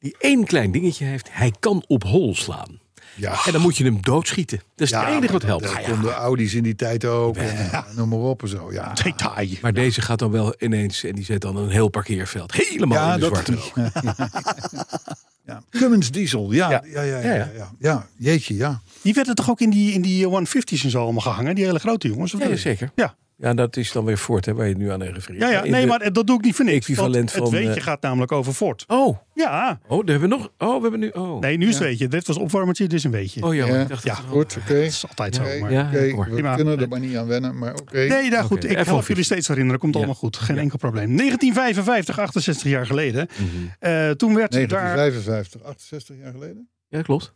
Die 0.00 0.16
één 0.18 0.44
klein 0.44 0.70
dingetje 0.72 1.04
heeft. 1.04 1.28
Hij 1.30 1.52
kan 1.60 1.84
op 1.86 2.02
hol 2.02 2.34
slaan. 2.34 2.78
Ja. 3.14 3.44
En 3.46 3.52
dan 3.52 3.60
moet 3.60 3.76
je 3.76 3.84
hem 3.84 4.02
doodschieten. 4.02 4.58
Dat 4.58 4.86
is 4.86 4.90
Ja, 4.90 5.04
het 5.06 5.14
enige 5.14 5.32
wat 5.32 5.42
helpt. 5.42 5.64
Dat 5.64 5.74
Ah, 5.74 5.80
ja. 5.80 5.88
konden 5.90 6.12
Audi's 6.12 6.54
in 6.54 6.62
die 6.62 6.74
tijd 6.74 7.04
ook. 7.04 7.36
En, 7.36 7.70
eh, 7.70 7.82
noem 7.96 8.08
maar 8.08 8.18
op 8.18 8.42
en 8.42 8.48
zo. 8.48 8.72
Ja, 8.72 8.92
Detail. 8.92 9.48
Maar 9.62 9.72
deze 9.72 10.00
gaat 10.00 10.18
dan 10.18 10.30
wel 10.30 10.54
ineens 10.58 11.04
en 11.04 11.14
die 11.14 11.24
zet 11.24 11.40
dan 11.40 11.56
een 11.56 11.70
heel 11.70 11.88
parkeerveld 11.88 12.52
helemaal 12.52 12.98
ja 12.98 13.14
in 13.14 13.20
de 13.20 13.28
dat 13.28 13.44
zwarte 13.44 13.54
rook. 13.54 13.90
ja. 15.46 15.62
Cummins 15.70 16.10
diesel. 16.10 16.52
Ja, 16.52 16.70
Ja. 16.70 16.82
ja. 16.92 17.02
Ja, 17.02 17.02
ja, 17.02 17.18
Ja, 17.20 17.34
ja, 17.34 17.34
ja. 17.34 17.50
ja, 17.56 17.70
ja. 17.78 18.06
Jeetje, 18.16 18.56
ja. 18.56 18.80
Die 19.02 19.14
werden 19.14 19.34
toch 19.34 19.50
ook 19.50 19.60
in 19.60 19.70
die, 19.70 19.92
in 19.92 20.02
die 20.02 20.26
150's 20.28 20.84
en 20.84 20.90
zo 20.90 21.02
allemaal 21.02 21.22
gehangen? 21.22 21.54
Die 21.54 21.64
hele 21.64 21.78
grote 21.78 22.08
jongens? 22.08 22.34
of 22.34 22.48
Ja, 22.48 22.56
zeker. 22.56 22.90
Ja. 22.94 23.14
Ja, 23.40 23.54
dat 23.54 23.76
is 23.76 23.92
dan 23.92 24.04
weer 24.04 24.16
Ford, 24.16 24.44
hè, 24.44 24.54
waar 24.54 24.68
je 24.68 24.76
nu 24.76 24.90
aan 24.90 25.02
refereert. 25.02 25.42
Ja, 25.42 25.50
ja, 25.50 25.62
nee, 25.64 25.80
de- 25.80 25.86
maar 25.86 26.12
dat 26.12 26.26
doe 26.26 26.38
ik 26.38 26.44
niet 26.44 26.54
voor 26.54 26.64
niks. 26.64 26.76
equivalent 26.76 27.32
het 27.32 27.42
van, 27.42 27.50
weetje 27.50 27.74
eh, 27.74 27.82
gaat 27.82 28.02
namelijk 28.02 28.32
over 28.32 28.52
Ford. 28.52 28.84
Oh, 28.86 29.18
Ja, 29.34 29.80
oh, 29.88 30.06
daar 30.06 30.18
hebben 30.18 30.28
we 30.30 30.36
nog. 30.36 30.52
Oh, 30.58 30.76
we 30.76 30.82
hebben 30.82 31.00
nu. 31.00 31.08
Oh, 31.08 31.40
nee, 31.40 31.56
nu 31.56 31.66
is 31.68 31.74
het 31.74 31.82
weetje. 31.82 32.08
Dit 32.08 32.26
was 32.26 32.36
opwarmertje, 32.36 32.84
dit 32.84 32.92
is 32.98 33.04
een 33.04 33.10
weetje. 33.10 33.42
oh 33.42 33.54
ja, 33.54 33.66
Ja. 33.66 33.80
ik 33.82 33.88
dacht 33.88 34.02
Ja, 34.04 34.14
Goed, 34.14 34.56
oké. 34.56 34.74
Dat 34.74 34.82
is 34.82 35.08
altijd 35.08 35.34
zo. 35.34 35.42
Oké, 35.42 35.58
Maar... 35.58 35.72
Ja, 35.72 35.90
we 35.90 36.26
Prima. 36.30 36.54
kunnen 36.54 36.80
er 36.80 36.88
maar 36.88 37.00
niet 37.00 37.16
aan 37.16 37.26
wennen, 37.26 37.58
maar 37.58 37.74
oké. 37.74 37.98
Nee, 38.06 38.30
daar 38.30 38.44
goed. 38.44 38.64
Ik 38.64 38.76
F150. 38.78 38.84
help 38.84 39.06
jullie 39.06 39.22
steeds 39.24 39.48
herinneren. 39.48 39.80
Komt 39.80 39.96
allemaal 39.96 40.14
goed. 40.14 40.36
Geen 40.36 40.56
Ja. 40.56 40.62
enkel 40.62 40.78
probleem. 40.78 41.16
1955, 41.16 42.18
68 42.18 42.70
jaar 42.70 42.86
geleden. 42.86 43.28
Mhm. 43.38 43.46
Eh, 43.78 44.10
toen 44.10 44.34
werd 44.34 44.52
daar... 44.52 44.96
1955, 44.96 45.62
68 45.62 46.16
jaar 46.16 46.32
geleden? 46.32 46.68
Ja, 46.88 47.02
klopt. 47.02 47.32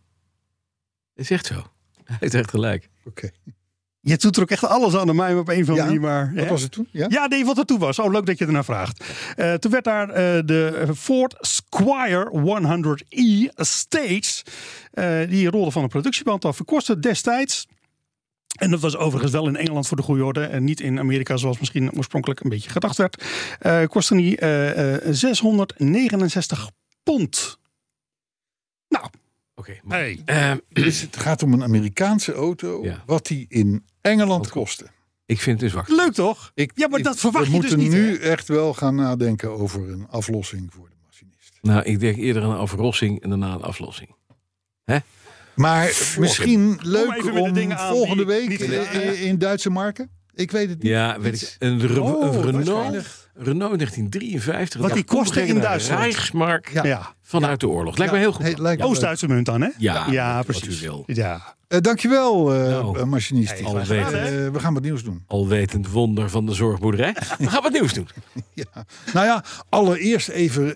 Is 1.15 1.31
echt 1.31 1.47
zo. 1.47 1.55
Hij 2.05 2.17
heeft 2.21 2.35
echt 2.35 2.51
gelijk. 2.51 2.89
Oké. 3.05 3.31
Je 4.05 4.17
doet 4.17 4.37
er 4.37 4.43
ook 4.43 4.51
echt 4.51 4.65
alles 4.65 4.97
aan 4.97 5.07
de 5.07 5.15
mij 5.15 5.35
op 5.35 5.49
een 5.49 5.65
Ja, 5.65 5.85
manier. 5.85 6.01
Maar, 6.01 6.33
Wat 6.35 6.45
hè? 6.45 6.51
was 6.51 6.63
het 6.63 6.73
toen? 6.73 6.89
Ja? 6.91 7.07
Ja, 7.09 7.27
nee, 7.27 7.45
wat 7.45 7.59
er 7.59 7.65
toen 7.65 7.79
was. 7.79 7.99
Oh, 7.99 8.11
leuk 8.13 8.27
dat 8.27 8.39
je 8.39 8.47
ernaar 8.47 8.65
vraagt. 8.65 9.05
Eh, 9.37 9.55
toen 9.55 9.71
werd 9.71 9.85
daar 9.85 10.09
eh, 10.09 10.43
de 10.45 10.87
Ford 10.97 11.35
Squire 11.41 12.31
100e 12.31 13.49
Estates. 13.55 14.43
eh, 14.93 15.29
die 15.29 15.51
rolde 15.51 15.71
van 15.71 15.83
de 15.83 15.89
productieband 15.89 16.45
af. 16.45 16.65
Kostte 16.65 16.99
destijds. 16.99 17.67
En 18.59 18.71
dat 18.71 18.81
was 18.81 18.97
overigens 18.97 19.33
wel 19.33 19.49
in 19.49 19.57
Engeland 19.57 19.87
voor 19.89 19.97
de 19.97 20.03
goede 20.03 20.25
orde. 20.25 20.45
En 20.45 20.65
niet 20.65 20.81
in 20.81 20.99
Amerika 20.99 21.37
zoals 21.37 21.59
misschien 21.59 21.93
oorspronkelijk 21.97 22.41
een 22.41 22.51
beetje 22.51 22.71
gedacht 22.71 22.97
werd. 22.97 23.25
kostte 23.89 24.15
die 24.17 24.37
eh, 24.37 24.95
eh, 24.95 25.15
669 25.15 26.71
pond. 27.03 27.59
Nou, 28.89 29.07
Oké. 29.55 29.81
hey. 29.89 30.23
Eh, 30.25 30.53
Dus 30.85 31.01
het 31.01 31.17
gaat 31.17 31.43
om 31.43 31.53
een 31.53 31.63
Amerikaanse 31.63 32.33
auto, 32.33 32.85
Ja. 32.85 33.03
wat 33.07 33.27
die 33.27 33.47
in 33.49 33.85
Engeland 34.01 34.49
kostte. 34.49 34.87
ik 35.27 35.41
vind 35.41 35.61
het 35.61 35.71
dus 35.71 35.71
zwak. 35.71 35.89
leuk 35.97 36.13
toch? 36.13 36.51
Ik, 36.55 36.73
Ja, 36.75 36.89
maar 36.89 36.99
ik- 36.99 37.05
dat 37.05 37.19
verwacht 37.19 37.47
we 37.49 37.55
je 37.55 37.61
dus 37.61 37.71
moeten 37.71 37.89
niet, 37.89 37.93
nu 37.99 38.17
echt 38.17 38.49
wel 38.49 38.75
gaan 38.75 38.95
nadenken 38.95 39.51
over 39.51 39.89
een 39.91 40.07
aflossing 40.11 40.73
voor 40.73 40.89
de 40.89 40.95
machinist. 41.07 41.59
Nou, 41.63 41.83
ik 41.83 42.01
denk 42.01 42.17
eerder 42.17 42.43
een 42.43 42.57
afrossing 42.57 43.23
en 43.23 43.29
daarna 43.29 43.53
een 43.55 43.63
aflossing. 43.63 44.11
Maar 45.55 45.85
misschien 46.19 46.79
leuk 46.83 47.25
om 47.25 47.73
aan 47.73 47.89
volgende 47.95 48.25
week 48.25 48.49
niet 48.49 48.61
in, 48.61 48.69
gedaan 48.69 48.93
zijn. 48.93 49.19
in 49.19 49.39
Duitse 49.39 49.71
marken? 49.71 50.11
Ik 50.35 50.51
weet 50.51 50.69
het 50.69 50.79
niet. 50.83 50.93
Ja, 50.93 51.21
weet 51.21 51.43
ik. 51.43 51.57
Een, 51.59 51.87
Re- 51.87 52.01
Oh, 52.01 52.35
een 52.35 52.43
Renault. 52.43 53.22
Renault 53.35 53.79
1953. 53.79 54.81
Wat 54.81 54.93
die 54.93 55.05
kostte 55.05 55.47
in 55.47 55.61
Duitsland. 55.61 56.01
Rijksmark 56.01 56.71
Ja. 56.73 56.85
Ja. 56.85 57.15
vanuit 57.23 57.61
de 57.61 57.69
oorlog. 57.69 57.97
Lijkt 57.97 58.13
me 58.13 58.19
heel 58.19 58.33
goed. 58.33 58.61
Hey. 58.63 58.79
Oost-Duitse 58.81 59.29
munt 59.29 59.47
dan, 59.47 59.61
hè? 59.61 59.69
Ja, 59.79 60.07
ja 60.11 60.37
wat 60.37 60.47
precies. 60.47 60.81
u 60.83 60.85
wil. 60.85 61.03
Ja. 61.07 61.55
Eh, 61.69 61.81
dankjewel, 61.81 62.49
Nou, 62.49 62.99
eh, 62.99 63.05
machinist. 63.05 63.61
hey? 63.61 63.99
Eh, 64.03 64.51
we 64.53 64.59
gaan 64.59 64.75
wat 64.75 64.83
nieuws 64.83 65.05
doen. 65.05 65.25
Alwetend 65.27 65.91
wonder 65.91 66.31
van 66.31 66.47
de 66.47 66.55
zorgboerderij. 66.55 67.17
We 67.39 67.49
gaan 67.51 67.63
wat 67.63 67.73
nieuws 67.73 67.93
doen. 67.93 68.09
Ja. 68.55 68.65
Nou 69.13 69.27
ja, 69.27 69.45
allereerst 69.69 70.29
even. 70.29 70.75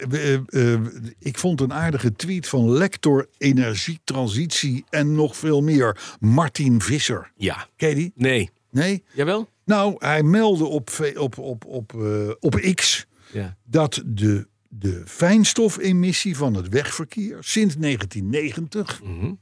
ik 1.19 1.39
vond 1.39 1.61
een 1.61 1.73
aardige 1.73 2.13
tweet 2.13 2.49
van 2.49 2.71
lector 2.71 3.29
energietransitie 3.39 4.85
en 4.91 5.15
nog 5.15 5.37
veel 5.37 5.61
meer. 5.63 6.17
Martin 6.21 6.81
Visser. 6.81 7.31
Ja. 7.37 7.67
Ken 7.77 7.89
je 7.89 7.95
die? 7.95 8.13
Nee. 8.15 8.51
Nee? 8.71 9.05
Jawel? 9.15 9.49
Nou, 9.67 9.95
hij 9.99 10.23
meldde 10.23 10.65
op, 10.65 10.91
op, 11.17 11.39
op, 11.39 11.65
op, 11.65 11.95
eh, 11.95 12.29
op 12.41 12.55
X 12.75 13.07
Ja. 13.33 13.57
dat 13.65 14.03
de, 14.07 14.49
de 14.69 15.03
fijnstofemissie 15.07 16.37
van 16.37 16.55
het 16.55 16.69
wegverkeer 16.69 17.37
sinds 17.41 17.77
1990 17.77 19.03
Mhm. 19.03 19.33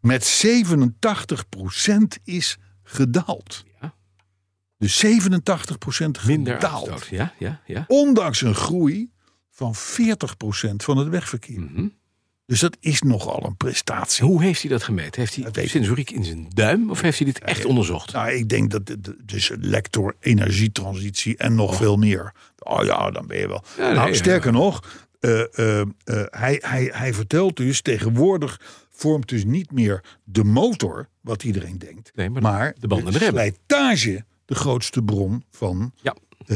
met 0.00 0.24
87% 0.24 2.18
is 2.24 2.58
gedaald. 2.82 3.64
Ja. 3.80 3.94
Dus 4.78 4.96
87% 4.98 6.26
Minder 6.26 6.54
gedaald. 6.54 6.88
uitstoot. 6.90 7.08
Ja, 7.18 7.32
ja, 7.38 7.60
ja. 7.66 7.84
Ondanks 7.88 8.40
een 8.40 8.54
groei 8.54 9.12
van 9.50 9.74
40% 9.74 10.82
van 10.84 10.96
het 10.96 11.08
wegverkeer. 11.08 11.60
Mhm. 11.60 11.86
Dus 12.46 12.60
dat 12.60 12.76
is 12.80 13.02
nogal 13.02 13.44
een 13.46 13.56
prestatie. 13.56 14.24
Hoe 14.24 14.42
heeft 14.42 14.60
hij 14.62 14.70
dat 14.70 14.82
gemeten? 14.82 15.20
Heeft 15.20 15.34
hij 15.34 15.44
Dat 15.50 15.68
sensoriek 15.68 16.10
in 16.10 16.24
zijn 16.24 16.46
duim 16.54 16.90
of 16.90 17.00
heeft 17.00 17.18
hij 17.18 17.26
dit 17.26 17.38
echt 17.40 17.64
onderzocht? 17.64 18.12
Nou, 18.12 18.30
ik 18.30 18.48
denk 18.48 18.70
dat 18.70 18.88
het 18.88 19.06
het- 19.06 19.16
dus 19.28 19.50
lector 19.60 20.16
energietransitie 20.20 21.36
en 21.36 21.54
nog 21.54 21.76
veel 21.76 21.96
meer. 21.96 22.32
Oh 22.58 22.84
ja, 22.84 23.10
dan 23.10 23.26
ben 23.26 23.38
je 23.38 23.48
wel. 23.48 23.64
Ja, 23.76 23.84
nee, 23.86 23.94
nou, 23.94 24.08
ja, 24.08 24.14
sterker 24.14 24.52
nog, 24.52 25.06
eh, 25.20 25.40
eh, 25.58 25.80
eh, 25.80 25.86
hij, 26.30 26.58
hij, 26.60 26.90
hij 26.92 27.14
vertelt 27.14 27.56
dus 27.56 27.80
tegenwoordig 27.80 28.60
vormt 28.90 29.28
dus 29.28 29.44
niet 29.44 29.72
meer 29.72 30.04
de 30.24 30.44
motor, 30.44 31.08
wat 31.20 31.42
iedereen 31.42 31.78
denkt, 31.78 32.10
Nee, 32.14 32.30
maar 32.30 32.42
maar 32.42 32.74
de 32.78 32.86
banden 32.86 33.12
de 33.12 33.18
slijtage 33.18 34.24
de 34.44 34.54
grootste 34.54 35.02
bron 35.02 35.44
van 35.50 35.92
Ja. 36.02 36.14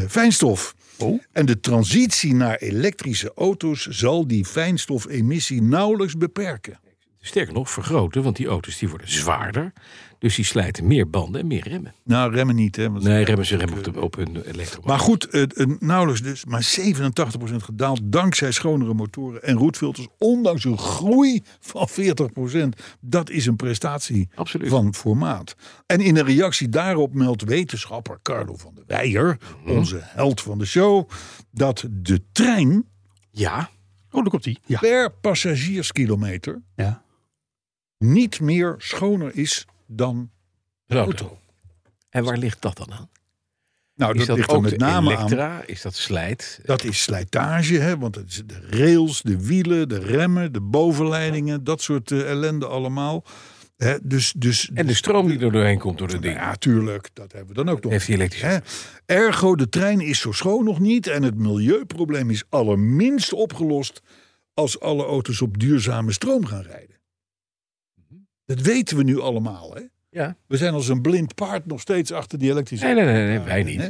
fijnstof. 0.09 0.75
Oh. 0.99 1.23
En 1.33 1.47
de 1.47 1.61
transitie 1.61 2.35
naar 2.35 2.57
elektrische 2.57 3.33
auto's 3.35 3.87
zal 3.87 4.27
die 4.27 4.45
fijnstofemissie 4.45 5.63
nauwelijks 5.63 6.17
beperken. 6.17 6.81
Sterker 7.21 7.55
nog, 7.55 7.71
vergroten, 7.71 8.23
want 8.23 8.37
die 8.37 8.47
auto's 8.47 8.79
die 8.79 8.89
worden 8.89 9.11
zwaarder. 9.13 9.73
Dus 10.19 10.35
die 10.37 10.45
slijten 10.45 10.87
meer 10.87 11.11
banden 11.11 11.41
en 11.41 11.47
meer 11.47 11.69
remmen. 11.69 11.95
Nou, 12.05 12.33
remmen 12.33 12.55
niet, 12.55 12.77
hè? 12.77 12.91
want- 12.91 13.05
Nee, 13.05 13.25
remmen 13.25 13.47
ze 13.47 13.57
remmen 13.57 13.79
op, 13.79 13.85
de, 13.95 14.01
op 14.01 14.17
hun 14.17 14.29
elektromotor. 14.37 14.85
Maar 14.87 14.99
goed, 14.99 15.29
het, 15.31 15.57
het, 15.57 15.81
nauwelijks 15.81 16.23
dus, 16.23 16.45
maar 16.45 16.77
87% 16.81 17.55
gedaald 17.57 18.01
dankzij 18.05 18.53
schonere 18.53 18.95
motoren 18.95 19.43
en 19.43 19.57
roetfilters. 19.57 20.07
Ondanks 20.19 20.65
een 20.65 20.79
groei 20.79 21.43
van 21.61 21.89
40%. 21.89 22.69
Dat 23.01 23.31
is 23.31 23.47
een 23.47 23.57
prestatie 23.57 24.29
Absoluut. 24.35 24.69
van 24.69 24.95
formaat. 24.95 25.55
En 25.87 26.01
in 26.01 26.17
een 26.17 26.25
reactie 26.27 26.69
daarop 26.69 27.15
meldt 27.15 27.43
wetenschapper 27.45 28.19
Carlo 28.23 28.57
van 28.57 28.75
der 28.75 28.85
Weijer, 28.87 29.39
Mhm. 29.65 29.77
onze 29.77 29.99
held 30.03 30.41
van 30.41 30.59
de 30.59 30.67
show, 30.67 31.09
dat 31.51 31.85
de 31.91 32.23
trein 32.33 32.85
Ja, 33.31 33.71
Oh, 34.11 34.21
daar 34.23 34.31
komt 34.31 34.45
die. 34.45 34.59
Ja. 34.67 34.79
per 34.79 35.11
passagierskilometer 35.11 36.63
ja. 36.77 37.03
Niet 37.99 38.41
meer 38.41 38.75
schoner 38.79 39.37
is 39.37 39.67
dan 39.87 40.31
de 40.87 40.97
auto. 40.97 41.25
auto. 41.25 41.39
En 42.11 42.25
waar 42.25 42.39
ligt 42.39 42.63
dat 42.63 42.77
dan 42.77 42.93
aan? 42.93 43.09
Nou, 43.95 44.13
Is 44.13 44.19
dat, 44.19 44.27
dat 44.27 44.37
ligt 44.37 44.51
ook 44.51 44.63
met 44.63 44.79
name 44.79 45.17
aan. 45.17 45.63
Is 45.67 45.83
dat 45.83 45.95
slijt? 45.95 46.61
Dat 46.65 46.85
is 46.85 47.03
slijtage, 47.03 47.79
hè? 47.79 47.99
want 47.99 48.15
het 48.15 48.29
is 48.29 48.43
de 48.47 48.67
rails, 48.71 49.23
de 49.23 49.47
wielen, 49.47 49.89
de 49.89 49.99
remmen, 49.99 50.53
de 50.53 50.61
bovenleidingen, 50.61 51.65
dat 51.65 51.83
soort 51.83 52.11
eh, 52.11 52.31
ellende 52.31 52.67
allemaal. 52.67 53.25
Hè? 53.77 53.97
Dus, 54.03 54.33
dus, 54.37 54.71
En 54.75 54.87
de 54.87 54.95
stroom 54.95 55.27
die 55.29 55.39
er 55.39 55.53
doorheen 55.53 55.79
komt 55.79 55.99
door 55.99 56.09
de 56.09 56.19
ding. 56.19 56.35
ja, 56.35 56.55
tuurlijk, 56.55 57.09
dat 57.13 57.33
hebben 57.33 57.49
we 57.57 57.65
dan 57.65 57.75
ook 57.75 57.83
nog. 57.83 57.93
Heeft 57.93 58.07
die 58.07 58.15
elektrische. 58.15 58.47
Hè? 58.47 58.59
Ergo, 59.07 59.57
de 59.57 59.69
trein 59.69 60.01
is 60.01 60.21
zo 60.21 60.33
schoon 60.33 60.65
nog 60.65 60.81
niet 60.81 61.07
en 61.07 61.23
het 61.23 61.35
milieuprobleem 61.35 62.31
is 62.31 62.45
allerminst 62.49 63.33
opgelost 63.33 64.03
als 64.55 64.81
alle 64.81 65.05
auto's 65.05 65.41
op 65.41 65.59
duurzame 65.59 66.13
stroom 66.13 66.47
gaan 66.47 66.63
rijden. 66.63 66.98
Dat 68.49 68.61
weten 68.61 68.97
we 68.97 69.03
nu 69.03 69.21
allemaal. 69.21 69.75
Hè? 69.75 69.83
Ja. 70.11 70.37
We 70.47 70.57
zijn 70.57 70.75
als 70.75 70.89
een 70.89 71.01
blind 71.01 71.35
paard 71.35 71.67
nog 71.67 71.81
steeds 71.81 72.13
achter 72.13 72.39
die 72.39 72.51
elektrische 72.51 72.85
Nee, 72.87 72.95
nee, 72.95 73.05
nee, 73.05 73.27
nee, 73.27 73.41
wij 73.41 73.63
niet. 73.63 73.81
Hè? 73.81 73.89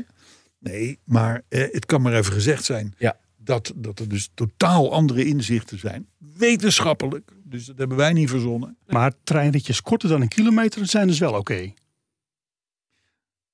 Nee, 0.59 0.99
maar 1.05 1.43
eh, 1.49 1.73
het 1.73 1.87
kan 1.87 2.03
maar 2.03 2.13
even 2.13 2.33
gezegd 2.33 2.65
zijn 2.65 2.95
Ja. 2.99 3.17
dat, 3.37 3.73
dat 3.77 3.99
er 3.99 4.09
dus 4.09 4.31
totaal 4.35 4.93
andere 4.93 5.25
inzichten 5.25 5.79
zijn. 5.79 6.09
Wetenschappelijk, 6.37 7.31
dus 7.45 7.65
dat 7.67 7.79
hebben 7.79 7.97
wij 7.97 8.13
niet 8.13 8.31
verzonnen. 8.31 8.77
Maar 8.87 9.13
treinritjes 9.25 9.83
korter 9.83 10.09
dan 10.09 10.21
een 10.21 10.29
kilometer 10.29 10.87
zijn 10.87 11.07
dus 11.07 11.19
wel 11.19 11.33
oké. 11.33 11.73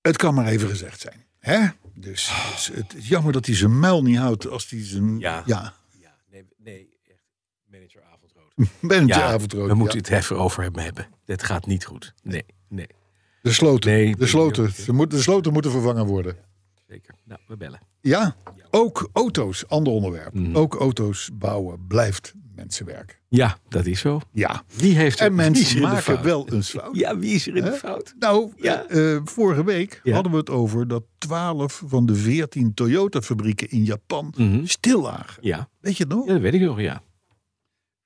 Het 0.00 0.16
kan 0.16 0.34
maar 0.34 0.46
even 0.46 0.68
gezegd 0.68 1.00
zijn. 1.00 1.24
Hè? 1.38 1.66
Dus, 1.94 2.32
dus 2.52 2.70
het 2.74 2.94
is 2.94 3.08
jammer 3.08 3.32
dat 3.32 3.46
hij 3.46 3.54
zijn 3.54 3.78
muil 3.78 4.02
niet 4.02 4.16
houdt 4.18 4.48
als 4.48 4.70
hij 4.70 4.84
zijn... 4.84 5.18
Ja. 5.18 5.42
ja 5.46 5.74
Ja, 6.00 6.14
nee, 6.30 6.44
nee 6.58 6.93
Ja, 9.06 9.22
avondrood. 9.22 9.68
we 9.68 9.74
moeten 9.74 9.98
het 9.98 10.08
even 10.10 10.38
over 10.38 10.62
hem 10.62 10.76
hebben. 10.78 11.06
Dit 11.24 11.42
gaat 11.42 11.66
niet 11.66 11.84
goed. 11.84 12.14
Nee, 12.22 12.44
nee, 12.68 12.86
De 13.42 13.52
sloten, 13.52 13.90
Nee, 13.92 14.16
de, 14.16 14.26
sloten. 14.26 14.62
nee, 14.62 14.72
Ze 14.72 14.92
moet, 14.92 15.10
de 15.10 15.22
sloten 15.22 15.52
moeten 15.52 15.70
vervangen 15.70 16.06
worden. 16.06 16.36
zeker. 16.88 17.14
Nou, 17.24 17.40
we 17.46 17.56
bellen. 17.56 17.80
Ja, 18.00 18.36
ook 18.70 19.08
auto's, 19.12 19.66
ander 19.68 19.92
onderwerp. 19.92 20.34
Mhm. 20.34 20.56
Ook 20.56 20.74
auto's 20.74 21.30
bouwen 21.34 21.86
blijft 21.86 22.34
mensen 22.54 22.86
werken. 22.86 23.16
Ja, 23.28 23.56
dat 23.68 23.86
is 23.86 24.00
zo. 24.00 24.20
Ja. 24.32 24.62
Wie 24.76 24.96
heeft 24.96 25.20
er, 25.20 25.26
En 25.26 25.34
mensen 25.34 25.80
maken 25.80 26.22
wel 26.22 26.52
een 26.52 26.62
fout. 26.64 26.96
Ja, 26.96 27.18
wie 27.18 27.34
is 27.34 27.46
er 27.46 27.56
in 27.56 27.64
de 27.64 27.72
fout? 27.72 28.14
Nou, 28.18 28.52
Ja. 28.56 28.84
eh, 28.86 29.14
eh, 29.14 29.20
vorige 29.24 29.64
week 29.64 30.00
Ja. 30.02 30.14
hadden 30.14 30.32
we 30.32 30.38
het 30.38 30.50
over 30.50 30.88
dat 30.88 31.02
12 31.18 31.82
van 31.86 32.06
de 32.06 32.14
14 32.14 32.74
Toyota-fabrieken 32.74 33.68
in 33.70 33.84
Japan 33.84 34.34
Mhm. 34.36 34.64
stil 34.66 35.00
lagen. 35.02 35.38
Ja. 35.46 35.68
Weet 35.80 35.96
je 35.96 36.04
het 36.04 36.12
nog? 36.12 36.26
ja, 36.26 36.32
dat 36.32 36.42
weet 36.42 36.54
ik 36.54 36.60
nog, 36.60 36.80
ja. 36.80 37.02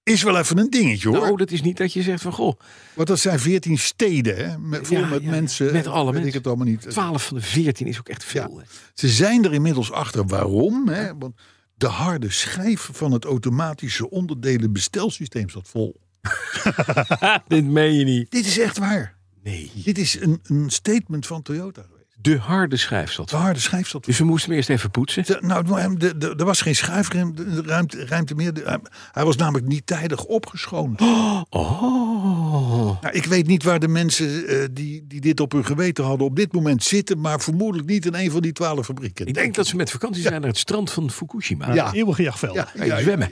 Is 0.08 0.22
wel 0.22 0.38
even 0.38 0.58
een 0.58 0.70
dingetje 0.70 1.08
hoor. 1.08 1.20
Nou, 1.20 1.36
dat 1.36 1.50
is 1.50 1.62
niet 1.62 1.76
dat 1.76 1.92
je 1.92 2.02
zegt 2.02 2.22
van, 2.22 2.32
goh, 2.32 2.58
Want 2.94 3.08
dat 3.08 3.18
zijn 3.18 3.38
14 3.38 3.78
steden, 3.78 4.36
hè? 4.36 4.58
Met, 4.58 4.86
vol 4.86 4.98
Ja, 4.98 5.06
met 5.06 5.22
ja, 5.22 5.30
mensen. 5.30 5.72
met 5.72 5.86
alle 5.86 6.10
mensen. 6.12 6.28
ik 6.28 6.34
het 6.34 6.46
allemaal 6.46 6.66
niet. 6.66 6.90
12 6.90 7.26
van 7.26 7.36
de 7.36 7.42
14 7.42 7.86
is 7.86 7.98
ook 7.98 8.08
echt 8.08 8.24
veel. 8.24 8.62
Ze 8.94 9.08
zijn 9.08 9.44
er 9.44 9.52
inmiddels 9.52 9.92
achter. 9.92 10.26
Waarom? 10.26 10.88
Hè? 10.88 11.16
Want 11.18 11.34
de 11.74 11.86
harde 11.86 12.30
schijf 12.30 12.88
van 12.92 13.12
het 13.12 13.24
automatische 13.24 14.10
onderdelen 14.10 14.72
bestelsysteem 14.72 15.50
zat 15.50 15.68
vol. 15.68 16.00
Dit 17.48 17.64
meen 17.64 17.94
je 17.94 18.04
niet. 18.04 18.30
Dit 18.30 18.46
is 18.46 18.58
echt 18.58 18.78
waar. 18.78 19.16
Nee. 19.42 19.70
Dit 19.74 19.98
is 19.98 20.20
een, 20.20 20.40
een 20.42 20.70
statement 20.70 21.26
van 21.26 21.42
Toyota. 21.42 21.86
De 22.20 22.38
harde 22.38 22.76
schijf 22.76 23.12
zat. 23.12 23.28
De 23.30 23.36
harde. 23.36 23.60
Dus 24.00 24.18
we 24.18 24.24
moesten 24.24 24.48
hem 24.48 24.58
eerst 24.58 24.70
even 24.70 24.90
poetsen. 24.90 25.24
De- 25.24 25.38
Nou, 25.40 25.80
hem- 25.80 25.98
de- 25.98 26.18
de- 26.18 26.34
er 26.36 26.44
was 26.44 26.60
geen 26.60 26.74
schuifruimte 26.76 27.62
ruimte, 27.66 28.06
ruimte 28.06 28.34
meer. 28.34 28.54
De- 28.54 28.62
hij- 28.64 28.78
Hij 29.12 29.24
was 29.24 29.36
namelijk 29.36 29.66
niet 29.66 29.86
tijdig 29.86 30.24
opgeschoond. 30.24 31.00
Oh. 31.50 33.02
Nou, 33.02 33.14
ik 33.16 33.24
weet 33.24 33.46
niet 33.46 33.62
waar 33.62 33.78
de 33.78 33.88
mensen 33.88 34.46
eh, 34.48 34.64
die, 34.70 35.04
die 35.06 35.20
dit 35.20 35.40
op 35.40 35.52
hun 35.52 35.64
geweten 35.64 36.04
hadden 36.04 36.26
op 36.26 36.36
dit 36.36 36.52
moment 36.52 36.82
zitten. 36.84 37.20
Maar 37.20 37.40
vermoedelijk 37.40 37.88
niet 37.88 38.06
in 38.06 38.14
een 38.14 38.30
van 38.30 38.40
die 38.40 38.52
twaalf 38.52 38.86
fabrieken. 38.86 39.26
Ik 39.26 39.34
denk 39.34 39.54
dat 39.54 39.66
ze 39.66 39.76
met 39.76 39.90
vakantie 39.90 40.22
zijn 40.22 40.40
naar 40.40 40.50
het 40.50 40.58
strand 40.58 40.90
van 40.90 41.10
Fukushima. 41.10 41.72
Ja. 41.74 41.92
Eeuwige 41.92 42.22
jachtvelden. 42.22 42.66
Ja, 42.74 43.00
zwemmen. 43.00 43.30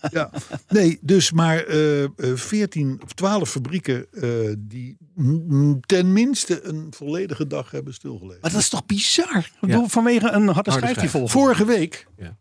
Ja. 0.10 0.30
Nee, 0.68 0.98
dus 1.00 1.32
maar 1.32 1.64
eh, 1.64 2.02
eh, 2.04 2.10
14 2.34 3.00
of 3.04 3.12
12 3.12 3.50
fabrieken 3.50 4.06
eh, 4.12 4.54
die 4.58 4.96
mm, 5.14 5.80
ten 5.80 6.12
minste 6.12 6.62
een 6.64 6.86
volledige 6.90 7.46
dag 7.46 7.70
hebben 7.70 7.94
stilgelegen. 7.94 8.40
Maar 8.40 8.50
dat 8.50 8.60
is 8.60 8.68
toch 8.68 8.86
bizar? 8.86 9.50
Ja. 9.60 9.86
Vanwege 9.86 10.30
een 10.30 10.48
harde 10.48 10.70
schijf 10.70 10.84
die 10.86 10.94
schijf. 10.94 11.10
vol. 11.10 11.28
Vorige 11.28 11.64
week, 11.64 12.06
Ja. 12.16 12.36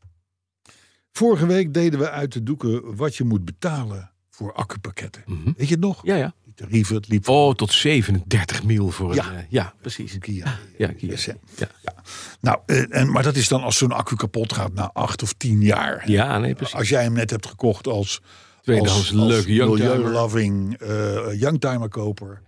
vorige 1.12 1.46
week 1.46 1.74
deden 1.74 2.00
we 2.00 2.10
uit 2.10 2.34
de 2.34 2.44
doeken 2.44 2.96
wat 2.96 3.16
je 3.16 3.24
moet 3.24 3.46
betalen 3.46 4.12
voor 4.30 4.54
accupakketten. 4.54 5.24
Mhm. 5.26 5.44
Weet 5.58 5.68
je 5.68 5.74
het 5.74 5.84
nog? 5.84 6.06
Ja, 6.06 6.16
ja. 6.16 6.34
Tarieven, 6.62 6.96
het 6.96 7.08
liep 7.08 7.28
Oh, 7.28 7.54
tot 7.54 7.72
37 7.72 8.64
mil 8.64 8.90
voor 8.90 9.10
een... 9.10 9.16
Ja. 9.16 9.32
eh, 9.34 9.40
ja, 9.50 9.74
precies. 9.82 10.18
Kia. 10.18 10.60
Ja, 10.78 10.88
Kia. 10.88 11.14
Hè. 11.16 11.32
Ja. 11.58 11.94
Nou, 12.42 12.60
eh, 12.66 12.96
en, 12.96 13.12
maar 13.12 13.24
dat 13.24 13.36
is 13.36 13.48
dan 13.48 13.64
als 13.64 13.78
zo'n 13.78 13.92
accu 13.92 14.16
kapot 14.16 14.54
gaat 14.54 14.74
na 14.74 14.90
acht 14.94 15.24
of 15.24 15.34
tien 15.34 15.62
jaar. 15.62 16.04
ja, 16.10 16.38
nee, 16.38 16.56
precies. 16.56 16.76
Als 16.76 16.90
jij 16.90 17.04
hem 17.04 17.14
net 17.14 17.30
hebt 17.30 17.46
gekocht 17.48 17.88
als, 17.88 18.22
Tweedehands 18.62 19.12
leuke 19.12 19.54
youngtimer. 19.54 19.96
milieuloving 19.98 20.74
eh 20.78 21.40
youngtimer 21.40 21.90
koper. 21.90 22.42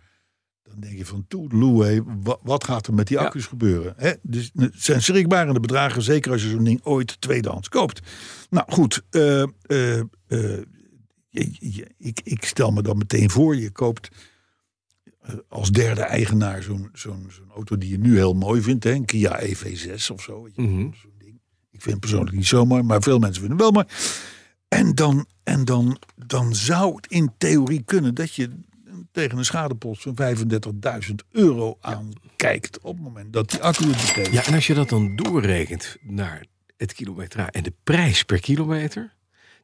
Dan 0.64 0.80
denk 0.80 0.98
je 0.98 1.06
van 1.06 1.26
toedeloe, 1.28 2.04
wat 2.44 2.64
gaat 2.64 2.88
er 2.88 2.94
met 2.94 3.08
die 3.08 3.18
Ja. 3.18 3.24
accu's 3.24 3.46
gebeuren? 3.46 3.94
Hè? 3.98 4.12
Dus 4.22 4.52
het 4.56 4.74
zijn 4.78 5.02
schrikbarende 5.02 5.60
bedragen, 5.60 6.02
zeker 6.02 6.32
als 6.32 6.44
je 6.44 6.50
zo'n 6.50 6.64
ding 6.64 6.80
ooit 6.84 7.22
tweedehands 7.22 7.70
koopt. 7.70 8.00
Nou 8.50 8.72
goed, 8.72 9.02
eh, 9.10 9.42
eh, 9.42 10.00
eh, 10.00 10.06
je- 11.42 11.56
je- 11.60 11.88
ik, 11.98 12.20
ik 12.24 12.46
stel 12.46 12.72
me 12.72 12.82
dan 12.82 12.98
meteen 12.98 13.30
voor, 13.30 13.56
je 13.56 13.70
koopt 13.72 14.10
eh, 15.22 15.34
als 15.48 15.72
derde 15.72 16.02
eigenaar 16.02 16.64
zo'n 16.64 16.90
zo'n 16.94 17.28
zo'n 17.30 17.50
auto 17.56 17.78
die 17.78 17.90
je 17.90 17.98
nu 18.00 18.16
heel 18.16 18.34
mooi 18.34 18.62
vindt. 18.62 18.84
Hè? 18.84 18.92
Een 18.92 19.06
Kia 19.06 19.42
EV6 19.42 20.08
of 20.12 20.22
zo. 20.22 20.48
Mhm. 20.56 20.90
ding. 21.18 21.40
Ik 21.72 21.82
vind 21.82 21.92
het 21.92 22.00
persoonlijk 22.00 22.36
niet 22.36 22.48
zo 22.48 22.66
mooi, 22.66 22.82
maar 22.84 23.02
veel 23.02 23.20
mensen 23.20 23.42
vinden 23.44 23.66
het 23.66 23.74
wel 23.76 23.84
mooi. 23.84 23.96
En 24.68 24.96
dan, 24.96 25.26
en 25.44 25.66
dan, 25.66 25.98
dan 26.26 26.56
zou 26.56 26.96
het 26.96 27.08
in 27.08 27.32
theorie 27.38 27.82
kunnen 27.84 28.16
dat 28.16 28.34
je 28.36 28.50
tegen 29.12 29.38
een 29.38 29.46
schadepost 29.46 30.02
van 30.02 30.16
35.000 30.16 31.14
euro 31.32 31.78
aankijkt. 31.82 32.80
Op 32.80 32.94
het 32.96 33.04
moment 33.04 33.34
dat 33.34 33.50
die 33.50 33.62
accu 33.62 33.86
het 33.88 34.06
betekent. 34.06 34.34
Ja, 34.34 34.46
en 34.46 34.54
als 34.54 34.68
je 34.68 34.74
dat 34.74 34.90
dan 34.90 35.16
doorrekent 35.16 35.98
naar 36.02 36.46
het 36.78 36.94
kilometer 36.94 37.48
en 37.50 37.64
de 37.64 37.74
prijs 37.84 38.24
per 38.24 38.40
kilometer, 38.40 39.14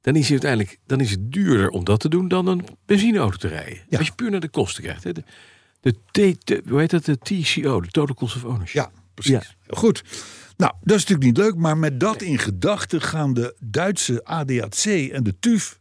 dan 0.02 0.16
is 0.16 0.22
het 0.30 0.32
uiteindelijk 0.32 0.80
dan 0.86 1.00
is 1.00 1.12
het 1.12 1.32
duurder 1.32 1.70
om 1.70 1.84
dat 1.84 2.00
te 2.00 2.10
doen 2.10 2.28
dan 2.28 2.48
een 2.48 2.66
benzineauto 2.86 3.38
te 3.38 3.48
rijden. 3.48 3.80
Ja. 3.90 3.98
Als 3.98 4.08
je 4.08 4.14
puur 4.14 4.32
naar 4.32 4.40
de 4.40 4.50
kosten 4.50 4.84
kijkt. 4.84 5.04
Hè. 5.04 5.12
De, 5.12 5.24
de, 5.82 5.92
T, 6.12 6.46
de- 6.48 6.64
hoe 6.68 6.80
heet 6.80 6.90
dat? 6.90 7.06
De 7.06 7.18
TCO, 7.18 7.82
de 7.82 7.88
Total 7.88 8.16
Cost 8.16 8.36
of 8.36 8.44
Ownership. 8.44 8.82
Ja, 8.84 8.92
precies. 9.14 9.56
Ja. 9.68 9.76
Goed. 9.78 10.04
Nou, 10.58 10.74
dat 10.82 10.98
is 10.98 11.06
natuurlijk 11.06 11.24
niet 11.24 11.38
leuk, 11.38 11.56
maar 11.56 11.78
met 11.78 12.00
dat 12.00 12.22
in 12.22 12.38
gedachten 12.38 13.02
gaan 13.02 13.34
de 13.34 13.56
Duitse 13.60 14.24
ADAC 14.24 14.84
en 15.12 15.24
de 15.24 15.36
TÜV, 15.40 15.72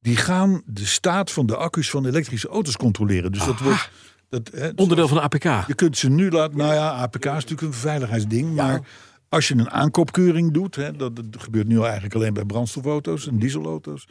die 0.00 0.16
gaan 0.16 0.62
de 0.66 0.86
staat 0.86 1.30
van 1.30 1.46
de 1.46 1.56
accu's 1.56 1.90
van 1.90 2.06
elektrische 2.06 2.48
auto's 2.48 2.76
controleren. 2.76 3.32
Dus 3.32 3.44
dat 3.44 3.60
wordt, 3.60 3.90
dat, 4.28 4.50
hè, 4.54 4.70
Onderdeel 4.74 5.08
van 5.08 5.16
de 5.16 5.22
APK. 5.22 5.66
Je 5.66 5.74
kunt 5.74 5.98
ze 5.98 6.08
nu 6.08 6.30
laten. 6.30 6.56
Nou 6.56 6.74
ja, 6.74 6.90
APK 6.90 7.24
is 7.24 7.30
natuurlijk 7.32 7.62
een 7.62 7.72
veiligheidsding. 7.72 8.54
Maar 8.54 8.80
als 9.28 9.48
je 9.48 9.54
een 9.54 9.70
aankoopkeuring 9.70 10.52
doet. 10.52 10.74
Hè, 10.74 10.96
dat, 10.96 11.16
dat 11.16 11.42
gebeurt 11.42 11.68
nu 11.68 11.82
eigenlijk 11.82 12.14
alleen 12.14 12.34
bij 12.34 12.44
brandstofauto's 12.44 13.26
en 13.26 13.38
dieselauto's. 13.38 14.08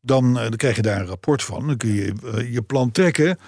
Dan, 0.00 0.38
eh, 0.38 0.42
dan 0.42 0.56
krijg 0.56 0.76
je 0.76 0.82
daar 0.82 1.00
een 1.00 1.06
rapport 1.06 1.42
van. 1.42 1.66
Dan 1.66 1.76
kun 1.76 1.92
je 1.92 2.14
eh, 2.24 2.52
je 2.52 2.62
plan 2.62 2.90
trekken. 2.90 3.38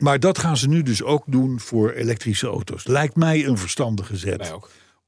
Maar 0.00 0.20
dat 0.20 0.38
gaan 0.38 0.56
ze 0.56 0.68
nu 0.68 0.82
dus 0.82 1.02
ook 1.02 1.24
doen 1.26 1.60
voor 1.60 1.90
elektrische 1.90 2.46
auto's. 2.46 2.86
Lijkt 2.86 3.16
mij 3.16 3.46
een 3.46 3.58
verstandige 3.58 4.16
zet. 4.16 4.54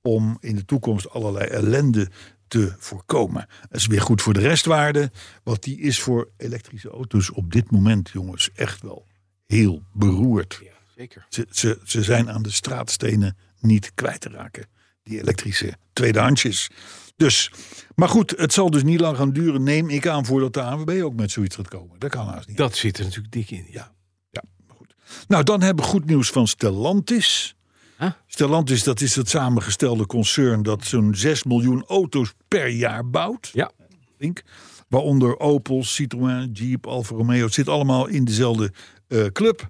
Om 0.02 0.36
in 0.40 0.56
de 0.56 0.64
toekomst 0.64 1.10
allerlei 1.10 1.46
ellende 1.46 2.10
te 2.48 2.74
voorkomen. 2.78 3.46
Dat 3.68 3.80
is 3.80 3.86
weer 3.86 4.00
goed 4.00 4.22
voor 4.22 4.32
de 4.32 4.40
restwaarde. 4.40 5.10
Want 5.42 5.62
die 5.62 5.80
is 5.80 6.00
voor 6.00 6.30
elektrische 6.36 6.88
auto's 6.88 7.32
op 7.32 7.52
dit 7.52 7.70
moment, 7.70 8.10
jongens, 8.12 8.50
echt 8.54 8.82
wel 8.82 9.06
heel 9.46 9.82
beroerd. 9.92 10.60
Ja, 10.62 10.70
zeker. 10.96 11.26
Ze, 11.28 11.46
ze, 11.50 11.78
ze 11.84 12.02
zijn 12.02 12.30
aan 12.30 12.42
de 12.42 12.50
straatstenen 12.50 13.36
niet 13.60 13.94
kwijt 13.94 14.20
te 14.20 14.28
raken. 14.28 14.66
Die 15.08 15.20
elektrische 15.20 15.74
tweedehandsjes. 15.92 16.70
Dus, 17.16 17.50
maar 17.94 18.08
goed, 18.08 18.34
het 18.36 18.52
zal 18.52 18.70
dus 18.70 18.82
niet 18.82 19.00
lang 19.00 19.16
gaan 19.16 19.32
duren, 19.32 19.62
neem 19.62 19.90
ik 19.90 20.06
aan, 20.06 20.26
voordat 20.26 20.54
de 20.54 20.62
ANWB 20.62 21.00
ook 21.02 21.14
met 21.14 21.30
zoiets 21.30 21.56
gaat 21.56 21.68
komen. 21.68 21.98
Dat 21.98 22.10
kan 22.10 22.26
haast 22.26 22.48
niet. 22.48 22.56
Dat 22.56 22.76
zit 22.76 22.98
er 22.98 23.04
natuurlijk 23.04 23.32
dik 23.32 23.50
in. 23.50 23.66
Ja. 23.70 23.92
Ja, 24.30 24.42
maar 24.66 24.76
goed. 24.76 24.94
Nou, 25.28 25.44
dan 25.44 25.62
hebben 25.62 25.84
we 25.84 25.90
goed 25.90 26.04
nieuws 26.04 26.30
van 26.30 26.46
Stellantis. 26.46 27.56
Huh? 27.98 28.10
Stellantis, 28.26 28.82
dat 28.82 29.00
is 29.00 29.14
het 29.14 29.28
samengestelde 29.28 30.06
concern 30.06 30.62
dat 30.62 30.84
zo'n 30.84 31.14
6 31.14 31.44
miljoen 31.44 31.84
auto's 31.86 32.32
per 32.48 32.68
jaar 32.68 33.10
bouwt. 33.10 33.50
Ja. 33.52 33.70
Flink. 34.16 34.42
Waaronder 34.88 35.38
Opel, 35.38 35.84
Citroën, 35.84 36.50
Jeep, 36.52 36.86
Alfa 36.86 37.14
Romeo. 37.14 37.44
Het 37.44 37.54
zit 37.54 37.68
allemaal 37.68 38.06
in 38.06 38.24
dezelfde 38.24 38.72
eh, 39.08 39.26
club. 39.26 39.68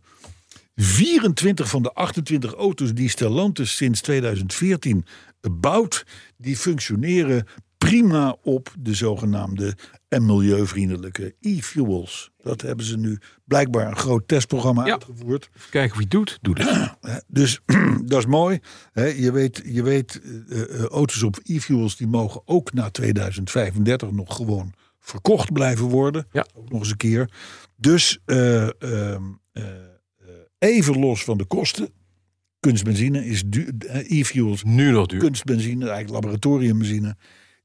24 0.81 1.69
van 1.69 1.83
de 1.83 1.93
28 1.93 2.55
auto's 2.55 2.95
die 2.95 3.09
Stellantis 3.09 3.77
sinds 3.77 4.01
2014 4.01 5.05
bouwt, 5.51 6.05
die 6.37 6.57
functioneren 6.57 7.47
prima 7.79 8.37
op 8.43 8.75
de 8.79 8.95
zogenaamde 8.95 9.77
en 10.09 10.27
milieuvriendelijke 10.27 11.35
e-fuels. 11.41 12.31
Dat 12.43 12.61
hebben 12.61 12.85
ze 12.87 12.97
nu 12.97 13.19
blijkbaar 13.45 13.87
een 13.87 13.97
groot 13.97 14.29
testprogramma 14.29 14.87
Ja. 14.87 14.93
uitgevoerd. 14.93 15.51
Kijken 15.71 15.99
wie 15.99 16.07
doet, 16.09 16.39
doet 16.41 16.59
het. 16.59 16.97
Dus 17.27 17.61
dat 18.05 18.19
is 18.19 18.27
mooi. 18.27 18.59
Je 18.95 19.33
weet, 19.33 19.63
je 19.65 19.83
weet 19.83 20.21
eh, 20.49 20.61
eh, 20.61 20.85
auto's 20.85 21.23
op 21.23 21.39
e-fuels 21.43 21.97
die 21.97 22.07
mogen 22.07 22.43
ook 22.45 22.73
na 22.73 22.91
2035 22.91 24.11
nog 24.11 24.37
gewoon 24.37 24.73
verkocht 25.01 25.53
blijven 25.53 25.87
worden. 25.87 26.27
Ja. 26.33 26.47
Ook 26.55 26.71
nog 26.71 26.81
eens 26.81 26.91
een 26.91 26.97
keer. 26.97 27.31
Dus 27.77 28.19
eh, 28.25 28.63
ehm, 28.63 29.23
eh, 29.53 29.65
eh, 29.65 29.69
even 30.59 30.99
los 30.99 31.25
van 31.25 31.39
de 31.39 31.45
kosten. 31.47 31.89
Kunstbenzine 32.61 33.27
is 33.27 33.43
duur. 33.47 33.73
eh, 33.87 34.19
E-fuels, 34.21 34.63
Nu 34.65 34.91
nog 34.91 35.07
duur. 35.07 35.21
kunstbenzine, 35.21 35.85
eigenlijk 35.89 36.15
laboratoriumbenzine, 36.25 37.17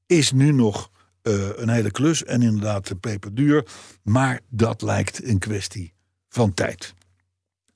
is 0.05 0.31
nu 0.31 0.51
nog 0.51 0.91
eh, 1.21 1.33
een 1.55 1.69
hele 1.69 1.91
klus. 1.91 2.23
En 2.23 2.41
inderdaad 2.41 2.99
peperduur. 2.99 3.65
Maar 4.03 4.39
dat 4.49 4.81
lijkt 4.81 5.23
een 5.27 5.39
kwestie 5.39 5.93
van 6.29 6.53
tijd. 6.53 6.93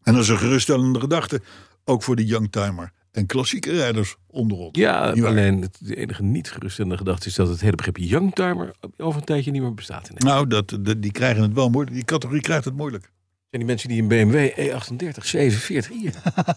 En 0.03 0.13
dat 0.13 0.22
is 0.24 0.30
een 0.30 0.38
geruststellende 0.38 0.99
gedachte. 0.99 1.41
Ook 1.86 2.03
voor 2.03 2.15
de 2.15 2.26
youngtimer 2.26 2.91
en 3.11 3.26
klassieke 3.26 3.72
rijders 3.72 4.15
onder 4.28 4.57
ons. 4.57 4.78
Ja, 4.78 5.09
alleen 5.11 5.61
het 5.61 5.78
de 5.80 5.95
enige 5.95 6.24
niet 6.24 6.51
geruststellende 6.51 6.97
gedachte 6.97 7.28
is 7.28 7.36
dat 7.36 7.47
het 7.47 7.61
hele 7.61 7.76
begrip 7.76 7.97
youngtimer 7.97 8.72
over 8.97 9.20
een 9.20 9.26
tijdje 9.26 9.51
niet 9.51 9.61
meer 9.61 9.74
bestaat. 9.74 10.09
In. 10.09 10.15
Nou, 10.18 10.47
dat, 10.47 10.78
dat- 10.82 11.01
die 11.01 11.11
krijgen 11.11 11.41
het 11.41 11.53
wel 11.53 11.70
moeilijk. 11.70 11.95
Die 11.95 12.05
categorie 12.05 12.41
krijgt 12.41 12.65
het 12.65 12.76
moeilijk. 12.76 13.03
zijn 13.49 13.61
die 13.61 13.65
mensen 13.65 13.89
die 13.89 14.01
een 14.01 14.07
BMW 14.07 14.49
E38 14.59 15.26
740i 15.36 16.11
hebben. 16.11 16.55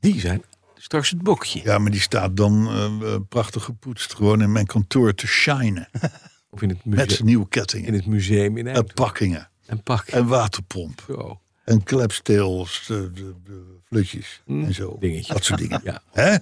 Die 0.00 0.20
zijn 0.20 0.42
straks 0.76 1.10
het 1.10 1.22
bokje. 1.22 1.60
Ja, 1.64 1.78
maar 1.78 1.90
die 1.90 2.00
staat 2.00 2.36
dan 2.36 2.68
eh, 3.02 3.14
prachtig 3.28 3.64
gepoetst. 3.64 4.14
Gewoon 4.14 4.42
in 4.42 4.52
mijn 4.52 4.66
kantoor 4.66 5.14
te 5.14 5.26
shinen. 5.26 5.88
Of 6.50 6.62
in 6.62 6.68
het 6.68 6.78
Met 6.84 6.94
museum, 6.94 7.10
zijn 7.10 7.24
nieuwe 7.24 7.42
in 7.42 7.48
kettingen. 7.48 7.94
het 7.94 8.06
museum 8.06 8.56
in 8.56 8.66
En 8.66 8.74
Eindhoven. 8.74 8.94
pakkingen. 8.94 9.48
En 9.66 9.82
pak. 9.82 10.06
En 10.06 10.26
waterpomp. 10.26 11.02
Zo. 11.06 11.40
En 11.64 11.82
klepsteels. 11.82 12.84
de, 12.86 13.10
de, 13.12 13.34
de 13.44 13.62
flutjes. 13.84 14.42
Hm, 14.46 14.64
En 14.64 14.74
zo. 14.74 14.96
dingetje. 15.00 15.32
Dat 15.32 15.44
soort 15.44 15.60
dingen. 15.60 15.80
Ja. 15.84 16.02
Hè? 16.12 16.36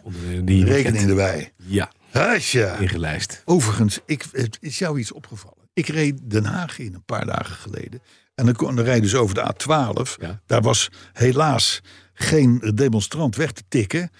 Die 0.45 0.59
je 0.59 0.65
Rekening 0.65 1.09
erbij. 1.09 1.53
Ja, 1.57 1.91
Hasja. 2.11 2.77
ingelijst. 2.77 3.43
Overigens, 3.45 3.99
ik, 4.07 4.25
het 4.33 4.59
is 4.61 4.79
jou 4.79 4.99
iets 4.99 5.13
opgevallen. 5.13 5.59
Ik 5.73 5.87
reed 5.89 6.21
Den 6.31 6.45
Haag 6.45 6.79
in 6.79 6.95
een 6.95 7.05
paar 7.05 7.27
dagen 7.27 7.57
geleden. 7.57 8.03
En 8.35 8.45
dan, 8.45 8.55
kon, 8.55 8.77
dan 8.77 8.85
rijden 8.85 9.09
ze 9.11 9.19
over 9.19 9.35
de 9.35 9.55
A12. 9.55 10.21
Ja. 10.21 10.41
Daar 10.47 10.63
was 10.63 10.91
helaas 11.13 11.81
geen 12.15 12.73
demonstrant 12.75 13.37
weg 13.37 13.53
te 13.53 13.63
tikken. 13.69 14.11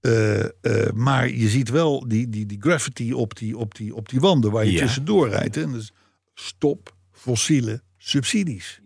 Eh, 0.00 0.44
eh, 0.44 0.92
maar 0.94 1.30
je 1.30 1.48
ziet 1.48 1.68
wel 1.68 2.08
die, 2.08 2.28
die, 2.28 2.46
die 2.46 2.60
graffiti 2.60 3.12
op 3.12 3.36
die, 3.36 3.56
op, 3.56 3.74
die, 3.74 3.94
op 3.94 4.08
die 4.08 4.20
wanden 4.20 4.50
waar 4.50 4.64
je 4.64 4.72
Ja. 4.72 4.80
tussendoor 4.80 5.28
rijdt. 5.28 5.56
En 5.56 5.72
dus 5.72 5.92
stop 6.34 6.96
fossiele 7.12 7.82
subsidies. 7.98 8.80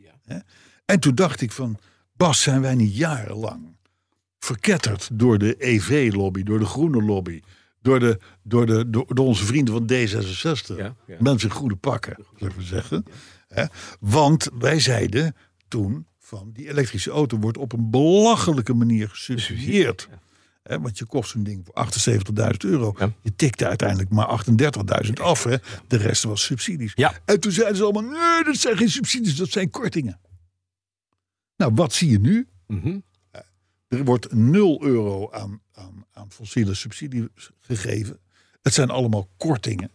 En 0.84 1.00
toen 1.00 1.14
dacht 1.14 1.40
ik 1.40 1.52
van, 1.52 1.78
Bas, 2.12 2.42
zijn 2.42 2.60
wij 2.60 2.74
niet 2.74 2.96
jarenlang 2.96 3.76
verketterd 4.38 5.08
door 5.12 5.38
de 5.38 5.54
EV-lobby, 5.58 6.42
door 6.42 6.58
de 6.58 6.64
groene 6.64 7.02
lobby, 7.02 7.40
door, 7.80 8.00
de, 8.00 8.18
door, 8.42 8.66
de, 8.66 8.90
door, 8.90 9.14
door 9.14 9.26
onze 9.26 9.44
vrienden 9.44 9.74
van 9.74 9.90
D66. 9.92 10.76
Ja, 10.76 10.94
ja. 11.06 11.16
Mensen 11.18 11.48
in 11.48 11.54
goede 11.54 11.76
pakken, 11.76 12.24
zullen 12.36 12.56
we 12.56 12.62
zeggen. 12.62 13.04
Want 14.00 14.48
wij 14.58 14.80
zeiden 14.80 15.36
toen 15.68 16.06
van 16.26 16.50
die 16.52 16.68
elektrische 16.68 17.10
auto 17.10 17.38
wordt 17.38 17.58
op 17.58 17.72
een 17.72 17.90
belachelijke 17.90 18.74
manier 18.74 19.08
gesubsidieerd. 19.08 20.08
Want 20.62 20.98
je 20.98 21.04
kost 21.04 21.30
zo'n 21.30 21.42
ding 21.42 21.64
voor 21.64 21.86
78.000 22.42 22.56
euro. 22.58 22.94
Ja. 22.98 23.12
Je 23.22 23.36
tikte 23.36 23.66
uiteindelijk 23.66 24.10
maar 24.10 24.44
38.000 25.04 25.12
af. 25.12 25.44
Hè. 25.44 25.56
De 25.86 25.96
rest 25.96 26.22
was 26.22 26.44
subsidies. 26.44 26.92
Ja. 26.94 27.20
En 27.24 27.40
toen 27.40 27.52
zeiden 27.52 27.76
ze 27.76 27.82
allemaal, 27.82 28.02
nee, 28.02 28.44
dat 28.44 28.56
zijn 28.56 28.76
geen 28.76 28.90
subsidies, 28.90 29.36
dat 29.36 29.48
zijn 29.48 29.70
kortingen. 29.70 30.20
Nou, 31.56 31.72
wat 31.74 31.92
zie 31.92 32.10
je 32.10 32.18
nu? 32.18 32.48
Mhm. 32.66 32.98
Er 33.88 34.04
wordt 34.04 34.32
0 34.32 34.84
euro 34.84 35.30
aan, 35.30 35.60
aan, 35.72 36.06
aan 36.12 36.30
fossiele 36.30 36.74
subsidie 36.74 37.28
gegeven. 37.60 38.18
Het 38.62 38.74
zijn 38.74 38.90
allemaal 38.90 39.28
kortingen. 39.36 39.90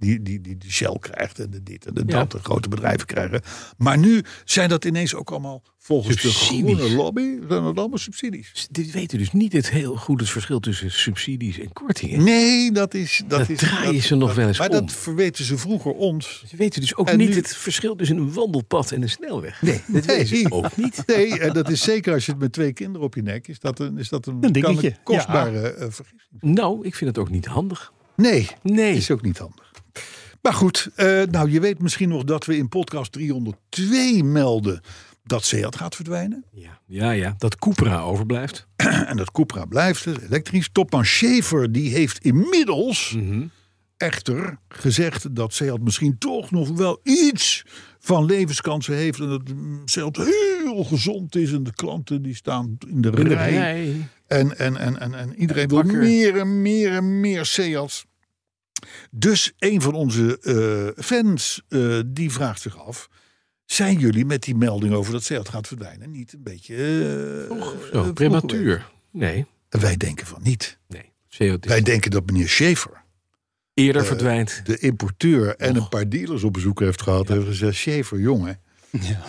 Die, 0.00 0.22
die, 0.22 0.40
die 0.40 0.56
de 0.56 0.70
Shell 0.70 0.96
krijgt 1.00 1.38
en 1.38 1.50
de 1.50 1.62
dit 1.62 1.86
en 1.86 1.94
de 1.94 2.02
Ja. 2.06 2.18
dat, 2.18 2.30
de 2.30 2.38
grote 2.38 2.68
bedrijven 2.68 3.06
krijgen. 3.06 3.40
Maar 3.78 3.98
nu 3.98 4.22
zijn 4.44 4.68
dat 4.68 4.84
ineens 4.84 5.14
ook 5.14 5.30
allemaal 5.30 5.62
volgens 5.78 6.20
Subsidies. 6.20 6.48
de 6.66 6.74
groene 6.76 6.94
lobby, 6.96 7.20
zijn 7.48 7.62
dat 7.62 7.78
allemaal 7.78 7.98
subsidies. 7.98 8.66
Dit 8.70 8.90
weten 8.90 9.18
dus 9.18 9.32
niet 9.32 9.52
het 9.52 9.70
heel 9.70 9.96
goed 9.96 10.20
het 10.20 10.30
verschil 10.30 10.60
tussen 10.60 10.90
subsidies 10.92 11.58
en 11.58 11.72
kortingen. 11.72 12.24
Nee, 12.24 12.72
dat 12.72 12.94
is... 12.94 13.22
Dat, 13.28 13.38
Dat 13.38 13.48
is, 13.48 13.58
draaien 13.58 13.92
dat- 13.94 14.02
ze 14.02 14.14
nog 14.14 14.26
dat- 14.28 14.36
wel 14.36 14.46
eens 14.48 14.58
Maar 14.58 14.68
om. 14.68 14.74
dat 14.74 14.92
verweten 14.92 15.44
ze 15.44 15.58
vroeger 15.58 15.92
ons. 15.92 16.44
Ze 16.48 16.56
weten 16.56 16.80
dus 16.80 16.96
ook 16.96 17.08
En 17.08 17.18
niet 17.18 17.28
nu- 17.28 17.34
het 17.34 17.56
verschil 17.56 17.96
tussen 17.96 18.16
een 18.16 18.32
wandelpad 18.32 18.92
en 18.92 19.02
een 19.02 19.08
snelweg. 19.10 19.62
Nee, 19.62 19.80
dat 19.88 20.04
weten 20.04 20.36
ze 20.36 20.46
ook 20.50 20.76
niet. 20.76 21.02
Nee, 21.06 21.38
en 21.40 21.52
dat 21.52 21.70
is 21.70 21.82
zeker 21.82 22.12
als 22.14 22.26
je 22.26 22.32
het 22.32 22.40
met 22.40 22.52
twee 22.52 22.72
kinderen 22.72 23.06
op 23.06 23.14
je 23.14 23.22
nek... 23.22 23.48
is 23.48 23.58
dat 23.58 23.78
een, 23.78 23.98
is 23.98 24.08
dat 24.08 24.26
een, 24.26 24.38
Een 24.40 24.52
dingetje, 24.52 24.96
kostbare 25.04 25.60
eh, 25.60 25.86
vergissing. 25.90 26.40
Nou, 26.40 26.86
ik 26.86 26.94
vind 26.94 27.10
het 27.10 27.18
ook 27.18 27.30
niet 27.30 27.46
handig. 27.46 27.92
Nee, 28.16 28.48
Nee. 28.62 28.94
is 28.96 29.10
ook 29.10 29.22
niet 29.22 29.38
handig. 29.38 29.69
Maar 30.42 30.52
goed, 30.54 30.88
eh, 30.94 31.22
nou 31.30 31.50
je 31.50 31.60
weet 31.60 31.78
misschien 31.82 32.08
nog 32.08 32.24
dat 32.24 32.44
we 32.46 32.56
in 32.56 32.68
podcast 32.68 33.12
302 33.12 34.24
melden 34.24 34.80
dat 35.24 35.44
Seat 35.44 35.76
gaat 35.76 35.94
verdwijnen. 35.94 36.44
Ja, 36.52 36.80
ja, 36.86 37.10
ja. 37.10 37.34
Dat 37.38 37.56
Cupra 37.58 38.00
overblijft. 38.00 38.66
en 39.10 39.16
dat 39.16 39.30
Cupra 39.32 39.64
blijft 39.64 40.06
elektrisch. 40.06 40.68
Topman 40.72 41.04
Schaefer 41.04 41.72
die 41.72 41.90
heeft 41.90 42.18
inmiddels 42.24 43.12
Mhm. 43.16 43.46
echter 43.96 44.58
gezegd 44.68 45.34
dat 45.36 45.54
Seat 45.54 45.80
misschien 45.80 46.18
toch 46.18 46.50
nog 46.50 46.68
wel 46.68 47.00
iets 47.02 47.64
van 47.98 48.24
levenskansen 48.24 48.94
heeft. 48.94 49.18
En 49.20 49.28
dat 49.28 49.48
mm, 49.48 49.82
Seat 49.88 50.16
heel 50.16 50.84
gezond 50.84 51.36
is 51.36 51.52
en 51.52 51.62
de 51.62 51.72
klanten 51.74 52.22
die 52.22 52.34
staan 52.34 52.78
in 52.86 53.00
de, 53.00 53.10
In 53.10 53.24
de 53.28 53.34
rij. 53.34 53.50
rij. 53.52 53.94
En, 54.26 54.58
en, 54.58 54.76
en, 54.76 55.00
en, 55.00 55.14
en 55.14 55.34
iedereen 55.34 55.68
wil 55.68 55.82
meer 55.82 56.36
en 56.38 56.62
meer 56.62 56.92
en 56.92 57.20
meer 57.20 57.44
Seats. 57.44 58.06
Dus 59.10 59.52
een 59.58 59.80
van 59.82 59.94
onze 59.94 60.38
eh, 60.96 61.04
fans 61.04 61.62
eh, 61.68 62.00
die 62.06 62.30
vraagt 62.32 62.60
zich 62.60 62.78
af... 62.86 63.08
zijn 63.64 63.98
jullie 63.98 64.24
met 64.24 64.42
die 64.42 64.54
melding 64.56 64.94
over 64.94 65.12
dat 65.12 65.22
Seat 65.24 65.48
gaat 65.48 65.66
verdwijnen 65.66 66.10
niet 66.10 66.32
een 66.32 66.42
beetje... 66.42 66.74
eh, 67.50 67.56
Zo, 67.92 68.12
prematuur. 68.12 68.90
Nee? 69.12 69.46
Wij 69.68 69.96
denken 69.96 70.26
van 70.26 70.40
niet. 70.42 70.78
nee. 70.88 71.12
CO2 71.30 71.58
Wij 71.60 71.82
denken 71.82 72.10
dat 72.10 72.26
meneer 72.26 72.48
Schaefer, 72.48 73.02
eerder 73.74 74.04
verdwijnt. 74.04 74.60
de 74.64 74.78
importeur... 74.78 75.56
en 75.56 75.76
een 75.76 75.88
paar 75.88 76.08
dealers 76.08 76.42
op 76.42 76.52
bezoek 76.52 76.80
heeft 76.80 77.02
gehad... 77.02 77.28
heeft 77.28 77.46
gezegd, 77.46 77.76
Schaefer, 77.76 78.20
jongen... 78.20 78.60
Ja. 78.90 79.20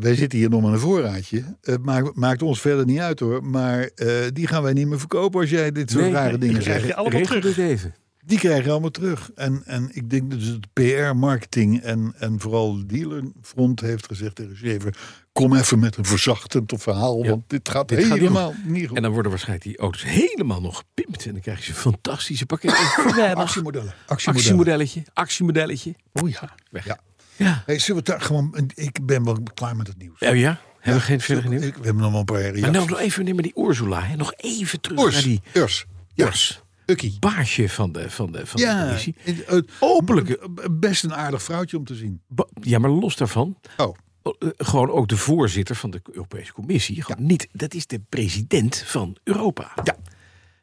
wij 0.00 0.14
zitten 0.14 0.38
hier 0.38 0.48
nog 0.50 0.62
met 0.62 0.72
een 0.72 0.78
voorraadje. 0.78 1.56
Het 1.62 1.82
maakt, 1.84 2.14
maakt 2.14 2.42
ons 2.42 2.60
verder 2.60 2.84
niet 2.84 2.98
uit 2.98 3.20
hoor. 3.20 3.44
Maar 3.44 3.90
eh, 3.94 4.08
die 4.32 4.46
gaan 4.46 4.62
wij 4.62 4.72
niet 4.72 4.86
meer 4.86 4.98
verkopen 4.98 5.40
als 5.40 5.50
jij 5.50 5.72
dit 5.72 5.90
soort 5.90 6.02
Nee, 6.04 6.12
rare 6.12 6.28
nee, 6.38 6.38
dingen 6.48 6.62
zegt. 6.62 6.86
je 6.86 6.94
allemaal 6.94 7.22
terug. 7.22 7.42
dit 7.42 7.58
even. 7.58 7.94
Die 8.26 8.38
krijg 8.38 8.64
je 8.64 8.70
allemaal 8.70 8.90
terug. 8.90 9.30
En, 9.34 9.62
en 9.66 9.88
ik 9.92 10.10
denk 10.10 10.30
dat 10.30 10.40
het 10.40 10.72
PR, 10.72 11.16
marketing 11.16 11.80
en, 11.82 12.14
en 12.18 12.40
vooral 12.40 12.76
de 12.76 12.86
dealerfront 12.86 13.80
heeft 13.80 14.06
gezegd 14.06 14.34
tegen 14.34 14.56
Schaefer... 14.56 14.96
kom 15.32 15.54
even 15.56 15.78
met 15.78 15.96
een 15.96 16.04
verzachtend 16.04 16.72
verhaal, 16.76 17.22
Ja. 17.24 17.30
want 17.30 17.42
dit 17.46 17.68
gaat 17.68 17.88
Dit 17.88 17.98
gaat 17.98 18.08
niet 18.10 18.18
helemaal 18.18 18.54
niet 18.64 18.86
goed. 18.86 18.96
En 18.96 19.02
dan 19.02 19.12
worden 19.12 19.30
waarschijnlijk 19.30 19.68
die 19.68 19.78
auto's 19.78 20.04
helemaal 20.04 20.60
nog 20.60 20.76
gepimpt. 20.76 21.26
En 21.26 21.32
dan 21.32 21.40
krijg 21.40 21.64
je 21.66 21.70
een 21.72 21.78
fantastische 21.78 22.46
pakket. 22.46 22.70
Actiemodellen. 22.70 23.36
Actiemodellen. 23.36 23.94
Actiemodelletje. 24.06 25.02
Actiemodelletje. 25.12 25.94
Oh 26.12 26.28
ja. 26.28 26.54
Weg. 26.70 26.84
Ja. 26.84 26.98
Ja. 27.36 27.62
Hey, 27.66 27.78
zullen 27.78 28.02
we 28.04 28.10
daar 28.10 28.20
gewoon... 28.20 28.70
Ik 28.74 29.06
ben 29.06 29.24
wel 29.24 29.38
klaar 29.54 29.76
met 29.76 29.86
het 29.86 29.98
nieuws. 29.98 30.20
Oh 30.20 30.36
ja? 30.36 30.60
Hebben 30.80 31.00
we 31.00 31.06
geen 31.06 31.16
Ja, 31.18 31.22
verder 31.24 31.50
nieuws? 31.50 31.64
ik- 31.64 31.76
We 31.76 31.84
hebben 31.84 32.02
nog 32.02 32.10
wel 32.10 32.20
een 32.20 32.26
paar 32.26 32.40
reacties. 32.40 32.62
Maar 32.62 32.70
nou 32.70 32.88
nog 32.88 32.98
even 33.00 33.24
maar 33.34 33.42
die 33.42 33.52
Ursula. 33.68 34.02
Hè. 34.02 34.16
Nog 34.16 34.32
even 34.36 34.80
terug 34.80 35.12
naar 35.12 35.22
die 35.22 35.40
Urs. 35.52 35.86
Ja, 36.14 36.26
Urs. 36.26 36.62
Ukkie. 36.86 37.16
Baasje 37.20 37.68
van 37.68 37.92
de, 37.92 38.10
van 38.10 38.32
de, 38.32 38.46
van 38.46 38.60
de 38.60 38.66
Ja, 38.66 38.82
commissie. 38.82 39.14
het- 39.18 39.46
het- 39.46 39.70
Openlijke- 39.80 40.48
Best 40.70 41.04
een 41.04 41.14
aardig 41.14 41.42
vrouwtje 41.42 41.76
om 41.76 41.84
te 41.84 41.94
zien. 41.94 42.20
Ba- 42.28 42.46
Ja, 42.60 42.78
maar 42.78 42.90
los 42.90 43.16
daarvan. 43.16 43.58
Oh. 43.76 43.96
eh, 44.22 44.30
Gewoon 44.56 44.90
ook 44.90 45.08
de 45.08 45.16
voorzitter 45.16 45.76
van 45.76 45.90
de 45.90 46.00
Europese 46.12 46.52
Commissie. 46.52 47.04
Niet, 47.18 47.48
dat 47.52 47.74
is 47.74 47.86
de 47.86 48.00
president 48.08 48.76
van 48.86 49.16
Europa. 49.24 49.72
Ja. 49.84 49.96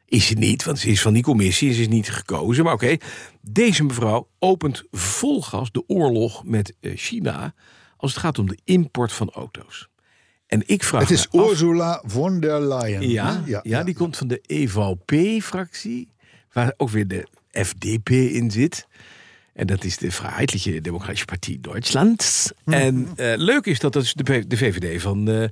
Is 0.06 0.26
ze 0.26 0.34
niet, 0.34 0.64
want 0.64 0.78
ze 0.78 0.88
is 0.88 1.02
van 1.02 1.12
die 1.12 1.22
commissie. 1.22 1.72
Ze 1.72 1.80
is 1.80 1.88
niet 1.88 2.10
gekozen. 2.10 2.64
Maar 2.64 2.72
oké, 2.72 2.96
deze 3.40 3.84
mevrouw 3.84 4.28
opent 4.38 4.82
vol 4.90 5.42
gas 5.42 5.72
de 5.72 5.84
oorlog 5.86 6.44
met 6.44 6.74
eh, 6.80 6.92
China. 6.96 7.54
als 7.96 8.12
het 8.12 8.20
gaat 8.22 8.38
om 8.38 8.46
de 8.46 8.58
import 8.64 9.12
van 9.12 9.30
auto's. 9.30 9.88
En 10.46 10.62
ik 10.66 10.84
vraag 10.84 11.00
Het 11.00 11.10
is 11.10 11.30
af- 11.30 11.50
Ursula 11.50 12.02
von 12.06 12.40
der 12.40 12.60
Leyen. 12.60 13.08
ja, 13.10 13.42
hè? 13.44 13.58
ja, 13.62 13.82
die 13.82 13.94
komt 13.94 14.16
van 14.16 14.28
de 14.28 14.40
EVP-fractie, 14.46 16.08
waar 16.54 16.74
ook 16.76 16.90
weer 16.90 17.08
de 17.08 17.26
FDP 17.50 18.10
in 18.10 18.50
zit. 18.50 18.86
En 19.52 19.66
dat 19.66 19.84
is 19.84 19.98
de 19.98 20.10
Vrijheidliche 20.10 20.80
Democratische 20.80 21.24
Partij 21.24 21.58
Duitsland. 21.60 22.52
Mhm. 22.64 22.76
En 22.76 23.08
eh, 23.16 23.32
leuk 23.36 23.66
is 23.66 23.78
dat 23.78 23.92
dat 23.92 24.02
is 24.02 24.14
de, 24.14 24.46
de 24.46 24.56
VVD 24.56 25.02
van, 25.02 25.28
eh, 25.28 25.48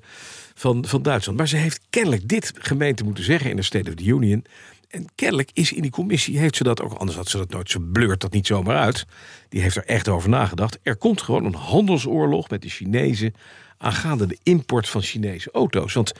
van, 0.54 0.84
van 0.86 1.02
Duitsland. 1.02 1.38
Maar 1.38 1.48
ze 1.48 1.56
heeft 1.56 1.80
kennelijk 1.90 2.28
dit 2.28 2.52
gemeente 2.58 3.04
moeten 3.04 3.24
zeggen 3.24 3.50
in 3.50 3.56
de 3.56 3.62
State 3.62 3.90
of 3.90 3.96
the 3.96 4.04
Union. 4.04 4.44
En 4.88 5.06
kennelijk 5.14 5.50
is 5.52 5.72
in 5.72 5.82
die 5.82 5.90
commissie, 5.90 6.38
heeft 6.38 6.56
ze 6.56 6.62
dat 6.62 6.82
ook, 6.82 6.92
anders 6.92 7.16
had 7.16 7.28
ze 7.28 7.36
dat 7.36 7.50
nooit, 7.50 7.70
ze 7.70 7.80
bleurt 7.80 8.20
dat 8.20 8.32
niet 8.32 8.46
zomaar 8.46 8.76
uit. 8.76 9.06
Die 9.48 9.60
heeft 9.62 9.76
er 9.76 9.84
echt 9.84 10.08
over 10.08 10.28
nagedacht. 10.28 10.78
Er 10.82 10.96
komt 10.96 11.22
gewoon 11.22 11.44
een 11.44 11.54
handelsoorlog 11.54 12.48
met 12.48 12.62
de 12.62 12.68
Chinezen 12.68 13.34
aangaande 13.78 14.26
de 14.26 14.38
import 14.42 14.88
van 14.88 15.02
Chinese 15.02 15.50
auto's. 15.52 15.92
Want 15.92 16.12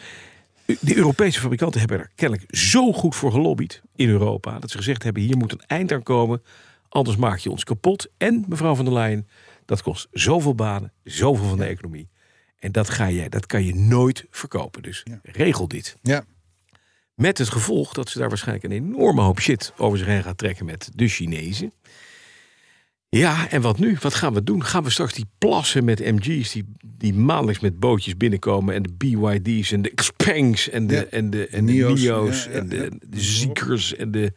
de 0.64 0.96
Europese 0.96 1.40
fabrikanten 1.40 1.80
hebben 1.80 1.98
er 1.98 2.10
kennelijk 2.14 2.56
zo 2.56 2.92
goed 2.92 3.14
voor 3.14 3.32
gelobbyd 3.32 3.82
in 3.94 4.08
Europa. 4.08 4.58
Dat 4.58 4.70
ze 4.70 4.76
gezegd 4.76 5.02
hebben: 5.02 5.22
hier 5.22 5.36
moet 5.36 5.52
een 5.52 5.66
eind 5.66 5.92
aan 5.92 6.02
komen. 6.02 6.42
Anders 6.88 7.16
maak 7.16 7.38
je 7.38 7.50
ons 7.50 7.64
kapot. 7.64 8.08
En 8.16 8.44
mevrouw 8.48 8.74
van 8.74 8.84
der 8.84 8.94
Leyen, 8.94 9.28
dat 9.64 9.82
kost 9.82 10.08
zoveel 10.10 10.54
banen, 10.54 10.92
zoveel 11.04 11.48
van 11.48 11.58
de 11.58 11.64
economie. 11.64 12.08
En 12.58 12.72
dat, 12.72 12.90
ga 12.90 13.06
je, 13.06 13.28
dat 13.28 13.46
kan 13.46 13.64
je 13.64 13.74
nooit 13.74 14.26
verkopen. 14.30 14.82
Dus 14.82 15.04
regel 15.22 15.68
dit. 15.68 15.96
Ja. 16.02 16.24
Met 17.14 17.38
het 17.38 17.48
gevolg 17.48 17.92
dat 17.92 18.08
ze 18.08 18.18
daar 18.18 18.28
waarschijnlijk 18.28 18.64
een 18.64 18.84
enorme 18.84 19.20
hoop 19.20 19.40
shit 19.40 19.72
over 19.76 19.98
zich 19.98 20.06
heen 20.06 20.22
gaat 20.22 20.38
trekken 20.38 20.64
met 20.64 20.90
de 20.94 21.08
Chinezen. 21.08 21.72
Ja, 23.18 23.48
en 23.50 23.60
wat 23.60 23.78
nu? 23.78 23.96
Wat 24.00 24.14
gaan 24.14 24.34
we 24.34 24.42
doen? 24.42 24.64
Gaan 24.64 24.82
we 24.84 24.90
straks 24.90 25.12
die 25.12 25.26
plassen 25.38 25.84
met 25.84 25.98
MG's 26.00 26.52
die, 26.52 26.64
die 26.96 27.14
maandelijks 27.14 27.60
met 27.60 27.80
bootjes 27.80 28.16
binnenkomen 28.16 28.74
en 28.74 28.82
de 28.82 28.92
BYD's 28.92 29.72
en 29.72 29.82
de 29.82 29.94
Xpengs 29.94 30.68
en 30.68 30.86
de, 30.86 30.94
Ja. 30.94 31.04
en 31.04 31.30
de, 31.30 31.48
en 31.48 31.66
de 31.66 31.72
Nio's, 31.72 32.00
Nio's 32.00 32.44
ja, 32.44 32.50
ja, 32.50 32.56
en 32.56 32.68
de, 32.68 32.92
de 33.08 33.20
Ziekers 33.20 33.94
en 33.94 34.10
de 34.10 34.32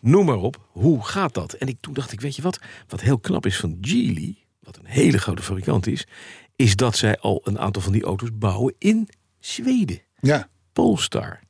noem 0.00 0.26
maar 0.26 0.36
op. 0.38 0.68
Hoe 0.70 1.04
gaat 1.04 1.34
dat? 1.34 1.52
En 1.52 1.68
ik, 1.68 1.76
toen 1.80 1.94
dacht 1.94 2.12
ik, 2.12 2.20
weet 2.20 2.36
je 2.36 2.42
wat? 2.42 2.58
Wat 2.88 3.00
heel 3.00 3.18
knap 3.18 3.46
is 3.46 3.56
van 3.56 3.78
Geely, 3.80 4.36
wat 4.60 4.76
een 4.76 4.86
hele 4.86 5.18
grote 5.18 5.42
fabrikant 5.42 5.86
is, 5.86 6.06
is 6.56 6.76
dat 6.76 6.96
zij 6.96 7.18
al 7.18 7.40
een 7.44 7.58
aantal 7.58 7.82
van 7.82 7.92
die 7.92 8.02
auto's 8.04 8.30
bouwen 8.34 8.74
in 8.78 9.08
Zweden. 9.40 9.98
Ja. 10.20 10.48
Polestar, 10.72 11.40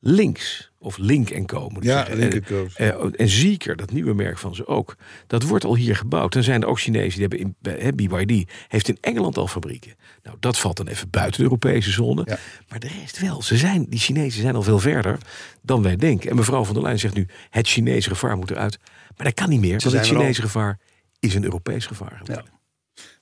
Lynx 0.00 0.70
of 0.78 0.98
Link 0.98 1.46
Co. 1.46 1.68
Moet 1.68 1.84
ik 1.84 1.90
Ja. 1.90 2.06
Link 2.10 2.32
En- 2.34 2.44
Co. 2.44 2.66
eh, 2.74 3.20
en 3.20 3.28
Zeker, 3.28 3.76
dat 3.76 3.92
nieuwe 3.92 4.14
merk 4.14 4.38
van 4.38 4.54
ze 4.54 4.66
ook. 4.66 4.96
Dat 5.26 5.42
wordt 5.42 5.64
al 5.64 5.76
hier 5.76 5.96
gebouwd. 5.96 6.32
Dan 6.32 6.42
zijn 6.42 6.62
er 6.62 6.68
ook 6.68 6.80
Chinezen 6.80 7.28
die 7.28 7.28
hebben 7.28 7.38
in 7.38 7.82
hè, 7.82 7.92
BYD 7.92 8.50
heeft 8.68 8.88
in 8.88 8.98
Engeland 9.00 9.36
al 9.36 9.46
fabrieken. 9.46 9.94
Nou, 10.22 10.36
dat 10.40 10.58
valt 10.58 10.76
dan 10.76 10.86
even 10.88 11.10
buiten 11.10 11.36
de 11.36 11.42
Europese 11.42 11.90
zone. 11.90 12.22
Ja. 12.26 12.38
Maar 12.68 12.78
de 12.78 12.88
rest 13.00 13.18
wel. 13.20 13.42
Ze 13.42 13.56
zijn, 13.56 13.86
die 13.88 13.98
Chinezen 13.98 14.40
zijn 14.42 14.54
al 14.54 14.62
veel 14.62 14.78
verder 14.78 15.18
dan 15.62 15.82
wij 15.82 15.96
denken. 15.96 16.30
En 16.30 16.36
mevrouw 16.36 16.64
van 16.64 16.74
der 16.74 16.82
Leyen 16.82 16.98
zegt 16.98 17.14
nu: 17.14 17.26
het 17.50 17.68
Chinese 17.68 18.08
gevaar 18.08 18.36
moet 18.36 18.50
eruit. 18.50 18.78
Maar 19.16 19.26
dat 19.26 19.34
kan 19.34 19.48
niet 19.48 19.60
meer, 19.60 19.78
want 19.78 19.92
het. 19.92 20.06
Chinese 20.06 20.40
gevaar 20.42 20.78
is 21.18 21.34
een 21.34 21.44
Europees 21.44 21.86
gevaar. 21.86 22.20
geworden. 22.24 22.58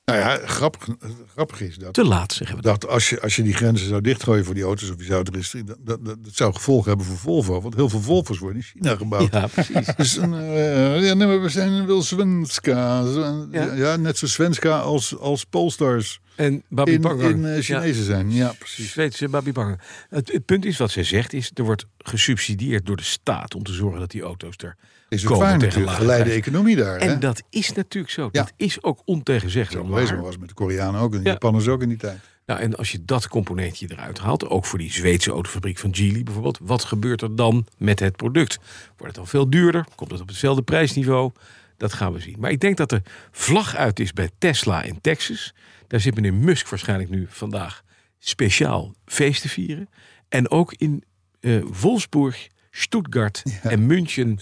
Nou 0.09 0.21
ja, 0.21 0.39
grappig, 0.47 0.89
grappig 1.33 1.61
is 1.61 1.77
dat. 1.77 1.95
Te 1.95 2.05
laat 2.05 2.33
zeggen 2.33 2.57
we 2.57 2.63
dat. 2.63 2.89
als 2.89 3.11
je, 3.11 3.21
als 3.21 3.37
je 3.37 3.43
die 3.43 3.53
grenzen 3.55 3.89
zou 3.89 4.01
dichtgooien 4.01 4.45
voor 4.45 4.55
die 4.55 4.63
auto's 4.63 4.91
of 4.91 4.99
je 4.99 5.05
zou 5.05 5.23
het 5.23 5.67
dat, 5.67 5.77
dat, 5.81 6.05
dat, 6.05 6.19
zou 6.33 6.55
gevolgen 6.55 6.89
hebben 6.89 7.07
voor 7.07 7.17
Volvo. 7.17 7.61
Want 7.61 7.75
heel 7.75 7.89
veel 7.89 8.01
Volvo's 8.01 8.39
worden 8.39 8.57
in 8.57 8.63
China 8.63 8.97
gebouwd. 8.97 9.33
Ja, 9.33 9.47
precies. 9.47 9.87
Dus 9.97 10.17
eh, 10.17 11.05
ja, 11.05 11.15
nee, 11.15 11.27
maar 11.27 11.43
we 11.43 11.49
zijn 11.49 11.87
wel 11.87 12.03
Svenska. 12.03 13.05
Zo- 13.13 13.49
Ja. 13.51 13.75
Ja. 13.75 13.97
net 13.97 14.19
zo 14.19 14.27
Svenska 14.27 14.79
als, 14.79 15.19
als 15.19 15.45
Polestars 15.45 16.21
En 16.37 16.63
Babi 16.69 16.93
in, 16.93 17.21
in 17.21 17.45
eh, 17.45 17.63
Chinezen 17.63 18.05
zijn. 18.05 18.33
Ja, 18.33 18.55
precies. 18.59 18.91
Zweedse 18.91 19.29
Babi 19.29 19.53
Pangang. 19.53 19.81
Het, 20.09 20.33
het 20.33 20.45
punt 20.45 20.65
is 20.65 20.77
wat 20.79 20.91
zij 20.91 21.05
zegt 21.05 21.33
is, 21.33 21.51
er 21.55 21.65
wordt 21.65 21.87
gesubsidieerd 21.99 22.87
door 22.87 22.97
de 22.97 23.03
staat 23.03 23.55
om 23.55 23.63
te 23.63 23.73
zorgen 23.73 24.01
dat 24.01 24.11
die 24.11 24.23
auto's 24.23 24.55
er 24.57 24.77
Is 25.09 25.23
ook 25.23 25.31
komen 25.33 25.47
waar 25.47 25.59
tegen 25.59 25.67
natuurlijk. 25.81 25.91
lage 25.93 26.01
Geleide 26.01 26.31
economie 26.31 26.77
daar. 26.77 26.99
hè? 26.99 27.07
En 27.07 27.21
dat 27.21 27.43
is 27.51 27.73
natuurlijk 27.73 28.13
zo. 28.13 28.29
Ja. 28.33 28.43
Dat 28.43 28.53
is 28.57 28.83
ook 28.83 29.03
ontegenzeggelijk 29.05 29.87
Zo 29.87 29.95
wezen 29.95 30.21
was 30.21 30.39
met 30.39 30.49
de 30.49 30.55
Koreanen 30.55 31.01
ook 31.01 31.13
en 31.13 31.19
de 31.19 31.25
Ja. 31.25 31.33
Japanners 31.33 31.69
ook 31.69 31.83
in 31.83 31.89
die 31.89 31.99
tijd. 31.99 32.19
Nou, 32.47 32.61
en 32.61 32.77
als 32.77 32.93
je 32.93 33.05
dat 33.05 33.29
componentje 33.29 33.87
eruit 33.91 34.19
haalt, 34.19 34.49
ook 34.49 34.65
voor 34.65 34.79
die 34.79 34.93
Zweedse 34.93 35.31
autofabriek 35.31 35.79
van 35.79 35.95
Geely 35.95 36.23
bijvoorbeeld, 36.23 36.59
wat 36.63 36.85
gebeurt 36.85 37.23
er 37.23 37.37
dan 37.37 37.67
met 37.77 38.01
het 38.01 38.17
product? 38.17 38.59
Wordt 38.87 39.07
het 39.07 39.15
dan 39.15 39.27
veel 39.27 39.51
duurder? 39.51 39.85
Komt 39.95 40.11
het 40.11 40.21
op 40.21 40.29
hetzelfde 40.29 40.63
prijsniveau? 40.63 41.33
Dat 41.77 41.93
gaan 41.93 42.13
we 42.13 42.21
zien. 42.21 42.37
Maar 42.39 42.51
ik 42.51 42.61
denk 42.61 42.77
dat 42.77 42.91
de 42.91 43.03
vlag 43.31 43.77
uit 43.77 44.01
is 44.01 44.13
bij 44.13 44.31
Tesla 44.39 44.83
in 44.83 45.01
Texas. 45.01 45.55
Daar 45.87 46.01
zit 46.01 46.15
meneer 46.15 46.35
Musk 46.35 46.69
waarschijnlijk 46.69 47.11
nu 47.11 47.27
vandaag 47.29 47.83
speciaal 48.19 48.95
feest 49.07 49.43
te 49.43 49.49
vieren. 49.49 49.89
En 50.29 50.51
ook 50.51 50.75
in 50.77 51.05
eh 51.41 51.63
Wolfsburg, 51.81 52.49
Stuttgart 52.71 53.43
en 53.63 53.87
München 53.87 54.39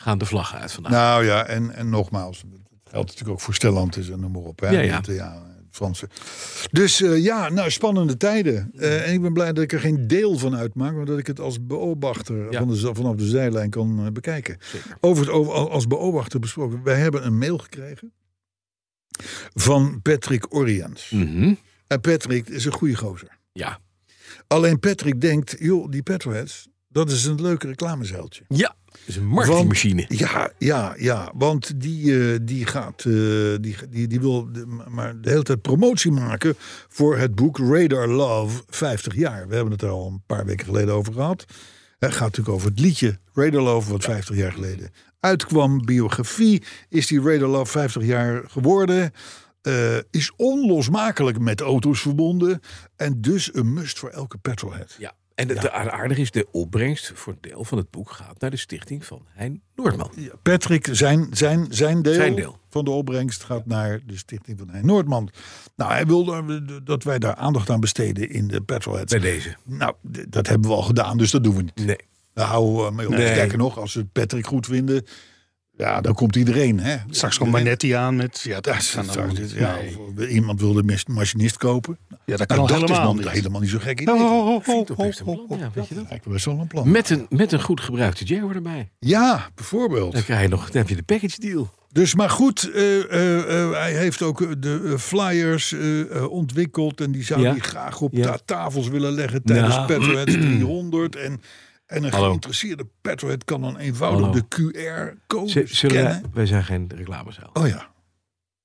gaan 0.00 0.18
de 0.18 0.24
vlaggen 0.24 0.58
uit 0.58 0.72
vandaag. 0.72 0.92
Nou 0.92 1.24
ja, 1.24 1.44
en, 1.46 1.74
en 1.74 1.88
nogmaals, 1.88 2.38
het 2.38 2.50
geldt 2.90 3.06
natuurlijk 3.08 3.30
ook 3.30 3.40
voor 3.40 3.54
Stellantis 3.54 4.08
en 4.10 4.20
noem 4.20 4.32
maar 4.32 4.42
op. 4.42 4.60
Hè? 4.60 4.68
Ja, 4.70 4.80
ja. 4.80 4.92
Want, 4.92 5.06
ja, 5.06 5.42
Franse. 5.70 6.08
Dus 6.70 7.02
eh, 7.02 7.22
ja, 7.22 7.48
nou, 7.48 7.70
spannende 7.70 8.16
tijden. 8.16 8.70
Eh, 8.76 9.06
en 9.08 9.12
ik 9.14 9.22
ben 9.22 9.32
blij 9.32 9.52
dat 9.52 9.64
ik 9.64 9.72
er 9.72 9.80
geen 9.80 10.06
deel 10.06 10.38
van 10.38 10.56
uitmaak, 10.56 10.94
maar 10.94 11.04
dat 11.04 11.18
ik 11.18 11.26
het 11.26 11.40
als 11.40 11.66
beobachter 11.66 12.52
Ja. 12.52 12.58
van 12.58 12.68
de, 12.68 12.94
vanaf 12.94 13.14
de 13.14 13.26
zijlijn 13.28 13.70
kan 13.70 14.04
eh, 14.06 14.12
bekijken. 14.12 14.56
Zeker. 14.60 14.96
Over 15.00 15.24
het 15.24 15.32
over, 15.34 15.52
als 15.54 15.86
beobachter 15.86 16.40
besproken. 16.40 16.82
Wij 16.82 16.98
hebben 16.98 17.26
een 17.26 17.38
mail 17.38 17.58
gekregen 17.58 18.12
van 19.54 20.02
Patrick 20.02 20.54
Oriens. 20.54 21.10
Mhm. 21.10 21.54
En 21.86 22.00
Patrick 22.00 22.48
is 22.48 22.64
een 22.64 22.72
goede 22.72 22.94
gozer. 22.96 23.38
Ja. 23.52 23.78
Alleen 24.46 24.78
Patrick 24.78 25.20
denkt, 25.20 25.56
joh, 25.58 25.90
die 25.90 26.02
petrolheads, 26.02 26.68
dat 26.88 27.10
is 27.10 27.24
een 27.24 27.40
leuke 27.42 27.66
reclamezeiltje. 27.66 28.44
ja, 28.48 28.74
is 29.08 29.16
een 29.16 29.26
marketingmachine. 29.26 30.04
Ja, 30.08 30.50
ja, 30.58 30.94
ja. 30.98 31.32
Want 31.34 31.80
die, 31.80 32.32
eh, 32.32 32.38
die 32.42 32.66
gaat, 32.66 33.04
eh, 33.04 33.12
die, 33.60 33.76
die, 33.90 34.06
die 34.06 34.20
wil 34.20 34.52
de, 34.52 34.66
maar 34.88 35.20
de 35.20 35.30
hele 35.30 35.42
tijd 35.42 35.62
promotie 35.62 36.12
maken 36.12 36.54
voor 36.88 37.18
het 37.18 37.34
boek 37.34 37.58
Radar 37.58 38.08
Love 38.08 38.62
50 38.68 39.14
jaar. 39.14 39.48
We 39.48 39.54
hebben 39.54 39.72
het 39.72 39.82
er 39.82 39.88
al 39.88 40.06
een 40.06 40.22
paar 40.26 40.44
weken 40.44 40.66
geleden 40.66 40.94
over 40.94 41.12
gehad. 41.12 41.44
Het 41.98 42.12
gaat 42.12 42.20
natuurlijk 42.20 42.56
over 42.56 42.68
het 42.68 42.80
liedje 42.80 43.18
Radar 43.32 43.62
Love, 43.62 43.90
wat 43.90 44.04
50 44.04 44.36
jaar 44.36 44.52
geleden 44.52 44.90
uitkwam. 45.20 45.84
Biografie 45.84 46.62
is 46.88 47.06
die 47.06 47.20
Radar 47.20 47.48
Love 47.48 47.70
50 47.70 48.04
jaar 48.04 48.42
geworden. 48.46 49.12
Eh, 49.62 49.96
is 50.10 50.32
onlosmakelijk 50.36 51.38
met 51.38 51.60
auto's 51.60 52.00
verbonden. 52.00 52.60
En 52.96 53.20
dus 53.20 53.54
een 53.54 53.72
must 53.72 53.98
voor 53.98 54.10
elke 54.10 54.38
petrolhead. 54.38 54.96
Ja. 54.98 55.12
En 55.38 55.48
het 55.48 55.70
aardige 55.70 56.20
is, 56.20 56.30
de 56.30 56.46
opbrengst 56.50 57.12
voor 57.14 57.32
een 57.32 57.38
deel 57.50 57.64
van 57.64 57.78
het 57.78 57.90
boek 57.90 58.10
gaat 58.10 58.40
naar 58.40 58.50
de 58.50 58.56
stichting 58.56 59.04
van 59.04 59.26
Hein 59.28 59.62
Noordman. 59.76 60.10
Ja, 60.16 60.30
Patrick, 60.42 60.88
zijn, 60.92 61.26
zijn, 61.30 61.66
zijn, 61.70 62.02
deel 62.02 62.14
Zijn 62.14 62.34
deel. 62.34 62.58
van 62.70 62.84
de 62.84 62.90
opbrengst 62.90 63.42
gaat 63.44 63.66
naar 63.66 64.00
de 64.06 64.16
stichting 64.16 64.58
van 64.58 64.68
Hein 64.70 64.86
Noordman. 64.86 65.28
Nou, 65.76 65.92
hij 65.92 66.06
wilde 66.06 66.82
dat 66.82 67.02
wij 67.04 67.18
daar 67.18 67.34
aandacht 67.34 67.70
aan 67.70 67.80
besteden 67.80 68.30
in 68.30 68.48
de 68.48 68.60
Petrolheads. 68.60 69.12
Bij 69.12 69.20
deze. 69.20 69.56
Nou, 69.64 69.94
dat 70.28 70.46
hebben 70.46 70.70
we 70.70 70.76
al 70.76 70.82
gedaan, 70.82 71.18
dus 71.18 71.30
dat 71.30 71.44
doen 71.44 71.54
we 71.56 71.62
niet. 71.62 71.86
Nee. 71.86 71.98
Daar 72.32 72.46
houden 72.46 72.84
we 72.86 72.92
mee 72.92 73.06
op. 73.06 73.12
Nee. 73.12 73.26
Sterker 73.32 73.58
nog, 73.58 73.78
als 73.78 73.94
we 73.94 74.04
Patrick 74.04 74.46
goed 74.46 74.66
vinden, 74.66 75.04
ja, 75.76 76.00
dan 76.00 76.14
komt 76.14 76.36
iedereen. 76.36 76.80
Hè? 76.80 76.96
Straks 77.10 77.38
komt 77.38 77.50
Manetti 77.50 77.90
aan 77.92 78.16
met... 78.16 78.40
Ja, 78.40 78.54
Ja, 78.54 78.60
dat 78.60 78.82
straks- 78.82 79.52
ja, 79.54 79.74
Nee. 79.74 79.98
of 79.98 80.26
iemand 80.26 80.60
wilde 80.60 80.82
een 80.86 81.14
machinist 81.14 81.56
kopen. 81.56 81.98
Ja, 82.28 82.36
dat 82.36 82.48
Nou, 82.48 82.68
kan 82.68 82.80
helemaal 82.80 83.14
niet. 83.14 83.28
helemaal 83.28 83.60
niet 83.60 83.70
zo 83.70 83.78
gek 83.78 84.00
idee. 84.00 84.14
Oh, 84.14 84.20
oh, 84.20 84.46
oh, 84.68 84.88
oh, 84.96 85.58
Ja, 85.58 85.70
weet 85.74 85.88
je 85.88 85.94
dat? 85.94 86.04
Lijkt 86.08 86.26
me 86.26 86.32
best 86.32 86.44
wel 86.44 86.58
een 86.58 86.66
plan. 86.66 86.90
Met 86.90 87.10
een, 87.10 87.26
met 87.28 87.52
een 87.52 87.62
goed 87.62 87.80
gebruikte 87.80 88.24
Jaguar 88.24 88.54
erbij. 88.54 88.90
Ja, 88.98 89.48
bijvoorbeeld. 89.54 90.12
Dan, 90.12 90.22
krijg 90.22 90.42
je 90.42 90.48
nog, 90.48 90.64
dan 90.70 90.76
heb 90.76 90.88
je 90.88 90.96
de 90.96 91.02
package 91.02 91.40
deal. 91.40 91.70
Dus 91.92 92.14
maar 92.14 92.30
goed, 92.30 92.70
eh, 92.72 93.12
eh, 93.12 93.62
eh, 93.62 93.70
hij 93.72 93.92
heeft 93.92 94.22
ook 94.22 94.62
de 94.62 94.94
flyers 94.98 95.74
ontwikkeld. 96.28 97.00
En 97.00 97.12
die 97.12 97.24
zou 97.24 97.40
Ja. 97.40 97.50
hij 97.50 97.58
graag 97.58 98.00
op 98.00 98.12
Ja. 98.12 98.38
tafels 98.44 98.88
willen 98.88 99.12
leggen 99.12 99.42
tijdens 99.42 99.74
Nou. 99.74 99.86
Petroheads 99.86 100.32
300. 100.32 101.16
En, 101.16 101.40
en 101.86 102.04
een 102.04 102.10
Hallo. 102.12 102.26
geïnteresseerde 102.28 102.86
Petrohead 103.00 103.44
kan 103.44 103.60
dan 103.60 103.76
eenvoudig 103.76 104.20
Hallo. 104.26 104.32
de 104.32 104.44
QR-code 104.48 105.62
scannen. 105.66 106.04
wij, 106.04 106.20
wij 106.32 106.46
zijn 106.46 106.64
geen 106.64 106.90
reclamezaal. 106.94 107.50
Oh 107.52 107.66
ja, 107.66 107.88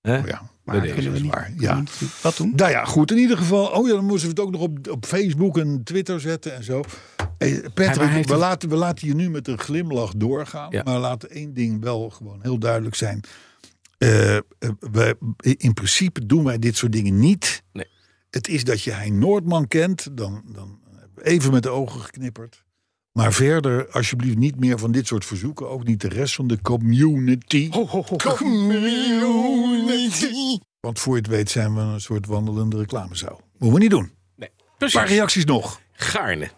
Hè? 0.01 0.17
oh 0.17 0.27
ja. 0.27 0.41
Maar 0.63 0.87
dat 0.87 0.97
is 0.97 1.21
niet- 1.21 1.31
waar. 1.31 1.53
Ja. 1.57 1.83
Wat 2.21 2.37
doen? 2.37 2.53
Nou 2.55 2.71
ja, 2.71 2.85
goed. 2.85 3.11
In 3.11 3.17
ieder 3.17 3.37
geval. 3.37 3.65
Oh 3.67 3.87
ja, 3.87 3.93
dan 3.93 4.05
moesten 4.05 4.29
we 4.29 4.35
het 4.35 4.43
ook 4.45 4.51
nog 4.51 4.61
op, 4.61 4.87
op 4.89 5.05
Facebook 5.05 5.57
en 5.57 5.83
Twitter 5.83 6.19
zetten 6.19 6.55
en 6.55 6.63
zo. 6.63 6.81
Hey, 7.37 7.49
Hij- 7.49 7.61
Patrick, 7.61 7.95
hij 7.95 8.07
heeft 8.07 8.29
we, 8.29 8.35
laten, 8.35 8.69
we 8.69 8.75
laten 8.75 9.07
je 9.07 9.15
nu 9.15 9.29
met 9.29 9.47
een 9.47 9.59
glimlach 9.59 10.13
doorgaan. 10.17 10.71
Ja. 10.71 10.81
Maar 10.83 10.99
laten 10.99 11.29
één 11.29 11.53
ding 11.53 11.81
wel 11.81 12.09
gewoon 12.09 12.39
heel 12.41 12.57
duidelijk 12.57 12.95
zijn. 12.95 13.21
Eh, 13.97 14.35
eh, 14.35 14.41
wij, 14.91 15.13
in 15.37 15.73
principe 15.73 16.25
doen 16.25 16.43
wij 16.43 16.59
dit 16.59 16.77
soort 16.77 16.91
dingen 16.91 17.19
niet. 17.19 17.63
Nee. 17.73 17.87
Het 18.29 18.47
is 18.47 18.63
dat 18.63 18.81
je 18.81 18.91
Hein 18.91 19.19
Noordman 19.19 19.67
kent. 19.67 20.07
Dan, 20.17 20.43
dan 20.45 20.79
even 21.21 21.51
met 21.51 21.63
de 21.63 21.69
ogen 21.69 22.01
geknipperd. 22.01 22.62
Maar 23.13 23.33
verder, 23.33 23.89
alsjeblieft, 23.89 24.37
niet 24.37 24.59
meer 24.59 24.79
van 24.79 24.91
dit 24.91 25.07
soort 25.07 25.25
verzoeken. 25.25 25.69
Ook 25.69 25.83
niet 25.83 26.01
de 26.01 26.07
rest 26.07 26.35
van 26.35 26.47
de 26.47 26.61
community. 26.61 27.69
Community. 28.35 29.29
Want 30.79 30.99
voor 30.99 31.15
je 31.15 31.21
het 31.21 31.29
weet 31.29 31.49
zijn 31.49 31.75
we 31.75 31.81
een 31.81 32.01
soort 32.01 32.25
wandelende 32.25 32.77
reclamezaal. 32.77 33.41
Moeten 33.51 33.73
we 33.77 33.79
niet 33.79 33.89
doen. 33.89 34.11
Nee. 34.35 34.49
Een 34.77 34.91
paar 34.91 35.07
reacties 35.07 35.45
nog. 35.45 35.81
Gaarne. 35.91 36.51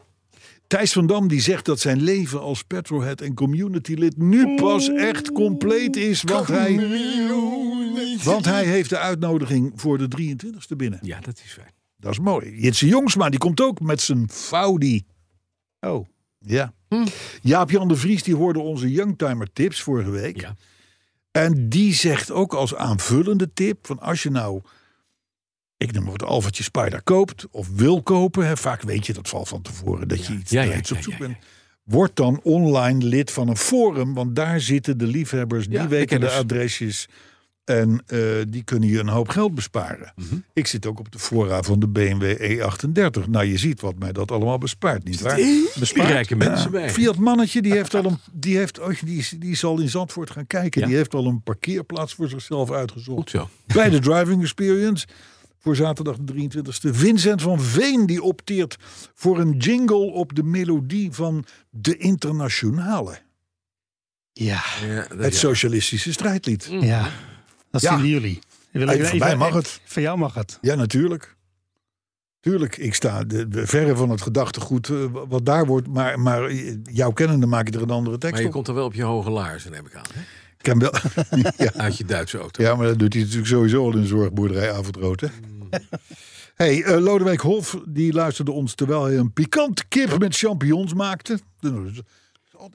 Thijs 0.68 0.92
van 0.92 1.08
Dam 1.08 1.28
die 1.28 1.42
zegt 1.42 1.66
dat 1.66 1.80
zijn 1.80 2.02
leven 2.02 2.42
als 2.42 2.64
petrolhead 2.64 3.22
en 3.22 3.34
communitylid 3.34 4.18
nu 4.18 4.56
pas 4.56 4.90
echt 4.90 5.32
compleet 5.32 5.96
is. 5.96 6.24
Want 6.24 6.48
hij, 6.48 6.76
want 8.24 8.46
hij 8.46 8.66
heeft 8.66 8.90
de 8.90 8.98
uitnodiging 8.98 9.72
voor 9.76 9.98
de 9.98 10.08
23e 10.22 10.76
binnen. 10.78 11.00
Ja, 11.02 11.20
dat 11.20 11.42
is 11.46 11.52
fijn. 11.52 11.74
Dat 11.98 12.12
is 12.12 12.20
mooi. 12.20 12.62
Jitse 12.62 12.88
Jongsma 12.88 13.30
die 13.30 13.40
komt 13.40 13.62
ook 13.62 13.80
met 13.80 14.02
zijn 14.02 14.30
Faudi. 14.30 15.04
Oh, 15.80 16.08
Ja. 16.46 16.74
Jaap-Jan 17.42 17.88
de 17.88 17.96
Vries 17.96 18.24
die 18.24 18.36
hoorde 18.36 18.60
onze 18.60 18.92
Youngtimer 18.92 19.54
tips 19.54 19.82
vorige 19.82 20.10
week. 20.10 20.42
Ja. 20.42 20.56
En 21.32 21.70
die 21.70 21.94
zegt 21.94 22.32
ook 22.32 22.54
als 22.54 22.76
aanvullende 22.76 23.54
tip: 23.54 23.86
van 23.86 24.00
als 24.00 24.24
je 24.24 24.30
nou, 24.30 24.62
ik 25.78 25.92
noem 25.92 26.04
maar 26.04 26.12
wat 26.12 26.24
Alfatje 26.24 26.64
Spider 26.64 27.04
koopt 27.04 27.48
of 27.52 27.70
wil 27.70 28.04
kopen, 28.04 28.48
hè, 28.48 28.58
vaak 28.58 28.82
weet 28.82 29.06
je 29.06 29.14
dat 29.14 29.30
valt 29.30 29.48
van 29.48 29.62
tevoren 29.62 30.08
dat 30.08 30.26
je 30.26 30.34
iets, 30.34 30.52
Ja, 30.52 30.62
ja, 30.62 30.70
daar 30.70 30.78
iets 30.78 30.92
op 30.92 31.02
zoek 31.02 31.18
bent. 31.18 31.38
Word 31.84 32.16
dan 32.16 32.40
online 32.44 33.06
lid 33.06 33.32
van 33.32 33.48
een 33.48 33.58
forum, 33.58 34.14
want 34.14 34.36
daar 34.36 34.60
zitten 34.60 34.98
de 34.98 35.08
liefhebbers, 35.08 35.68
die 35.68 35.80
weten 35.80 36.00
de 36.00 36.06
kenners. 36.06 36.34
adresjes 36.34 37.08
en 37.66 38.04
eh, 38.08 38.20
die 38.48 38.64
kunnen 38.64 38.90
je 38.90 39.00
een 39.00 39.08
hoop 39.08 39.30
geld 39.30 39.56
besparen. 39.56 40.14
Mhm. 40.16 40.36
Ik 40.54 40.68
zit 40.68 40.86
ook 40.86 41.00
op 41.00 41.12
de 41.12 41.20
fora 41.20 41.62
van 41.62 41.80
de 41.80 41.88
BMW 41.88 42.36
E38. 42.42 43.30
Nou, 43.30 43.46
je 43.46 43.58
ziet 43.58 43.82
wat 43.82 44.00
mij 44.00 44.12
dat 44.12 44.32
allemaal 44.32 44.58
bespaart, 44.58 45.04
niet 45.04 45.22
waar? 45.22 45.36
Die 45.36 45.70
rijke 45.94 46.36
mensen 46.36 46.72
bij. 46.72 46.90
Fiat 46.90 47.18
Mannetje, 47.18 47.62
die 47.62 47.72
heeft 47.72 47.94
al 47.96 48.06
een, 48.06 48.18
die 48.32 48.58
heeft, 48.58 48.80
oh, 48.80 49.00
die, 49.06 49.28
die 49.40 49.52
is 49.52 49.64
al 49.64 49.80
in 49.80 49.90
Zandvoort 49.90 50.30
gaan 50.30 50.48
kijken. 50.48 50.82
Ja. 50.82 50.88
Die 50.88 50.96
heeft 50.96 51.14
al 51.14 51.26
een 51.26 51.42
parkeerplaats 51.42 52.14
voor 52.14 52.30
zichzelf 52.30 52.72
uitgezocht. 52.72 53.18
Goed 53.20 53.30
zo. 53.30 53.50
Bij 53.66 53.90
de 53.90 54.00
Driving 54.00 54.42
Experience. 54.42 55.08
Voor 55.60 55.76
zaterdag 55.76 56.18
de 56.20 56.50
23e. 56.50 56.90
Vincent 56.96 57.42
van 57.42 57.62
Veen 57.62 58.06
die 58.06 58.22
opteert 58.24 58.78
voor 59.14 59.40
een 59.40 59.58
jingle 59.58 60.12
op 60.12 60.36
de 60.36 60.44
melodie 60.44 61.12
van 61.12 61.46
de 61.70 61.98
Internationale. 61.98 63.18
ja. 64.34 64.64
Ja, 64.88 65.06
Het 65.18 65.34
ja. 65.34 65.40
socialistische 65.40 66.12
strijdlied. 66.12 66.68
Ja, 66.80 67.10
dat 67.82 67.84
Ja. 67.84 67.94
vinden 67.94 68.10
jullie. 68.10 68.40
Wil 68.72 68.88
voor 69.06 69.18
mij 69.18 69.36
mag 69.36 69.54
het. 69.54 69.80
Van 69.84 70.02
jou 70.02 70.18
mag 70.18 70.34
het. 70.34 70.58
Ja, 70.62 70.76
natuurlijk. 70.76 71.36
Tuurlijk, 72.40 72.78
ik 72.78 72.94
sta 72.94 73.24
de, 73.24 73.48
de- 73.48 73.68
verre 73.68 73.96
van 73.96 74.10
het 74.10 74.22
gedachtegoed 74.22 74.90
eh, 74.90 74.96
wat 75.28 75.46
daar 75.46 75.66
wordt. 75.66 75.88
Maar, 75.88 76.20
maar 76.20 76.54
jouw 76.84 77.12
kennende 77.12 77.46
maak 77.46 77.68
je 77.70 77.74
er 77.76 77.82
een 77.82 77.90
andere 77.90 78.18
tekst 78.18 78.34
Maar 78.34 78.42
je 78.42 78.48
op. 78.48 78.54
komt 78.54 78.68
er 78.68 78.74
wel 78.74 78.86
op 78.86 78.94
je 78.94 79.04
hoge 79.04 79.30
laarzen, 79.30 79.72
neem 79.72 79.86
ik 79.86 79.96
aan. 79.96 80.04
Hè? 80.14 80.20
Ik 80.20 80.62
ken 80.62 80.80
wel. 80.80 80.94
ja. 81.66 81.74
Uit 81.74 81.98
je 81.98 82.06
Duitse 82.06 82.38
auto. 82.38 82.64
Ja, 82.64 82.76
maar 82.76 82.88
dat 82.88 83.00
doet 83.00 83.14
hij 83.14 83.22
natuurlijk 83.22 83.50
sowieso 83.50 83.84
al 83.86 83.94
in 83.94 84.02
de 84.02 84.08
zorgboerderij 84.08 84.72
avondrood, 84.74 85.22
hè? 85.22 85.28
hey, 86.56 86.84
eh, 86.84 86.98
Lodewijk 87.02 87.40
Hof, 87.42 87.80
die 87.88 88.14
luisterde 88.14 88.52
ons 88.52 88.76
terwijl 88.76 89.04
hij 89.04 89.18
een 89.18 89.34
pikante 89.34 89.86
kip 89.88 90.20
met 90.20 90.38
champignons 90.38 90.94
maakte. 90.94 91.40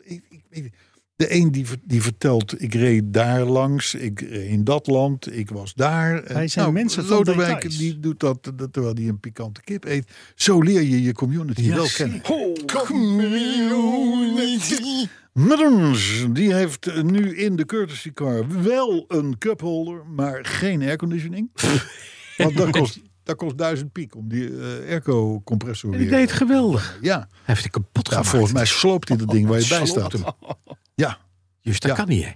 Ik- 0.02 0.22
ik- 0.28 0.42
ik- 0.50 0.72
De 1.20 1.34
een 1.34 1.50
die, 1.52 1.66
die 1.84 2.02
vertelt, 2.02 2.62
ik 2.62 2.74
reed 2.74 3.02
daar 3.12 3.44
langs, 3.44 3.94
ik 3.94 4.20
in 4.20 4.64
dat 4.64 4.86
land, 4.86 5.36
ik 5.36 5.50
was 5.50 5.74
daar. 5.74 6.22
Wij 6.24 6.48
zijn 6.48 6.64
Nou, 6.64 6.72
mensen 6.72 7.04
van 7.06 7.16
Lodewijk 7.16 7.52
details. 7.54 7.76
die 7.76 8.00
doet 8.00 8.20
dat, 8.20 8.52
dat 8.54 8.72
terwijl 8.72 8.94
hij 8.94 9.08
een 9.08 9.20
pikante 9.20 9.60
kip 9.62 9.84
eet. 9.84 10.10
Zo 10.34 10.60
leer 10.60 10.82
je 10.82 11.02
je 11.02 11.12
community 11.12 11.68
wel 11.70 11.88
kennen. 11.94 12.22
Met 15.32 15.60
ons, 15.60 16.26
die 16.32 16.54
heeft 16.54 16.86
eh, 16.86 17.02
nu 17.02 17.36
in 17.36 17.56
de 17.56 17.64
courtesy 17.66 18.12
car 18.12 18.62
wel 18.62 19.04
een 19.08 19.38
cupholder, 19.38 20.02
maar 20.06 20.44
geen 20.44 20.82
airconditioning. 20.82 21.50
Want 22.36 22.56
dat 22.56 22.70
kost, 22.70 23.00
dat 23.22 23.36
kost 23.36 23.58
duizend 23.58 23.92
piek 23.92 24.16
om 24.16 24.28
die 24.28 24.48
eh, 24.48 24.90
airco-compressor 24.90 25.92
En 25.92 25.98
die 25.98 26.08
weer... 26.08 26.18
deed 26.18 26.32
geweldig. 26.32 26.98
Ja, 27.00 27.16
Hij 27.18 27.28
heeft 27.44 27.62
het 27.62 27.72
kapot 27.72 28.06
ja, 28.06 28.10
gemaakt. 28.12 28.28
volgens 28.28 28.52
mij 28.52 28.64
sloopt 28.66 29.08
hij 29.08 29.16
dat 29.16 29.28
ding 29.30 29.46
waar 29.46 29.60
je 29.60 29.68
bij 29.68 29.86
staat. 29.86 30.14
Ja, 31.00 31.18
Dus 31.62 31.80
dat 31.80 31.90
Ja. 31.90 31.96
kan 31.96 32.08
niet, 32.08 32.24
hè? 32.24 32.30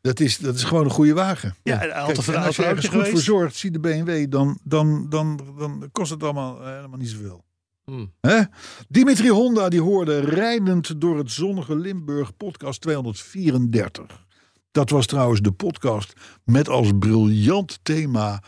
dat 0.00 0.20
is, 0.20 0.38
dat 0.38 0.54
is 0.54 0.64
gewoon 0.64 0.84
een 0.84 0.90
goede 0.90 1.14
wagen. 1.14 1.54
Ja, 1.62 1.76
Kijk, 1.78 1.90
en 1.92 1.96
als 2.42 2.56
je 2.56 2.64
ergens 2.64 2.86
goed 2.86 2.94
geweest. 2.94 3.10
voor 3.10 3.20
zorgt, 3.20 3.56
zie 3.56 3.70
de 3.70 3.80
BMW, 3.80 4.30
dan, 4.30 4.58
dan, 4.64 5.08
dan, 5.08 5.40
dan 5.58 5.88
kost 5.92 6.10
het 6.10 6.22
allemaal 6.22 6.60
eh, 6.62 6.74
helemaal 6.74 6.98
niet 6.98 7.08
zoveel. 7.08 7.44
Hmm. 7.84 8.12
Hè? 8.20 8.40
Dimitri 8.88 9.28
Honda 9.28 9.68
die 9.68 9.80
hoorde 9.80 10.18
rijdend 10.20 11.00
door 11.00 11.18
het 11.18 11.30
zonnige 11.30 11.76
Limburg 11.76 12.36
podcast 12.36 12.80
234. 12.80 14.24
Dat 14.70 14.90
was 14.90 15.06
trouwens 15.06 15.40
de 15.40 15.52
podcast 15.52 16.12
met 16.44 16.68
als 16.68 16.90
briljant 16.98 17.78
thema 17.82 18.42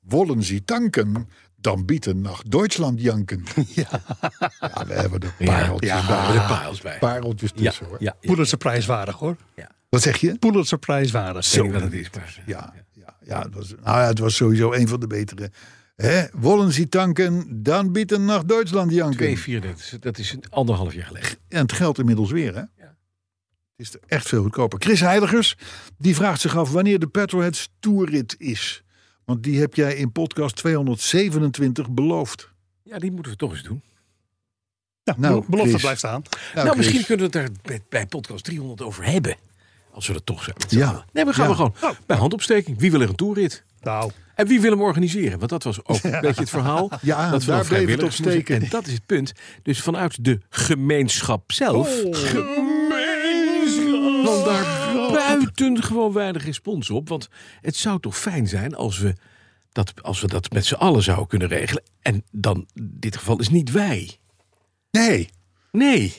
Wollen 0.00 0.42
Sie 0.42 0.64
tanken, 0.64 1.28
dan 1.66 1.84
bieten 1.84 2.20
nach 2.20 2.42
Duitsland 2.42 3.00
janken. 3.00 3.44
Ja, 3.74 3.88
we 4.86 4.92
hebben 4.94 5.20
er 5.20 5.32
pareltjes 5.46 5.90
ja, 5.90 6.06
bij. 6.06 6.32
de 6.32 6.38
parels 6.48 6.80
bij. 6.80 6.98
Pareltjes 6.98 7.50
Ja, 7.54 7.62
tussen 7.70 7.86
hoor. 7.86 7.96
ja, 8.00 8.16
ja. 8.20 8.28
Pulitzer 8.32 8.58
prijswaardig 8.58 9.16
hoor. 9.16 9.36
Wat 9.88 10.02
zeg 10.02 10.16
je? 10.16 10.38
Pulitzer 10.38 10.78
prijswaardig. 10.78 11.54
Ik 11.54 11.60
weet 11.62 11.62
niet 11.64 11.72
wat 11.72 11.82
het 11.82 11.92
is. 12.26 12.40
Ja, 12.46 12.72
ja, 12.92 13.16
ja, 13.24 13.42
het 13.42 13.54
was, 13.54 13.68
nou 13.84 14.00
ja, 14.00 14.06
het 14.06 14.18
was 14.18 14.36
sowieso 14.36 14.72
een 14.72 14.88
van 14.88 15.00
de 15.00 15.06
betere. 15.06 15.50
Hè? 15.96 16.24
Wollen 16.32 16.72
Sie 16.72 16.88
tanken, 16.88 17.62
dan 17.62 17.92
bieten 17.92 18.24
nach 18.24 18.44
Duitsland 18.44 18.92
janken. 18.92 19.36
2,34. 19.38 19.98
Dat 20.00 20.18
is 20.18 20.32
een 20.32 20.44
anderhalf 20.50 20.94
jaar 20.94 21.06
geleden. 21.06 21.28
En 21.48 21.60
het 21.62 21.72
geldt 21.72 21.98
inmiddels 21.98 22.30
weer, 22.30 22.54
hè? 22.54 22.60
Het 23.76 23.86
is 23.86 23.94
er 23.94 24.00
echt 24.06 24.28
veel 24.28 24.42
goedkoper. 24.42 24.80
Chris 24.80 25.00
Heiligers, 25.00 25.56
die 25.98 26.14
vraagt 26.14 26.40
zich 26.40 26.56
af 26.56 26.70
wanneer 26.70 26.98
de 26.98 27.06
Petrolheads 27.06 27.68
toerrit 27.80 28.34
is. 28.38 28.82
Want 29.26 29.42
die 29.42 29.60
heb 29.60 29.74
jij 29.74 29.94
in 29.96 30.12
podcast 30.12 30.56
227 30.56 31.90
beloofd. 31.90 32.50
Ja, 32.82 32.98
die 32.98 33.12
moeten 33.12 33.32
we 33.32 33.38
toch 33.38 33.50
eens 33.52 33.62
doen. 33.62 33.82
Ja, 35.02 35.14
Nou, 35.18 35.44
belofte 35.48 35.68
Chris. 35.70 35.80
blijft 35.82 35.98
staan. 35.98 36.22
Nou, 36.54 36.66
Chris, 36.66 36.76
misschien 36.76 37.04
kunnen 37.04 37.30
we 37.30 37.38
het 37.38 37.48
daar 37.48 37.56
bij, 37.62 37.80
bij 37.88 38.06
podcast 38.06 38.44
300 38.44 38.82
over 38.82 39.04
hebben. 39.04 39.36
Als 39.92 40.06
we 40.06 40.14
er 40.14 40.24
toch 40.24 40.42
zijn. 40.42 40.56
Ja. 40.68 41.04
Nee, 41.12 41.24
we 41.24 41.32
gaan 41.32 41.44
Ja. 41.44 41.50
we 41.50 41.56
gewoon 41.56 41.74
bij 42.06 42.16
handopsteking. 42.16 42.78
Wie 42.78 42.90
wil 42.90 43.00
er 43.00 43.08
een 43.08 43.14
toerrit? 43.14 43.64
Nou, 43.80 44.10
En 44.34 44.46
wie 44.46 44.60
wil 44.60 44.70
hem 44.70 44.80
organiseren? 44.80 45.38
Want 45.38 45.50
dat 45.50 45.62
was 45.62 45.84
ook 45.84 46.02
een 46.02 46.20
beetje 46.20 46.40
het 46.40 46.50
verhaal. 46.50 46.90
Ja, 47.02 47.30
dat 47.30 47.44
we 47.44 47.50
daar 47.50 47.66
bleef 47.66 47.88
het 47.88 48.02
op 48.02 48.12
steken. 48.12 48.62
En 48.62 48.68
dat 48.68 48.86
is 48.86 48.92
het 48.92 49.06
punt. 49.06 49.32
Dus 49.62 49.80
vanuit 49.80 50.24
de 50.24 50.40
gemeenschap 50.50 51.52
zelf. 51.52 52.02
Want 52.02 52.16
daar 55.40 55.52
buiten 55.54 55.82
gewoon 55.82 56.12
weinig 56.12 56.44
respons 56.44 56.90
op. 56.90 57.08
Want 57.08 57.28
het 57.60 57.76
zou 57.76 58.00
toch 58.00 58.18
fijn 58.18 58.48
zijn 58.48 58.74
als 58.74 58.98
we 58.98 59.14
dat, 59.72 60.02
als 60.02 60.20
we 60.20 60.26
dat 60.26 60.52
met 60.52 60.66
z'n 60.66 60.74
allen 60.74 61.02
zouden 61.02 61.26
kunnen 61.28 61.48
regelen. 61.48 61.82
En 62.00 62.24
dan, 62.30 62.66
in 62.74 62.90
dit 62.94 63.16
geval 63.16 63.38
is 63.38 63.48
niet 63.48 63.70
wij. 63.70 64.18
Nee, 64.90 65.28
Nee. 65.76 66.14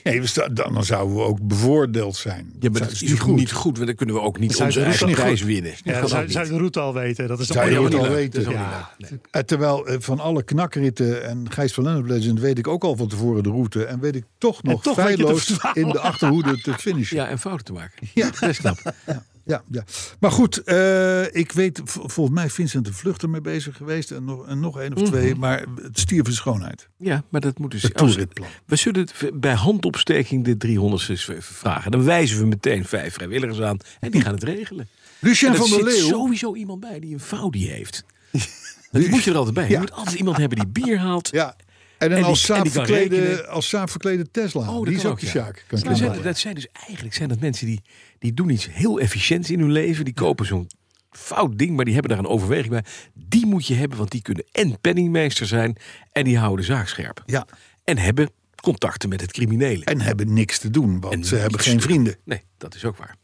dan, 0.52 0.72
dan 0.74 0.84
zouden 0.84 1.16
we 1.16 1.22
ook 1.22 1.38
bevoordeeld 1.42 2.16
zijn. 2.16 2.52
Ja, 2.60 2.70
maar 2.70 2.80
dat 2.80 2.90
is 2.90 3.00
niet 3.00 3.20
goed. 3.20 3.36
niet 3.36 3.52
goed, 3.52 3.74
want 3.74 3.86
dan 3.86 3.96
kunnen 3.96 4.14
we 4.14 4.20
ook 4.20 4.38
niet 4.38 4.52
Zijn 4.52 4.66
onze 4.66 4.78
ze 4.80 4.84
eigen 4.86 5.06
niet 5.06 5.16
prijs 5.16 5.40
goed? 5.40 5.48
winnen. 5.48 5.72
ja, 5.84 6.00
Dat 6.00 6.10
zou, 6.10 6.26
de 6.48 6.56
route 6.56 6.80
al 6.80 6.94
weten. 6.94 7.28
Dat 7.28 7.38
is 7.40 7.46
Zou 7.46 7.70
je 7.70 7.76
allemaal 7.76 7.90
de 7.90 7.96
route 7.96 8.08
al 8.10 8.14
leuk. 8.16 8.32
weten? 8.32 8.44
Dat 8.44 8.52
is 8.52 8.58
Ja. 8.58 8.90
Nee. 8.98 9.20
Eh, 9.30 9.42
Terwijl 9.42 9.86
eh, 9.86 9.96
van 9.98 10.20
alle 10.20 10.42
knakritten 10.42 11.24
en 11.24 11.50
Gijs 11.50 11.72
van 11.74 11.84
Lennep 11.84 12.06
Legend 12.06 12.40
weet 12.40 12.58
ik 12.58 12.68
ook 12.68 12.84
al 12.84 12.96
van 12.96 13.08
tevoren 13.08 13.42
de 13.42 13.48
route. 13.48 13.84
En 13.84 14.00
weet 14.00 14.14
ik 14.14 14.24
toch 14.38 14.62
nog 14.62 14.82
feilloos 14.82 15.50
in 15.72 15.88
de 15.88 15.98
achterhoede 16.00 16.60
te 16.60 16.74
finishen. 16.78 17.16
Ja, 17.16 17.28
en 17.28 17.38
fouten 17.38 17.64
te 17.64 17.72
maken. 17.72 18.08
Ja. 18.14 18.30
Best 18.40 18.60
knap. 18.60 18.78
Ja, 19.06 19.24
ja. 19.70 19.84
Maar 20.20 20.30
goed, 20.32 20.62
eh, 20.62 21.34
ik 21.34 21.52
weet, 21.52 21.80
volgens 21.84 22.36
mij 22.36 22.50
Vincent 22.50 22.84
de 22.84 22.92
Vlucht 22.92 23.22
ermee 23.22 23.40
bezig 23.40 23.76
geweest. 23.76 24.10
En 24.10 24.24
nog, 24.24 24.46
en 24.46 24.60
nog 24.60 24.80
één 24.80 24.94
of 24.96 25.02
twee. 25.02 25.34
Maar 25.34 25.64
het 25.82 25.98
stierf 25.98 26.26
in 26.26 26.32
schoonheid. 26.32 26.88
Ja, 26.98 27.22
maar 27.28 27.40
dat 27.40 27.58
moet 27.58 27.70
dus... 27.70 27.82
Het 27.82 27.96
toeritplan. 27.96 28.48
We 28.66 28.76
zullen 28.76 29.00
het 29.00 29.40
bij 29.40 29.54
handopsteking 29.54 30.44
de 30.44 30.56
300 30.56 31.08
eens 31.08 31.28
even 31.28 31.42
vragen. 31.54 31.90
Dan 31.90 32.04
wijzen 32.04 32.38
we 32.38 32.46
meteen 32.46 32.84
vijf 32.84 33.14
vrijwilligers 33.14 33.60
aan. 33.60 33.76
En 34.00 34.10
die 34.10 34.20
gaan 34.20 34.34
het 34.34 34.42
regelen. 34.42 34.88
Lucien 35.18 35.48
En 35.48 35.54
er 35.54 35.60
van 35.60 35.70
der 35.70 35.90
zit 35.90 36.00
Leeuw. 36.00 36.08
sowieso 36.08 36.54
iemand 36.54 36.80
bij 36.80 37.00
die 37.00 37.12
een 37.14 37.20
foudie 37.20 37.70
heeft. 37.70 38.04
Die 38.90 39.08
moet 39.08 39.22
je 39.24 39.30
er 39.30 39.36
altijd 39.36 39.54
bij. 39.54 39.66
Je 39.66 39.72
Ja. 39.72 39.78
moet 39.80 39.92
altijd 39.92 40.16
iemand 40.16 40.36
hebben 40.36 40.58
die 40.58 40.66
bier 40.84 40.98
haalt. 40.98 41.28
Ja. 41.30 41.56
En 41.98 42.12
als 42.22 42.40
en 42.40 42.46
saap 42.46 42.62
die 42.64 42.72
kan 42.72 42.86
verklede, 42.86 43.20
rekenen. 43.20 43.48
als 43.48 43.68
saap 43.68 43.90
verklede 43.90 44.30
Tesla. 44.30 44.76
Oh, 44.76 44.86
die 44.86 44.96
is 44.96 45.06
ook 45.06 45.20
de. 45.20 45.26
Sjaak. 45.26 45.56
Ik 45.56 45.64
Dat 45.68 45.78
je 45.80 45.86
zijn, 45.86 45.96
vertellen. 45.98 46.22
dat 46.22 46.38
zijn 46.38 46.54
dus 46.54 46.66
eigenlijk 46.86 47.14
zijn 47.14 47.28
dat 47.28 47.40
mensen 47.40 47.66
die, 47.66 47.82
die 48.18 48.34
doen 48.34 48.48
iets 48.50 48.68
heel 48.70 49.00
efficiënts 49.00 49.50
in 49.50 49.60
hun 49.60 49.72
leven. 49.72 50.04
Die 50.04 50.14
kopen 50.14 50.46
zo'n 50.46 50.66
fout 51.10 51.58
ding, 51.58 51.76
maar 51.76 51.84
die 51.84 51.94
hebben 51.94 52.10
daar 52.10 52.20
een 52.20 52.30
overweging 52.30 52.68
bij. 52.70 52.84
Die 53.14 53.46
moet 53.46 53.66
je 53.66 53.74
hebben, 53.74 53.98
want 53.98 54.10
die 54.10 54.22
kunnen 54.22 54.44
en 54.52 54.80
penningmeester 54.80 55.46
zijn 55.46 55.76
en 56.12 56.24
die 56.24 56.38
houden 56.38 56.66
de 56.66 56.72
zaak 56.72 56.88
scherp. 56.88 57.22
Ja. 57.26 57.46
En 57.84 57.98
hebben 57.98 58.30
contacten 58.62 59.08
met 59.08 59.20
het 59.20 59.32
criminele. 59.32 59.84
En 59.84 60.00
hebben 60.00 60.32
niks 60.32 60.58
te 60.58 60.70
doen, 60.70 61.00
want 61.00 61.14
En 61.14 61.24
ze 61.24 61.36
hebben 61.36 61.60
geen 61.60 61.80
vrienden. 61.80 62.16
Nee, 62.24 62.42
dat 62.58 62.74
is 62.74 62.84
ook 62.84 62.96
waar. 62.96 63.16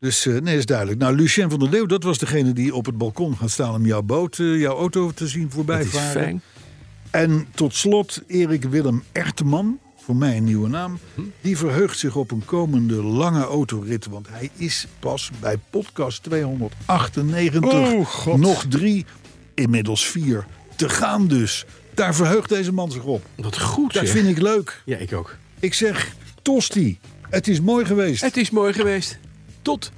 Dus 0.00 0.26
eh, 0.26 0.36
nee, 0.40 0.56
is 0.56 0.66
duidelijk. 0.66 0.98
Nou, 0.98 1.14
Lucien 1.16 1.50
van 1.50 1.58
der 1.58 1.68
Leeuw, 1.70 1.86
dat 1.86 2.02
was 2.02 2.18
degene 2.18 2.52
die 2.52 2.74
op 2.74 2.86
het 2.86 2.98
balkon 2.98 3.36
gaat 3.36 3.50
staan 3.50 3.74
om 3.74 3.86
jouw 3.86 4.02
boot, 4.02 4.38
eh, 4.38 4.60
jouw 4.60 4.76
auto 4.76 5.10
te 5.10 5.28
zien 5.28 5.50
voorbij 5.50 5.76
Dat 5.76 5.86
is 5.86 5.92
varen. 5.92 6.12
fijn. 6.12 6.42
En 7.10 7.46
tot 7.54 7.74
slot 7.74 8.22
Erik 8.26 8.64
Willem 8.64 9.02
Erteman, 9.12 9.78
voor 9.96 10.16
mij 10.16 10.36
een 10.36 10.44
nieuwe 10.44 10.68
naam. 10.68 10.98
Die 11.40 11.56
verheugt 11.56 11.98
zich 11.98 12.16
op 12.16 12.30
een 12.30 12.44
komende 12.44 13.02
lange 13.02 13.44
autorit. 13.44 14.06
Want 14.06 14.28
hij 14.28 14.50
is 14.56 14.86
pas 14.98 15.30
bij 15.40 15.56
podcast 15.70 16.22
298. 16.22 17.62
Oh, 17.62 18.06
God. 18.06 18.38
Nog 18.38 18.64
drie, 18.68 19.06
inmiddels 19.54 20.06
vier. 20.06 20.46
Te 20.76 20.88
gaan 20.88 21.26
dus. 21.26 21.64
Daar 21.94 22.14
verheugt 22.14 22.48
deze 22.48 22.72
man 22.72 22.90
zich 22.90 23.04
op. 23.04 23.24
Wat 23.36 23.58
goed 23.60 23.92
Dat 23.92 24.06
zeg. 24.06 24.14
vind 24.16 24.28
ik 24.28 24.42
leuk. 24.42 24.82
Ja, 24.84 24.96
ik 24.96 25.12
ook. 25.12 25.36
Ik 25.60 25.74
zeg, 25.74 26.14
Tosti, 26.42 26.98
het 27.30 27.48
is 27.48 27.60
mooi 27.60 27.84
geweest. 27.84 28.22
Het 28.22 28.36
is 28.36 28.50
mooi 28.50 28.72
geweest. 28.72 29.18
Tot. 29.62 29.92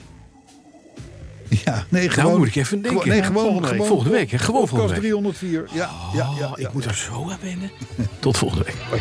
Ja, 1.65 1.85
nee, 1.89 2.09
gewoon. 2.09 2.25
nou 2.25 2.39
moet 2.39 2.49
ik 2.49 2.57
even 2.57 2.83
denken. 2.83 3.09
Nee, 3.09 3.23
gewoon 3.23 3.43
volgende 3.43 3.61
week. 3.69 3.71
gewoon 3.71 3.87
Volgende 3.87 4.11
week, 4.17 4.31
hè? 4.31 4.39
Gewoon 4.39 4.69
volgende 4.69 4.93
week. 4.93 5.03
304. 5.03 5.69
Ja, 5.73 5.91
ja, 6.15 6.29
ja, 6.39 6.47
Oh, 6.51 6.59
ja, 6.59 6.67
ik 6.67 6.73
moet 6.73 6.85
ja. 6.85 6.91
er 6.91 6.97
zo 6.97 7.31
aan 7.31 7.39
wennen. 7.43 7.71
Tot 8.21 8.37
volgende 8.39 8.65
week. 8.65 9.01